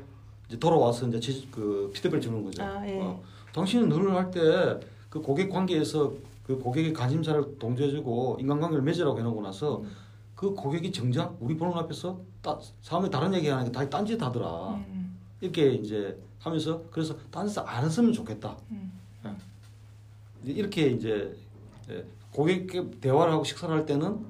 이제 0.49 0.59
돌아와서 0.59 1.07
이제 1.09 1.19
지- 1.21 1.49
그 1.51 1.91
피드백을 1.95 2.21
주는 2.21 2.43
거죠. 2.45 2.62
아, 2.62 2.87
예. 2.87 3.01
어, 3.01 3.21
당신은 3.53 3.89
늘 3.89 4.11
할 4.15 4.31
때 4.31 4.81
그 5.11 5.21
고객 5.23 5.49
관계에서 5.49 6.12
그 6.45 6.59
고객의 6.59 6.93
관심사를 6.93 7.57
동조해주고 7.59 8.39
인간관계를 8.41 8.83
맺으라고 8.83 9.17
해놓고 9.19 9.41
나서 9.43 9.79
음. 9.79 9.91
그 10.35 10.53
고객이 10.55 10.91
정작 10.91 11.37
우리 11.41 11.57
보는 11.57 11.73
앞에서 11.73 12.19
따, 12.43 12.59
사람이 12.83 13.09
다른 13.11 13.33
얘기 13.33 13.49
하니까 13.49 13.71
다 13.81 13.89
딴짓 13.89 14.21
하더라. 14.21 14.75
음, 14.75 15.04
이렇게 15.45 15.75
이제 15.75 16.19
하면서 16.39 16.83
그래서 16.91 17.17
딴짓 17.31 17.59
안 17.59 17.85
했으면 17.85 18.13
좋겠다. 18.13 18.57
음. 18.71 18.93
이제 20.43 20.53
이렇게 20.53 20.87
이제 20.89 21.35
예, 21.91 22.05
고객과 22.33 22.99
대화를 23.01 23.33
하고 23.33 23.45
식사를 23.45 23.75
할 23.75 23.85
때는 23.85 24.25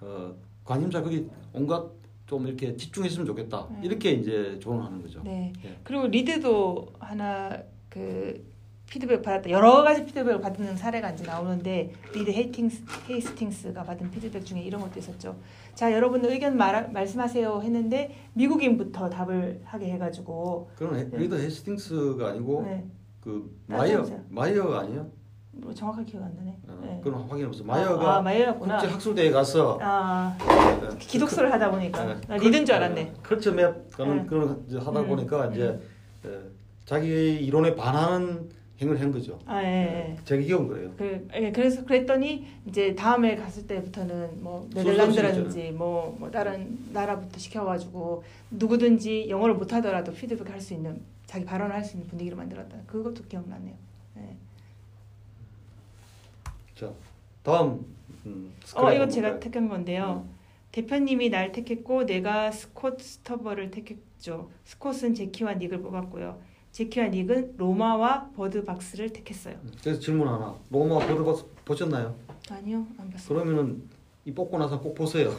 어, 0.00 0.34
관심사 0.64 1.02
거기 1.02 1.28
온갖 1.52 1.84
좀 2.26 2.46
이렇게 2.46 2.76
집중했으면 2.76 3.26
좋겠다. 3.26 3.66
음. 3.70 3.80
이렇게 3.82 4.12
이제 4.12 4.58
조언하는 4.60 5.02
거죠. 5.02 5.20
네. 5.24 5.52
예. 5.64 5.78
그리고 5.82 6.06
리드도 6.06 6.92
하나 7.00 7.60
그 7.88 8.51
피드백 8.92 9.22
받았다. 9.22 9.48
여러 9.48 9.82
가지 9.82 10.04
피드백을 10.04 10.42
받는 10.42 10.76
사례가 10.76 11.12
이제 11.12 11.24
나오는데 11.24 11.94
리드 12.14 12.30
헤이스팅스, 12.30 12.82
헤이스팅스가 13.08 13.82
받은 13.84 14.10
피드백 14.10 14.44
중에 14.44 14.60
이런 14.60 14.82
것도 14.82 14.98
있었죠. 14.98 15.34
자, 15.74 15.90
여러분 15.94 16.22
의견 16.26 16.58
말, 16.58 16.90
말씀하세요 16.92 17.62
했는데 17.62 18.14
미국인부터 18.34 19.08
답을 19.08 19.62
하게 19.64 19.86
해가지고 19.92 20.68
그건 20.76 20.98
해- 20.98 21.08
리드 21.10 21.36
헤이스팅스가 21.36 22.28
아니고 22.28 22.64
네, 22.66 22.84
그 23.22 23.58
아, 23.70 23.78
마이어 23.78 23.92
해보세요. 23.96 24.20
마이어가 24.28 24.80
아니에요? 24.80 25.10
뭐 25.52 25.72
정확하게 25.72 26.04
기억 26.10 26.24
안 26.24 26.36
나네. 26.36 26.58
어, 26.68 26.80
네. 26.82 27.00
그건 27.02 27.22
확인해보세요. 27.22 27.64
아, 27.64 27.74
마이어가 27.74 28.16
아, 28.16 28.20
마이어였구나. 28.20 28.76
국제 28.76 28.92
학술대회 28.92 29.30
가서 29.30 29.78
아, 29.80 30.36
어, 30.38 30.96
기독서를 30.98 31.50
하다 31.50 31.70
보니까 31.70 32.04
네. 32.04 32.20
나 32.28 32.36
리드인 32.36 32.66
줄 32.66 32.74
알았네. 32.74 33.14
Culture 33.22 33.52
Map 33.52 33.90
그런 33.90 34.16
네. 34.18 34.26
그런 34.26 34.66
하다 34.70 35.00
음, 35.00 35.06
보니까 35.08 35.46
이제 35.46 35.80
에, 36.26 36.28
자기 36.84 37.36
이론에 37.36 37.74
반하는 37.74 38.50
행위를 38.82 39.00
한 39.00 39.12
거죠. 39.12 39.38
아, 39.46 39.62
예, 39.62 39.66
예. 40.10 40.16
제 40.24 40.40
기억은 40.42 40.68
그래요. 40.68 40.92
그, 40.98 41.28
예, 41.34 41.52
그래서 41.52 41.84
그랬더니 41.84 42.46
이제 42.66 42.94
다음에 42.94 43.36
갔을 43.36 43.66
때부터는 43.66 44.42
뭐 44.42 44.68
네덜란드라든지 44.74 45.70
뭐, 45.72 46.16
뭐 46.18 46.30
다른 46.30 46.78
나라부터 46.92 47.38
시켜가지고 47.38 48.24
누구든지 48.50 49.28
영어를 49.28 49.54
못하더라도 49.54 50.12
피드백 50.12 50.50
할 50.50 50.60
수 50.60 50.74
있는 50.74 51.00
자기 51.26 51.44
발언을 51.44 51.74
할 51.74 51.84
수 51.84 51.96
있는 51.96 52.08
분위기를 52.08 52.36
만들었다. 52.36 52.76
그것도 52.86 53.24
기억나네요. 53.24 53.74
예. 54.18 54.36
자 56.74 56.90
다음 57.42 57.84
음, 58.26 58.52
어, 58.76 58.92
이건 58.92 59.10
제가? 59.10 59.40
택한 59.40 59.68
건데요. 59.68 60.26
대표님이 60.72 61.28
날 61.30 61.52
택했고 61.52 62.06
내가 62.06 62.50
스콧 62.50 63.00
스터버를 63.00 63.70
택했죠. 63.70 64.50
스콧은 64.64 65.14
제키와 65.14 65.54
닉을 65.54 65.82
뽑았고요. 65.82 66.38
제키와 66.72 67.08
닉은 67.08 67.54
로마와 67.58 68.30
버드박스를 68.34 69.12
택했어요. 69.12 69.56
그래서 69.82 70.00
질문 70.00 70.26
하나. 70.26 70.54
로마 70.70 70.98
버드박스 71.06 71.44
보셨나요? 71.66 72.14
아니요, 72.50 72.86
안 72.98 73.10
봤어요. 73.10 73.28
그러면은 73.28 73.82
이 74.24 74.32
뽑고 74.32 74.58
나서 74.58 74.80
꼭 74.80 74.94
보세요. 74.94 75.30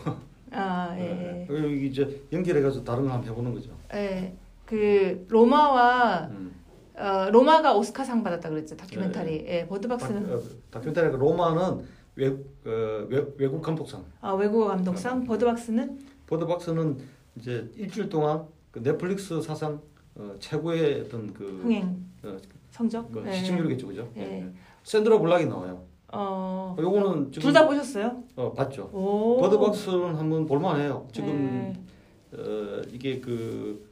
아, 0.51 0.93
예, 0.97 1.41
예. 1.41 1.45
그리고 1.47 1.67
이제 1.69 2.23
연결해가지고 2.31 2.83
다른 2.85 3.05
거 3.05 3.11
한번 3.13 3.29
해보는 3.31 3.53
거죠. 3.53 3.71
예. 3.93 4.35
그 4.65 5.25
로마와 5.27 6.27
음. 6.27 6.53
어, 6.95 7.29
로마가 7.31 7.75
오스카상 7.75 8.23
받았다 8.23 8.49
그랬죠 8.49 8.77
다큐멘터리. 8.77 9.43
예, 9.47 9.61
다, 9.61 9.67
버드박스는 9.69 10.31
어, 10.35 10.39
다큐멘터리가 10.69 11.17
로마는 11.17 11.83
외, 12.15 12.27
어, 12.27 13.07
외, 13.09 13.25
외국 13.37 13.61
감독상. 13.63 14.05
아, 14.21 14.33
외국어 14.33 14.67
감독상, 14.67 15.23
버드박스는 15.25 15.99
버드박스는 16.27 16.99
이제 17.37 17.71
일주일 17.75 18.09
동안 18.09 18.45
그 18.71 18.83
넷플릭스 18.83 19.41
사상 19.41 19.81
어, 20.15 20.35
최고의 20.39 21.01
어떤 21.01 21.33
그, 21.33 21.61
흥행 21.63 22.05
어, 22.23 22.37
성적. 22.71 23.11
그 23.11 23.23
예. 23.27 23.33
시청률이겠죠, 23.33 23.87
그죠? 23.87 24.09
예. 24.17 24.45
샌드라 24.83 25.17
블락이 25.19 25.45
나와요. 25.45 25.83
어, 26.11 26.75
요거는 26.79 27.31
지금 27.31 27.41
둘 27.41 27.53
다 27.53 27.65
보셨어요? 27.65 28.23
어, 28.35 28.53
봤죠. 28.53 28.89
오. 28.93 29.37
버드박스는 29.41 30.15
한번 30.15 30.45
볼만해요. 30.45 31.07
지금 31.11 31.73
예. 32.33 32.37
어, 32.37 32.81
이게 32.91 33.19
그 33.19 33.89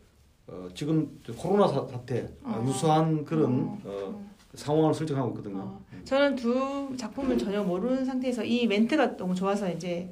어, 0.47 0.67
지금 0.75 1.19
저 1.25 1.33
코로나 1.33 1.67
사, 1.67 1.85
태 2.05 2.27
어. 2.43 2.63
유사한 2.67 3.25
그런 3.25 3.61
어. 3.63 3.79
어, 3.85 4.31
상황을 4.53 4.93
설정하고 4.93 5.29
있거든요. 5.31 5.59
어, 5.59 5.81
저는 6.03 6.35
두 6.35 6.93
작품을 6.95 7.37
전혀 7.37 7.63
모르는 7.63 8.05
상태에서 8.05 8.43
이 8.43 8.67
멘트가 8.67 9.17
너무 9.17 9.33
좋아서 9.33 9.71
이제 9.71 10.11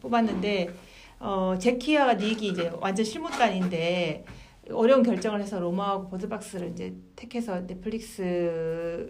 뽑았는데 0.00 0.74
어, 1.20 1.54
제키와 1.58 2.14
닉이 2.14 2.48
이제 2.48 2.70
완전 2.80 3.04
실무단인데 3.04 4.24
어려운 4.72 5.02
결정을 5.02 5.40
해서 5.40 5.58
로마하고 5.60 6.08
버드박스를 6.10 6.70
이제 6.72 6.94
택해서 7.16 7.60
넷플릭스에 7.66 9.06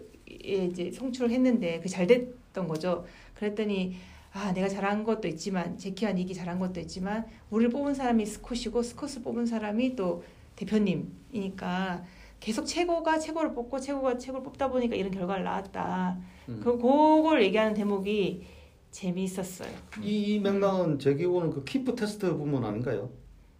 이제 0.67 0.91
송출을 0.91 1.31
했는데 1.31 1.79
그 1.81 1.89
잘 1.89 2.07
됐던 2.07 2.67
거죠. 2.67 3.05
그랬더니 3.35 3.95
아 4.31 4.53
내가 4.53 4.67
잘한 4.67 5.03
것도 5.03 5.27
있지만 5.27 5.77
제키와 5.77 6.13
닉이 6.13 6.33
잘한 6.33 6.59
것도 6.59 6.79
있지만 6.81 7.25
우리를 7.49 7.71
뽑은 7.71 7.93
사람이 7.95 8.25
스콧이고 8.25 8.83
스콧을 8.83 9.23
뽑은 9.23 9.45
사람이 9.47 9.95
또 9.95 10.23
대표님이니까 10.55 12.03
계속 12.39 12.65
최고가 12.65 13.19
최고를 13.19 13.53
뽑고 13.53 13.79
최고가 13.79 14.17
최고를 14.17 14.43
뽑다 14.43 14.69
보니까 14.69 14.95
이런 14.95 15.11
결과를 15.11 15.43
나왔다. 15.43 16.17
음. 16.49 16.61
그 16.63 16.77
그걸 16.77 17.43
얘기하는 17.43 17.73
대목이 17.73 18.43
재미있었어요. 18.91 19.69
이, 20.01 20.35
이 20.35 20.39
맥락은 20.39 20.99
제 20.99 21.15
기억으로는 21.15 21.53
그 21.53 21.63
키프 21.63 21.95
테스트 21.95 22.35
부분 22.37 22.63
아닌가요? 22.63 23.09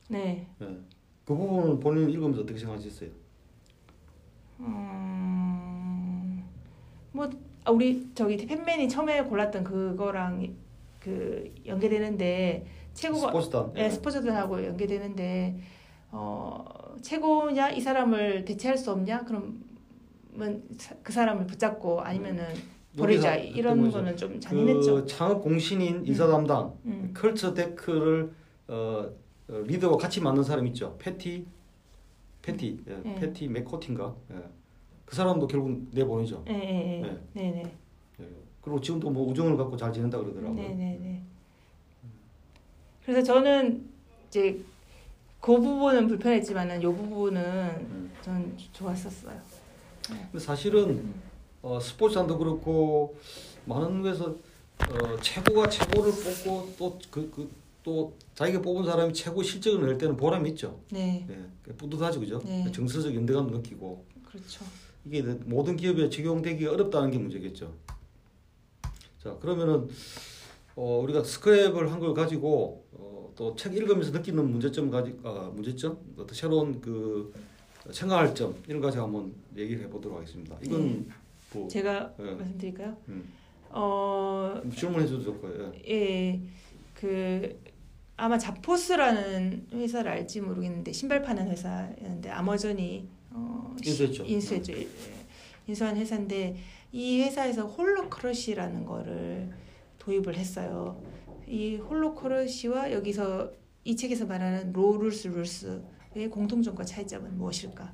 네. 0.07 0.47
예. 0.61 0.67
그 1.29 1.35
부분은 1.35 1.79
본인 1.79 2.09
읽으면서 2.09 2.41
어떻게 2.41 2.57
생각하셨어요? 2.57 3.11
음, 4.61 6.43
뭐 7.11 7.29
아, 7.65 7.69
우리 7.69 8.07
저기 8.15 8.35
팬맨이 8.47 8.89
처음에 8.89 9.21
골랐던 9.25 9.63
그거랑 9.63 10.55
그 10.99 11.53
연계되는데 11.67 12.65
최고가 12.95 13.27
스포츠단. 13.27 13.71
예, 13.75 13.91
스포츠단하고 13.91 14.65
연계되는데 14.65 15.59
어, 16.09 16.65
최고냐 17.03 17.69
이 17.73 17.79
사람을 17.79 18.43
대체할 18.45 18.75
수 18.75 18.91
없냐 18.91 19.23
그러면 19.25 20.63
사- 20.79 20.95
그 21.03 21.13
사람을 21.13 21.45
붙잡고 21.45 22.01
아니면은 22.01 22.43
버리자 22.97 23.37
여기서 23.37 23.55
이런 23.55 23.91
거는 23.91 24.17
좀 24.17 24.39
잔인했죠. 24.39 24.95
그 24.95 25.05
창업 25.05 25.43
공신인 25.43 26.03
인사 26.07 26.25
담당 26.25 26.73
음. 26.85 27.13
Culture 27.15 27.53
Deck을 27.53 28.31
어, 28.67 28.73
어, 28.73 29.09
리드와 29.49 29.97
같이 29.97 30.21
만든 30.21 30.43
사람 30.43 30.65
있죠. 30.67 30.95
패티 30.99 31.45
패티 32.41 32.79
예, 32.87 32.93
네. 33.03 33.15
패티 33.15 33.47
맥코드인가 33.47 34.15
예. 34.31 34.35
그 35.05 35.15
사람도 35.15 35.47
결국 35.47 35.87
내보내죠. 35.91 36.43
네. 36.45 37.01
네, 37.33 37.51
네. 37.51 37.63
예. 38.19 38.25
그리고 38.61 38.79
지금도 38.79 39.09
뭐 39.09 39.27
우정을 39.29 39.57
갖고 39.57 39.75
잘 39.75 39.91
지낸다 39.91 40.17
그러더라고요. 40.19 40.55
네 40.55 40.67
네 40.69 40.99
네. 41.01 41.21
그래서 43.05 43.23
저는 43.23 43.89
이제 44.27 44.59
그 45.41 45.53
부분은 45.59 46.07
불편했지만은 46.07 46.83
요 46.83 46.93
부분은 46.93 47.41
음. 47.41 48.11
전 48.21 48.55
좋았었어요. 48.71 49.39
근데 50.07 50.39
사실은 50.39 51.13
어, 51.61 51.79
스포츠단도 51.79 52.37
그렇고 52.37 53.15
많은 53.65 54.01
곳에서 54.01 54.27
어, 54.29 55.17
최고가 55.21 55.67
최고를 55.69 56.11
뽑고 56.11 56.73
또그 56.77 57.31
그 57.35 57.49
또 57.89 58.15
자기가 58.35 58.61
뽑은 58.61 58.85
사람이 58.85 59.11
최고 59.13 59.41
실적을 59.41 59.87
낼 59.87 59.97
때는 59.97 60.15
보람이 60.15 60.47
있죠. 60.51 60.79
네, 60.91 61.25
예, 61.27 61.39
그 61.63 61.75
뿌듯하죠, 61.75 62.19
그죠? 62.19 62.39
네. 62.45 62.71
정서적 62.71 63.15
연대감 63.15 63.47
느끼고 63.47 64.05
그렇죠. 64.25 64.63
이게 65.05 65.23
모든 65.23 65.75
기업에 65.75 66.07
적용되기 66.07 66.67
어렵다는 66.67 67.09
게 67.09 67.17
문제겠죠. 67.17 67.73
자, 69.17 69.35
그러면은 69.39 69.89
어, 70.75 70.99
우리가 71.03 71.23
스크랩을 71.23 71.87
한 71.87 71.99
걸 71.99 72.13
가지고 72.13 72.85
어, 72.91 73.31
또 73.35 73.55
책 73.55 73.75
읽으면서 73.75 74.11
느끼는 74.11 74.51
문제점 74.51 74.91
가지 74.91 75.17
아, 75.23 75.51
문제점 75.51 75.97
어떤 76.15 76.35
새로운 76.35 76.79
그 76.79 77.33
생각할 77.89 78.35
점 78.35 78.53
이런 78.67 78.81
거 78.81 78.87
가지고 78.87 79.05
한번 79.05 79.33
얘기를 79.57 79.83
해보도록 79.85 80.19
하겠습니다. 80.19 80.55
이건 80.63 81.09
뭐 81.53 81.67
제가 81.67 82.13
예. 82.19 82.23
말씀드릴까요? 82.23 82.95
음, 83.07 83.27
어, 83.71 84.61
질문해 84.75 85.07
줘도 85.07 85.23
좋을 85.23 85.41
거예요. 85.41 85.71
예. 85.87 85.91
예, 85.91 86.41
그 86.93 87.59
아마 88.19 88.37
자포스라는 88.37 89.67
회사를 89.73 90.11
알지 90.11 90.41
모르겠는데 90.41 90.91
신발 90.91 91.21
파는 91.21 91.49
회사였는데 91.49 92.29
아마존이 92.29 93.07
어, 93.31 93.75
시- 93.81 93.89
인수했죠. 93.91 94.25
인수했죠. 94.25 94.73
예, 94.73 94.87
인수한 95.67 95.95
회사인데 95.95 96.57
이 96.91 97.21
회사에서 97.21 97.65
holacracy라는 97.65 98.85
거를 98.85 99.49
도입을 99.99 100.35
했어요. 100.35 101.01
이 101.47 101.77
holacracy와 101.77 102.91
여기서 102.91 103.51
이 103.85 103.95
책에서 103.95 104.25
말하는 104.25 104.73
No 104.73 104.89
Rules 104.89 105.29
Rules의 105.29 106.29
공통점과 106.29 106.83
차이점은 106.83 107.37
무엇일까? 107.37 107.93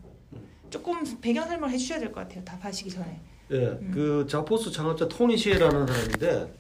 조금 0.70 1.04
배경 1.22 1.46
설명을 1.48 1.70
해주셔야 1.74 2.00
될 2.00 2.12
것 2.12 2.22
같아요. 2.22 2.44
답하시기 2.44 2.90
전에. 2.90 3.20
예, 3.52 3.78
그 3.94 4.26
자포스 4.28 4.72
창업자 4.72 5.08
토니 5.08 5.38
셰이라는 5.38 5.86
사람인데 5.86 6.54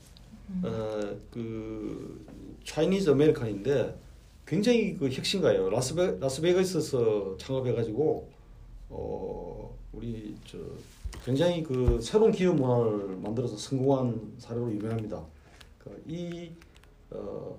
어, 0.63 0.99
그 1.31 2.23
Chinese 2.65 3.09
American인데 3.11 3.97
굉장히 4.45 4.95
그 4.95 5.09
혁신가예요. 5.09 5.69
라스베 5.69 6.19
라스베가스에서 6.19 7.37
창업해가지고 7.37 8.29
어 8.89 9.75
우리 9.93 10.35
저 10.45 10.57
굉장히 11.23 11.63
그 11.63 11.99
새로운 12.01 12.31
기업 12.31 12.55
문화를 12.55 13.17
만들어서 13.17 13.57
성공한 13.57 14.33
사례로 14.37 14.71
유명합니다. 14.71 15.23
그이 15.79 16.51
어, 17.11 17.55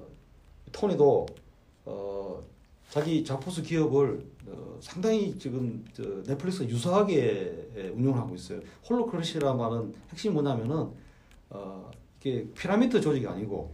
토니도 0.72 1.26
어, 1.86 2.42
자기 2.90 3.24
자포스 3.24 3.62
기업을 3.62 4.24
어, 4.46 4.78
상당히 4.80 5.36
지금 5.38 5.84
저 5.92 6.02
넷플릭스 6.24 6.62
유사하게 6.64 7.70
예, 7.76 7.88
운영하고 7.88 8.34
있어요. 8.34 8.60
홀로크러시라 8.88 9.54
말은 9.54 9.94
핵심이 10.10 10.34
뭐냐면은 10.34 10.90
어, 11.50 11.90
이게 12.20 12.46
피라미드 12.54 13.00
조직이 13.00 13.26
아니고 13.26 13.72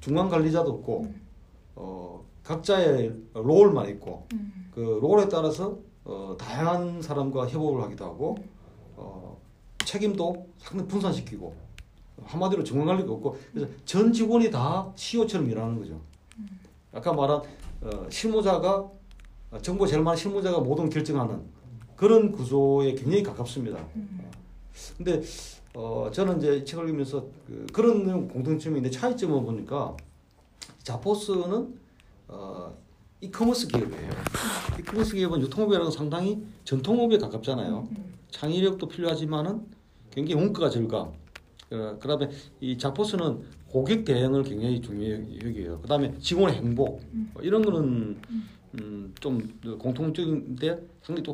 중간 0.00 0.28
관리자도 0.28 0.70
없고 0.70 1.12
어, 1.76 2.24
각자의 2.42 3.12
롤만 3.34 3.88
있고 3.90 4.26
그 4.72 4.98
롤에 5.02 5.28
따라서 5.28 5.78
어, 6.04 6.36
다양한 6.38 7.02
사람과 7.02 7.46
협업을 7.48 7.82
하기도 7.82 8.04
하고 8.04 8.36
어, 8.96 9.38
책임도 9.84 10.46
상당히 10.58 10.88
분산시키고 10.88 11.54
한마디로 12.24 12.64
정원 12.64 12.86
관리가 12.86 13.12
없고 13.12 13.36
그래서 13.52 13.70
전 13.84 14.12
직원이 14.12 14.50
다 14.50 14.90
CEO처럼 14.96 15.50
일하는 15.50 15.78
거죠. 15.78 16.00
아까 16.92 17.12
말한 17.12 17.42
어, 17.82 18.06
실무자가 18.10 18.90
어, 19.50 19.58
정보 19.62 19.86
제일 19.86 20.02
많은 20.02 20.16
실무자가 20.16 20.60
모든 20.60 20.88
결정하는 20.88 21.42
그런 21.96 22.32
구조에 22.32 22.94
굉장히 22.94 23.22
가깝습니다. 23.22 23.78
어, 23.78 24.30
근데 24.96 25.20
어, 25.80 26.10
저는 26.10 26.38
이제 26.38 26.56
이 26.56 26.64
책을 26.64 26.86
읽으면서 26.86 27.24
그, 27.46 27.64
그런 27.72 28.04
내용 28.04 28.26
공통점인데 28.26 28.90
차이점을 28.90 29.40
보니까 29.44 29.96
자포스는 30.82 31.78
어, 32.26 32.76
이커머스 33.20 33.68
기업이에요. 33.68 34.10
이커머스 34.80 35.14
기업은 35.14 35.40
유통업이라는 35.42 35.88
상당히 35.92 36.44
전통업에 36.64 37.18
가깝잖아요. 37.18 37.88
창의력도 38.32 38.88
필요하지만은 38.88 39.66
굉장히 40.10 40.42
원가가 40.42 40.68
절감. 40.68 41.12
어, 41.70 41.96
그다음에 42.00 42.28
이 42.60 42.76
자포스는 42.76 43.42
고객 43.68 44.04
대응을 44.04 44.42
굉장히 44.42 44.80
중요히 44.80 45.38
여겨요. 45.44 45.78
그 45.80 45.86
다음에 45.86 46.12
직원의 46.18 46.56
행복 46.56 47.02
어, 47.34 47.40
이런 47.40 47.62
거는 47.62 48.20
음, 48.80 49.14
좀 49.20 49.48
공통적인데 49.78 50.88
상당히 51.02 51.22
또 51.22 51.30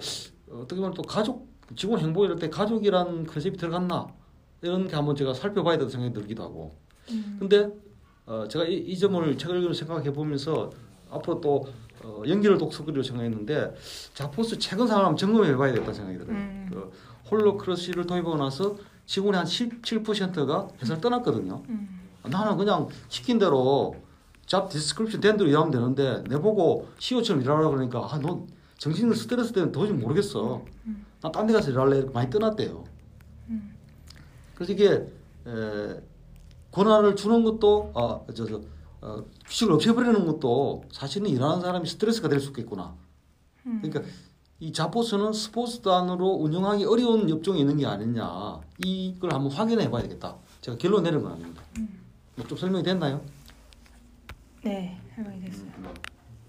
어, 0.50 0.60
어떻게 0.60 0.82
보면 0.82 0.92
또 0.92 1.00
가족 1.00 1.48
직원 1.74 2.00
행복 2.00 2.26
이럴 2.26 2.38
때 2.38 2.50
가족이란 2.50 3.24
컨셉이 3.24 3.56
들어갔나 3.56 4.06
이런 4.64 4.88
게 4.88 4.96
한번 4.96 5.14
제가 5.14 5.34
살펴봐야 5.34 5.74
된다고 5.76 5.90
생각이 5.90 6.14
들기도 6.14 6.42
하고. 6.42 6.74
근데 7.38 7.68
어, 8.24 8.46
제가 8.48 8.64
이, 8.64 8.76
이 8.76 8.98
점을 8.98 9.36
책을 9.36 9.74
생각해 9.74 10.10
보면서 10.14 10.70
앞으로 11.10 11.40
또 11.42 11.66
어, 12.02 12.22
연기를 12.26 12.56
독서그리로 12.56 13.02
생각했는데 13.02 13.74
자포스 14.14 14.58
최근 14.58 14.86
상황을 14.86 15.16
점검해 15.18 15.54
봐야 15.56 15.70
되겠다는 15.72 15.94
생각이 15.94 16.18
들어요. 16.18 16.32
음. 16.34 16.66
그 16.72 16.90
holacracy를 17.30 18.06
도입하고 18.06 18.36
나서 18.38 18.76
직원의 19.04 19.36
한 19.38 19.46
17%가 19.46 20.68
회사를 20.80 21.00
떠났거든요. 21.02 21.62
음. 21.68 22.00
나는 22.22 22.56
그냥 22.56 22.88
시킨 23.10 23.38
대로 23.38 23.94
job 24.46 24.70
description 24.70 25.20
된 25.20 25.36
대로 25.36 25.48
일하면 25.50 25.70
되는데 25.70 26.24
내보고 26.28 26.88
CEO처럼 26.98 27.42
일하라 27.42 27.68
그러니까 27.68 27.98
아, 28.10 28.18
너 28.18 28.46
정신 28.78 29.12
스트레스 29.12 29.52
때문에 29.52 29.72
도저히 29.72 29.94
모르겠어. 29.94 30.62
나 31.20 31.30
딴 31.30 31.46
데 31.46 31.52
가서 31.52 31.70
일할래 31.70 32.04
많이 32.14 32.30
떠났대요. 32.30 32.84
그래서 34.54 34.72
이게 34.72 34.90
에, 35.46 36.02
권한을 36.70 37.16
주는 37.16 37.44
것도 37.44 37.92
아 37.94 38.32
저 38.34 38.46
저 38.46 38.60
어, 39.00 39.22
규칙을 39.46 39.74
없애버리는 39.74 40.24
것도 40.24 40.84
사실은 40.90 41.28
일하는 41.28 41.60
사람이 41.60 41.86
스트레스가 41.86 42.28
될 42.28 42.40
수 42.40 42.48
있겠구나. 42.48 42.94
그러니까 43.62 44.00
이 44.60 44.72
자포스는 44.72 45.32
스포츠단으로 45.34 46.26
운영하기 46.26 46.84
어려운 46.86 47.30
업종이 47.30 47.60
있는 47.60 47.76
게 47.76 47.84
아니냐 47.84 48.60
이걸 48.82 49.34
한번 49.34 49.52
확인해 49.52 49.90
봐야 49.90 50.02
되겠다. 50.02 50.36
제가 50.62 50.78
결론 50.78 51.02
내는 51.02 51.22
건 51.22 51.32
아닙니다. 51.32 51.62
뭐좀 52.36 52.56
설명이 52.56 52.82
됐나요? 52.82 53.20
네, 54.62 54.98
설명이 55.14 55.40
됐어요. 55.42 55.68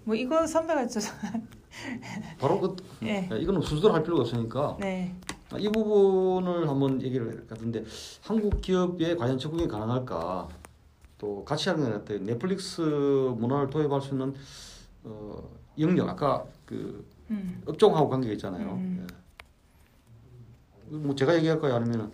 뭐 0.06 0.16
이거 0.16 0.48
선배가 0.48 0.88
저 0.88 1.00
바로 2.40 2.62
그 2.62 2.76
네. 3.02 3.28
예, 3.32 3.38
이거는 3.38 3.62
순서로 3.62 3.94
할 3.94 4.02
필요가 4.04 4.22
없으니까 4.22 4.78
네. 4.80 5.14
아, 5.52 5.58
이 5.60 5.70
부분을 5.70 6.68
한번 6.68 7.02
얘기를 7.02 7.28
할것 7.28 7.48
같은데 7.48 7.84
한국 8.22 8.62
기업에 8.62 9.16
과연 9.16 9.38
적응이 9.38 9.68
가능할까? 9.68 10.50
또 11.18 11.46
같이 11.46 11.70
하는 11.70 11.86
것 11.86 11.92
같아요. 12.00 12.20
넷플릭스 12.20 12.82
문화를 12.82 13.70
도입할 13.70 14.02
수 14.02 14.14
있는 14.14 14.34
어, 15.04 15.50
영역 15.80 16.10
아까 16.10 16.46
그 16.66 17.06
음. 17.30 17.62
업종하고 17.66 18.10
관계가 18.10 18.34
있잖아요. 18.34 18.74
음. 18.74 19.08
예. 20.92 20.96
뭐 20.98 21.16
제가 21.16 21.36
얘기할까요? 21.38 21.76
아니면 21.76 22.12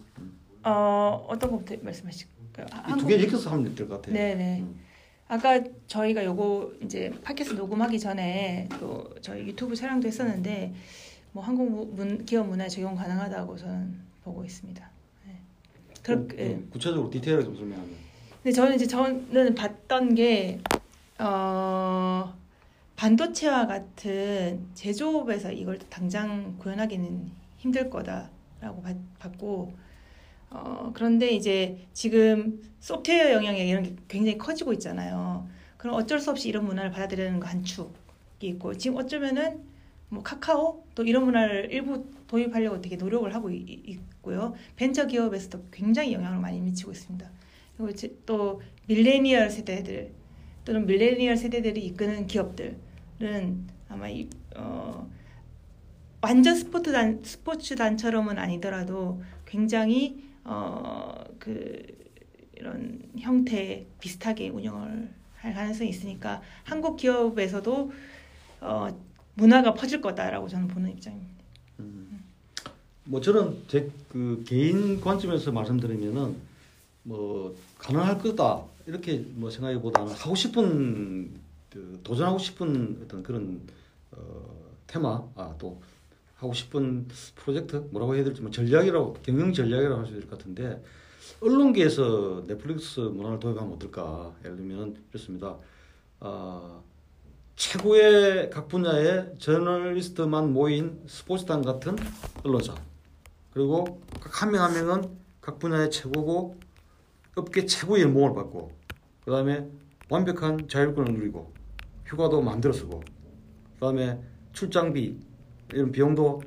어 0.63 1.25
어떤 1.27 1.51
것부터 1.51 1.75
말씀하실까요? 1.83 2.67
아, 2.71 2.95
두개 2.95 3.21
엮여서 3.23 3.49
하면 3.51 3.73
될 3.75 3.87
것 3.87 3.95
같아요. 3.95 4.13
네네. 4.13 4.59
음. 4.61 4.79
아까 5.27 5.61
저희가 5.87 6.23
요거 6.25 6.73
이제 6.83 7.11
팟캐스트 7.23 7.55
녹음하기 7.55 7.99
전에 7.99 8.67
또 8.79 9.09
저희 9.21 9.47
유튜브 9.47 9.75
촬영도 9.75 10.07
했었는데 10.07 10.73
뭐 11.33 11.43
한국 11.43 11.69
무- 11.71 11.85
문, 11.95 12.25
기업 12.25 12.47
문화에 12.47 12.67
적용 12.67 12.95
가능하다고 12.95 13.57
저는 13.57 13.95
보고 14.23 14.43
있습니다. 14.43 14.89
네. 15.27 15.39
좀, 16.03 16.27
그렇게. 16.27 16.43
예. 16.43 16.49
좀 16.49 16.69
구체적으로 16.71 17.09
디테일하게 17.09 17.45
좀 17.45 17.55
설명하면. 17.55 17.91
근데 18.43 18.51
저는 18.51 18.75
이제 18.75 18.87
저는 18.87 19.55
봤던 19.55 20.15
게 20.15 20.59
어, 21.19 22.33
반도체와 22.95 23.67
같은 23.67 24.65
제조업에서 24.73 25.51
이걸 25.51 25.77
당장 25.89 26.55
구현하기는 26.57 27.31
힘들 27.57 27.89
거다라고 27.89 28.81
봤, 28.81 28.95
봤고 29.19 29.73
어, 30.49 30.91
그런데 30.93 31.29
이제 31.29 31.85
지금 31.93 32.61
소프트웨어 32.79 33.33
영역에 33.35 33.65
이런 33.67 33.83
게 33.83 33.95
굉장히 34.07 34.37
커지고 34.37 34.73
있잖아요. 34.73 35.47
그럼 35.77 35.95
어쩔 35.95 36.19
수 36.19 36.29
없이 36.31 36.49
이런 36.49 36.65
문화를 36.65 36.91
받아들이는 36.91 37.39
거 37.39 37.47
한 37.47 37.63
축이 37.63 37.91
있고 38.41 38.75
지금 38.75 38.97
어쩌면은 38.97 39.63
뭐 40.11 40.21
카카오 40.21 40.83
또 40.93 41.03
이런 41.03 41.23
문화를 41.23 41.71
일부 41.71 42.05
도입하려고 42.27 42.81
되게 42.81 42.97
노력을 42.97 43.33
하고 43.33 43.49
있고요. 43.49 44.53
벤처 44.75 45.07
기업에서도 45.07 45.67
굉장히 45.71 46.11
영향을 46.11 46.37
많이 46.39 46.59
미치고 46.59 46.91
있습니다. 46.91 47.31
그리고 47.77 48.07
또 48.25 48.61
밀레니얼 48.87 49.49
세대들 49.49 50.11
또는 50.65 50.85
밀레니얼 50.85 51.37
세대들이 51.37 51.85
이끄는 51.85 52.27
기업들은 52.27 53.67
아마 53.87 54.09
이, 54.09 54.29
어, 54.57 55.09
완전 56.21 56.55
스포츠단 56.55 57.23
스포츠단처럼은 57.23 58.37
아니더라도 58.37 59.21
굉장히 59.45 60.21
어, 60.43 61.23
그 61.39 61.83
이런 62.57 63.01
형태 63.17 63.87
비슷하게 64.01 64.49
운영을 64.49 65.09
할 65.35 65.53
가능성이 65.53 65.89
있으니까 65.89 66.41
한국 66.65 66.97
기업에서도 66.97 67.91
어, 68.59 69.10
문화가 69.35 69.73
퍼질 69.73 70.01
거다라고 70.01 70.47
저는 70.47 70.67
보는 70.67 70.91
입장입니다. 70.91 71.31
뭐 73.05 73.19
저는 73.19 73.63
제 73.67 73.89
그 74.09 74.43
개인 74.45 74.99
관점에서 74.99 75.51
말씀드리면은 75.51 76.35
뭐 77.03 77.55
가능할 77.79 78.19
거다 78.19 78.61
이렇게 78.85 79.19
뭐 79.35 79.49
생각보다는 79.49 80.11
하고 80.13 80.35
싶은 80.35 81.31
그 81.69 81.99
도전하고 82.03 82.37
싶은 82.37 82.99
어떤 83.03 83.23
그런 83.23 83.61
어, 84.11 84.45
테마 84.87 85.23
아 85.35 85.55
또 85.57 85.81
하고 86.35 86.53
싶은 86.53 87.07
프로젝트 87.35 87.87
뭐라고 87.91 88.15
해야 88.15 88.23
될지 88.23 88.41
뭐 88.41 88.51
전략이라고 88.51 89.13
경영 89.23 89.53
전략이라고 89.53 89.99
할 90.01 90.05
수 90.07 90.11
있을 90.17 90.27
것 90.27 90.37
같은데 90.37 90.83
언론계에서 91.39 92.43
넷플릭스 92.47 92.99
문화를 92.99 93.39
도입하면 93.39 93.73
어떨까 93.73 94.33
예를 94.43 94.57
들면 94.57 94.95
이렇습니다. 95.11 95.55
아 96.19 96.79
최고의 97.65 98.49
각 98.49 98.67
분야의 98.69 99.35
저널리스트만 99.37 100.51
모인 100.51 100.99
스포츠단 101.05 101.61
같은 101.61 101.95
언론사 102.43 102.73
그리고 103.53 104.01
각 104.19 104.41
한 104.41 104.51
명 104.51 104.63
한 104.63 104.73
명은 104.73 105.15
각 105.41 105.59
분야의 105.59 105.91
최고고 105.91 106.57
업계 107.35 107.67
최고의 107.67 108.01
연봉을 108.05 108.33
받고 108.33 108.71
그 109.23 109.31
다음에 109.31 109.69
완벽한 110.09 110.67
자율권을 110.67 111.13
누리고 111.13 111.53
휴가도 112.07 112.41
마음대로 112.41 112.73
쓰고 112.73 112.99
그 112.99 113.79
다음에 113.79 114.19
출장비 114.53 115.19
이런 115.73 115.91
비용도 115.91 116.41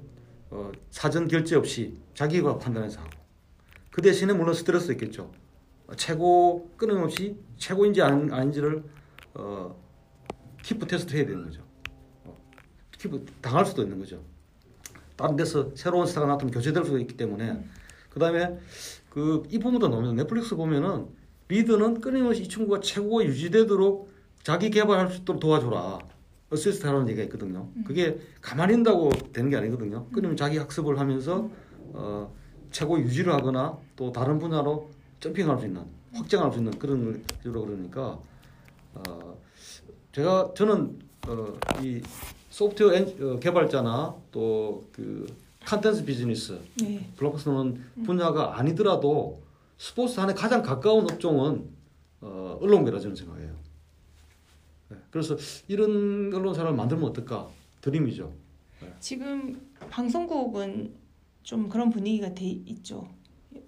어, 0.50 0.72
사전 0.90 1.28
결제 1.28 1.54
없이 1.54 1.96
자기가 2.14 2.58
판단해서 2.58 2.98
하고. 3.00 3.10
그 3.92 4.02
대신에 4.02 4.32
물론 4.32 4.52
스트레스 4.52 4.90
있겠죠. 4.90 5.30
최고 5.96 6.68
끊임없이 6.76 7.38
최고인지 7.56 8.02
아닌, 8.02 8.32
아닌지를 8.32 8.82
어, 9.34 9.83
keeper 10.64 10.86
test 10.86 11.14
해야 11.14 11.26
되는 11.26 11.44
거죠. 11.44 11.62
어, 12.24 12.36
keep 12.98 13.24
당할 13.42 13.66
수도 13.66 13.82
있는 13.82 13.98
거죠. 13.98 14.22
다른 15.14 15.36
데서 15.36 15.70
새로운 15.76 16.06
스타가 16.06 16.26
나타나면 16.26 16.52
교체될 16.52 16.84
수도 16.84 16.98
있기 16.98 17.16
때문에. 17.16 17.62
그 18.08 18.18
다음에 18.18 18.58
그이 19.10 19.58
부분도 19.58 19.88
나오면 19.88 20.16
넷플릭스 20.16 20.56
보면은 20.56 21.06
리드는 21.48 22.00
끊임없이 22.00 22.42
이 22.42 22.48
친구가 22.48 22.80
최고가 22.80 23.24
유지되도록 23.24 24.10
자기 24.42 24.70
개발할 24.70 25.10
수 25.10 25.20
있도록 25.20 25.40
도와줘라. 25.40 25.98
어시스트 26.50 26.86
하라는 26.86 27.08
얘기가 27.08 27.24
있거든요. 27.24 27.68
그게 27.86 28.18
가만히 28.40 28.80
있다고 28.80 29.10
되는 29.32 29.50
게 29.50 29.56
아니거든요. 29.56 30.06
끊임없이 30.08 30.36
자기 30.38 30.56
학습을 30.56 30.98
하면서 30.98 31.50
어, 31.92 32.34
최고 32.70 32.98
유지를 32.98 33.32
하거나 33.32 33.78
또 33.96 34.12
다른 34.12 34.38
분야로 34.38 34.90
jumping할 35.20 35.58
수 35.58 35.66
있는 35.66 35.84
확장할 36.12 36.52
수 36.52 36.58
있는 36.58 36.78
그런 36.78 37.22
식으로 37.42 37.66
그러니까 37.66 38.18
어, 38.94 39.38
제가 40.14 40.52
저는 40.56 40.98
어, 41.26 41.58
이 41.82 42.00
소프트웨어 42.50 42.94
엔- 42.94 43.22
어, 43.22 43.38
개발자나 43.40 44.14
또 44.30 44.84
그 44.92 45.26
컨텐츠 45.66 46.04
비즈니스 46.04 46.60
네. 46.82 47.08
블록버스터는 47.16 48.04
분야가 48.04 48.58
아니더라도 48.58 49.42
스포츠단에 49.78 50.34
가장 50.34 50.62
가까운 50.62 51.04
업종은 51.10 51.68
어, 52.20 52.58
언론계라 52.60 53.00
저는 53.00 53.16
생각해요. 53.16 53.56
네, 54.90 54.96
그래서 55.10 55.36
이런 55.68 56.32
언론사를 56.34 56.70
만들면 56.74 57.06
어떨까 57.08 57.48
드림이죠. 57.80 58.30
지금 59.00 59.58
방송국은 59.88 60.94
좀 61.42 61.68
그런 61.70 61.88
분위기가 61.90 62.34
돼 62.34 62.44
있죠. 62.44 63.08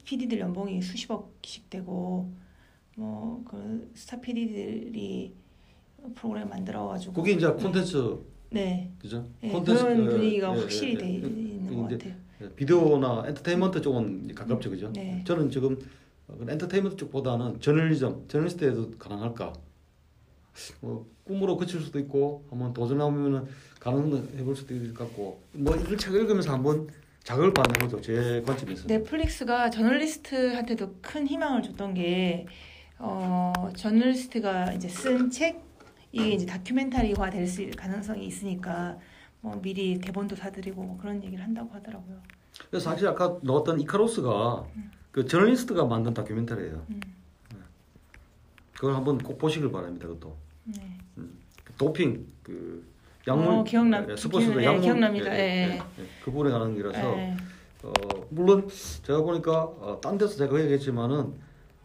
PD들 0.05 0.39
연봉이 0.39 0.81
수십억씩 0.83 1.71
되고 1.71 2.31
뭐 2.97 3.43
그 3.49 3.91
스타 3.95 4.21
PD들이 4.21 5.35
프로그램 6.15 6.49
만들어가지고 6.49 7.13
그게 7.13 7.33
이제 7.33 7.47
콘텐츠 7.49 8.19
네, 8.51 8.91
그죠? 8.99 9.25
예, 9.43 9.49
콘텐츠, 9.51 9.83
그런 9.83 10.05
그, 10.05 10.11
분위기가 10.13 10.55
예, 10.57 10.61
확실히 10.61 10.95
예, 10.95 10.99
돼 10.99 11.07
예. 11.07 11.13
있는 11.15 11.77
것 11.77 11.89
같아요. 11.91 12.15
비디오나 12.55 13.25
엔터테인먼트 13.29 13.81
쪽은 13.81 14.35
가깝죠, 14.35 14.71
그죠? 14.71 14.93
네. 14.93 15.23
저는 15.27 15.51
지금 15.51 15.79
어, 16.29 16.37
그 16.39 16.51
엔터테인먼트 16.51 16.97
쪽보다는 16.97 17.61
저널리즘, 17.61 18.27
저널리스트에도 18.29 18.91
가능할까? 18.99 19.53
뭐 20.81 21.07
꿈으로 21.25 21.57
그칠 21.57 21.81
수도 21.81 21.99
있고 21.99 22.45
한번 22.51 22.73
도전하면은 22.73 23.45
가능도 23.81 24.39
해볼 24.39 24.57
수도 24.57 24.75
있을 24.75 24.95
것 24.95 25.05
같고 25.05 25.41
뭐 25.53 25.75
이걸 25.77 25.97
책 25.99 26.15
읽으면서 26.15 26.53
한번 26.53 26.89
자극을 27.25 27.53
받는 27.53 27.81
거죠, 27.81 28.01
제 28.01 28.43
관점에서. 28.47 28.87
넷플릭스가 28.87 29.69
저널리스트한테도 29.71 30.97
큰 31.03 31.27
희망을 31.27 31.63
줬던 31.63 31.95
게 31.95 32.47
어, 32.99 33.53
저널리스트가 33.77 34.73
이제 34.73 34.89
쓴 34.89 35.31
책 35.31 35.66
이게 36.13 36.31
이제 36.31 36.47
다큐멘터리화 36.47 37.31
될 37.31 37.47
수 37.47 37.69
가능성이 37.77 38.27
있으니까 38.27 38.99
뭐 39.41 39.61
미리 39.61 39.99
대본도 39.99 40.37
사드리고 40.37 40.83
뭐 40.83 40.97
그런 40.99 41.23
얘기를 41.23 41.43
한다고 41.45 41.71
하더라고요. 41.75 42.17
그래서 42.71 42.91
사실 42.91 43.07
아까 43.09 43.39
나왔던 43.43 43.81
이카로스가 43.81 44.65
그 45.13 45.27
저널리스트가 45.27 45.85
만든 45.85 46.15
다큐멘터리예요. 46.15 46.85
음. 46.91 47.01
그걸 48.75 48.95
한번 48.95 49.19
꼭 49.19 49.39
보시길 49.39 49.71
바랍니다, 49.73 50.07
그것도. 50.07 50.37
네. 50.65 50.99
그 51.65 51.73
도핑 51.79 52.27
그 52.43 52.85
약물 53.27 53.47
어, 53.49 53.65
기억나- 53.65 54.07
예, 54.11 54.17
스포츠도 54.17 54.61
예, 54.61 54.67
약물 54.67 54.83
기억납니다. 54.83 55.35
예, 55.35 55.39
예, 55.39 55.43
예, 55.43 55.71
예. 55.73 55.77
예, 55.79 55.83
그 56.25 56.31
부분에 56.31 56.51
관한 56.51 56.77
거라서 56.81 57.17
네. 57.17 57.37
어, 57.83 57.93
물론 58.31 58.69
제가 59.03 59.23
보니까 59.23 59.65
어, 59.65 59.99
딴 60.03 60.19
데서 60.19 60.37
제가 60.37 60.61
얘기했지만은 60.61 61.33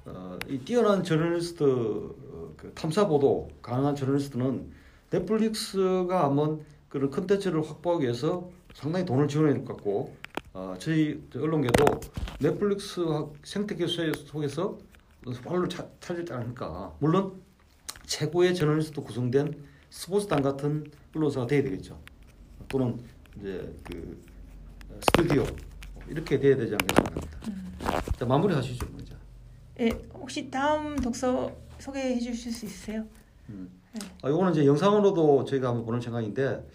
어, 0.06 0.38
이 0.48 0.58
뛰어난 0.60 1.04
저널리스트 1.04 1.64
어, 1.64 2.31
그 2.62 2.72
탐사 2.76 3.08
보도 3.08 3.50
가능한 3.64 3.96
저널리스트는 3.96 4.72
넷플릭스가 5.10 6.26
한번 6.26 6.64
그런 6.90 7.10
컨텐츠를 7.10 7.68
확보하기 7.68 8.04
위해서 8.04 8.50
상당히 8.76 9.04
돈을 9.04 9.28
지원해야 9.28 9.56
될 9.56 9.66
것 9.66 9.76
같고 9.78 10.16
어, 10.54 10.76
저희 10.78 11.20
언론계도 11.36 11.86
넷플릭스 12.40 13.02
생태계 13.44 13.88
속에서 13.88 14.78
활로 15.46 15.68
차- 15.68 15.88
찾지 16.00 16.32
않을까 16.32 16.94
물론 17.00 17.42
최고의 18.06 18.54
저널리스트 18.54 19.02
구성된 19.02 19.64
스포츠단 19.90 20.42
같은 20.44 20.86
언론사가 21.16 21.48
돼야 21.48 21.64
되겠죠. 21.64 22.00
또는 22.68 23.00
이제 23.40 23.74
그 23.84 24.22
어, 24.90 25.00
스튜디오 25.02 25.44
이렇게 26.08 26.40
돼야 26.40 26.56
되지 26.56 26.76
않겠습니까? 26.76 28.02
자, 28.18 28.26
마무리 28.26 28.54
하시죠, 28.54 28.86
먼저. 28.92 29.16
예, 29.80 29.90
혹시 30.14 30.50
다음 30.52 30.96
독서 30.98 31.52
소개해 31.82 32.20
주실 32.20 32.52
수 32.52 32.66
있으세요? 32.66 33.04
아, 34.22 34.30
요거는 34.30 34.52
이제 34.54 34.66
영상으로도 34.66 35.46
저희가 35.46 35.70
한번 35.70 35.86
보는 35.86 36.00
생각인데 36.00 36.66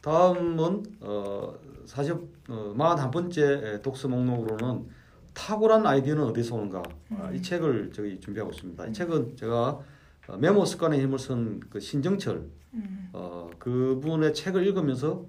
다음은 0.00 0.82
어, 1.00 1.54
사실 1.86 2.14
어, 2.48 2.74
41번째 2.76 3.82
독서 3.82 4.08
목록으로는 4.08 4.86
탁월한 5.34 5.86
아이디어는 5.86 6.24
어디서 6.24 6.54
오는가 6.56 6.82
아, 7.10 7.30
이 7.32 7.42
책을 7.42 7.92
저희 7.94 8.18
준비하고 8.20 8.52
있습니다. 8.52 8.86
이 8.86 8.92
책은 8.92 9.36
제가 9.36 9.80
어, 10.28 10.36
메모 10.38 10.64
습관의 10.64 11.00
힘을 11.00 11.18
쓴 11.18 11.60
그 11.68 11.78
신정철 11.78 12.48
음. 12.72 13.10
어, 13.12 13.50
그분의 13.58 14.32
책을 14.34 14.66
읽으면서 14.66 15.26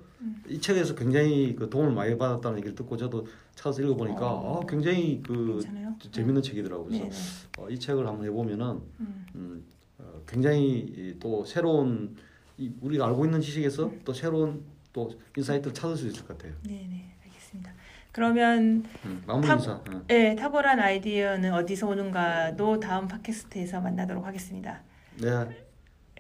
이 0.48 0.60
책에서 0.60 0.96
굉장히 0.96 1.56
그 1.56 1.70
도움을 1.70 1.92
많이 1.94 2.18
받았다는 2.18 2.58
얘기를 2.60 2.76
듣고 2.76 2.96
저도 2.98 3.28
찾아서 3.56 3.82
읽어보니까 3.82 4.26
어. 4.32 4.62
아, 4.62 4.66
굉장히 4.68 5.22
그 5.26 5.60
괜찮아요? 5.62 5.96
재밌는 6.12 6.42
책이더라고요. 6.42 6.88
그래서 6.90 7.04
네, 7.06 7.10
네. 7.10 7.62
어, 7.62 7.70
이 7.70 7.80
책을 7.80 8.06
한번 8.08 8.26
해보면은 8.26 8.66
음. 9.00 9.26
음, 9.36 9.64
어, 10.00 10.22
굉장히 10.28 10.80
이, 10.80 11.16
또 11.20 11.44
새로운 11.46 12.16
이, 12.58 12.72
우리가 12.82 13.06
알고 13.08 13.26
있는 13.26 13.42
지식에서 13.42 13.92
또 14.04 14.14
새로운 14.14 14.64
또 14.94 15.12
insight를 15.36 15.74
찾을 15.74 15.96
수 15.98 16.08
있을 16.08 16.26
것 16.26 16.38
같아요. 16.38 16.54
네, 16.64 16.88
네, 16.90 17.16
알겠습니다. 17.26 17.74
그러면 18.12 18.86
음, 19.06 19.24
마무리 19.28 19.48
탁- 19.48 19.56
인사. 19.60 19.74
어. 19.74 20.06
예, 20.10 20.36
탁월한 20.36 20.80
아이디어는 20.80 21.54
어디서 21.54 21.88
오는가도 21.88 22.80
다음 22.80 23.08
팟캐스트에서 23.08 23.82
만나도록 23.82 24.26
하겠습니다. 24.26 24.82
네, 25.22 25.30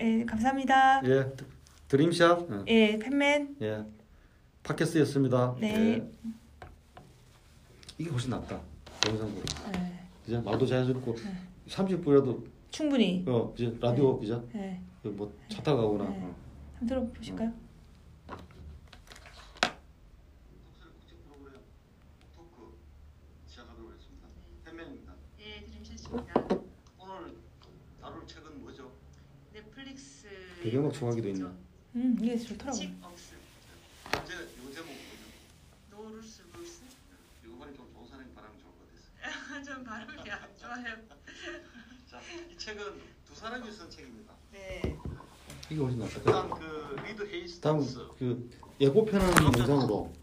예, 0.01 0.25
감사합니다. 0.25 1.01
예, 1.05 1.25
드- 1.87 1.97
드림샷. 1.97 2.51
어. 2.51 2.65
예, 2.67 2.97
팬맨. 2.99 3.57
예, 3.61 3.85
팟캐스트였습니다. 4.63 5.55
네. 5.59 5.75
예. 5.75 6.11
이게 7.97 8.09
훨씬 8.09 8.29
낫다. 8.31 8.59
영상보다. 9.07 9.79
예, 9.79 9.99
그죠? 10.25 10.41
말도 10.41 10.65
자연스럽고 10.65 11.15
네. 11.15 11.35
30분이라도 11.67 12.43
충분히. 12.71 13.23
어, 13.27 13.51
그죠? 13.53 13.73
라디오 13.79 14.19
그죠? 14.19 14.43
예, 14.55 14.81
뭐차 15.03 15.61
타 15.63 15.75
가거나. 15.75 16.03
네. 16.09 16.17
어. 16.23 16.35
한번 16.79 16.87
들어보실까요? 16.87 17.53
토크 22.35 22.77
시작하도록 23.47 23.91
하겠습니다. 23.91 24.27
팬맨입니다. 24.65 25.13
예, 25.39 25.65
드림샷입니다. 25.65 26.33
오늘 26.99 27.35
다룰 28.01 28.25
책은 28.27 28.61
뭐죠? 28.61 28.91
넷플릭스. 29.53 30.27
배경막 30.63 30.93
총하기도 30.93 31.29
있네. 31.29 31.45
음, 31.95 32.17
이게 32.21 32.37
좋더라고요. 32.37 32.89
억스 33.03 33.35
이제 34.23 34.33
요 34.35 34.73
제목은 34.73 34.95
노루스 35.89 36.43
루스 36.53 36.81
이거 37.45 37.55
보니 37.55 37.75
좀 37.75 37.89
좋은 37.93 38.07
사람이 38.07 38.33
바람 38.33 38.51
좋을 38.59 38.73
것 38.75 39.31
같았어요. 39.31 39.63
좀 39.63 39.83
발음이 39.83 40.29
안 40.29 40.57
좋아요. 40.57 40.95
자, 42.11 42.19
이 42.51 42.57
책은 42.57 43.01
두 43.25 43.35
사람이 43.35 43.71
쓴 43.71 43.89
책입니다. 43.89 44.33
네. 44.51 44.97
이게 45.69 45.81
훨씬 45.81 45.99
낫다. 45.99 46.19
그다음 46.21 46.49
그 46.51 46.95
리드 47.07 47.29
헤이스턴스. 47.29 47.95
다음 47.95 48.15
그 48.19 48.49
예고편 48.81 49.21
하는 49.21 49.43
영상으로 49.59 50.13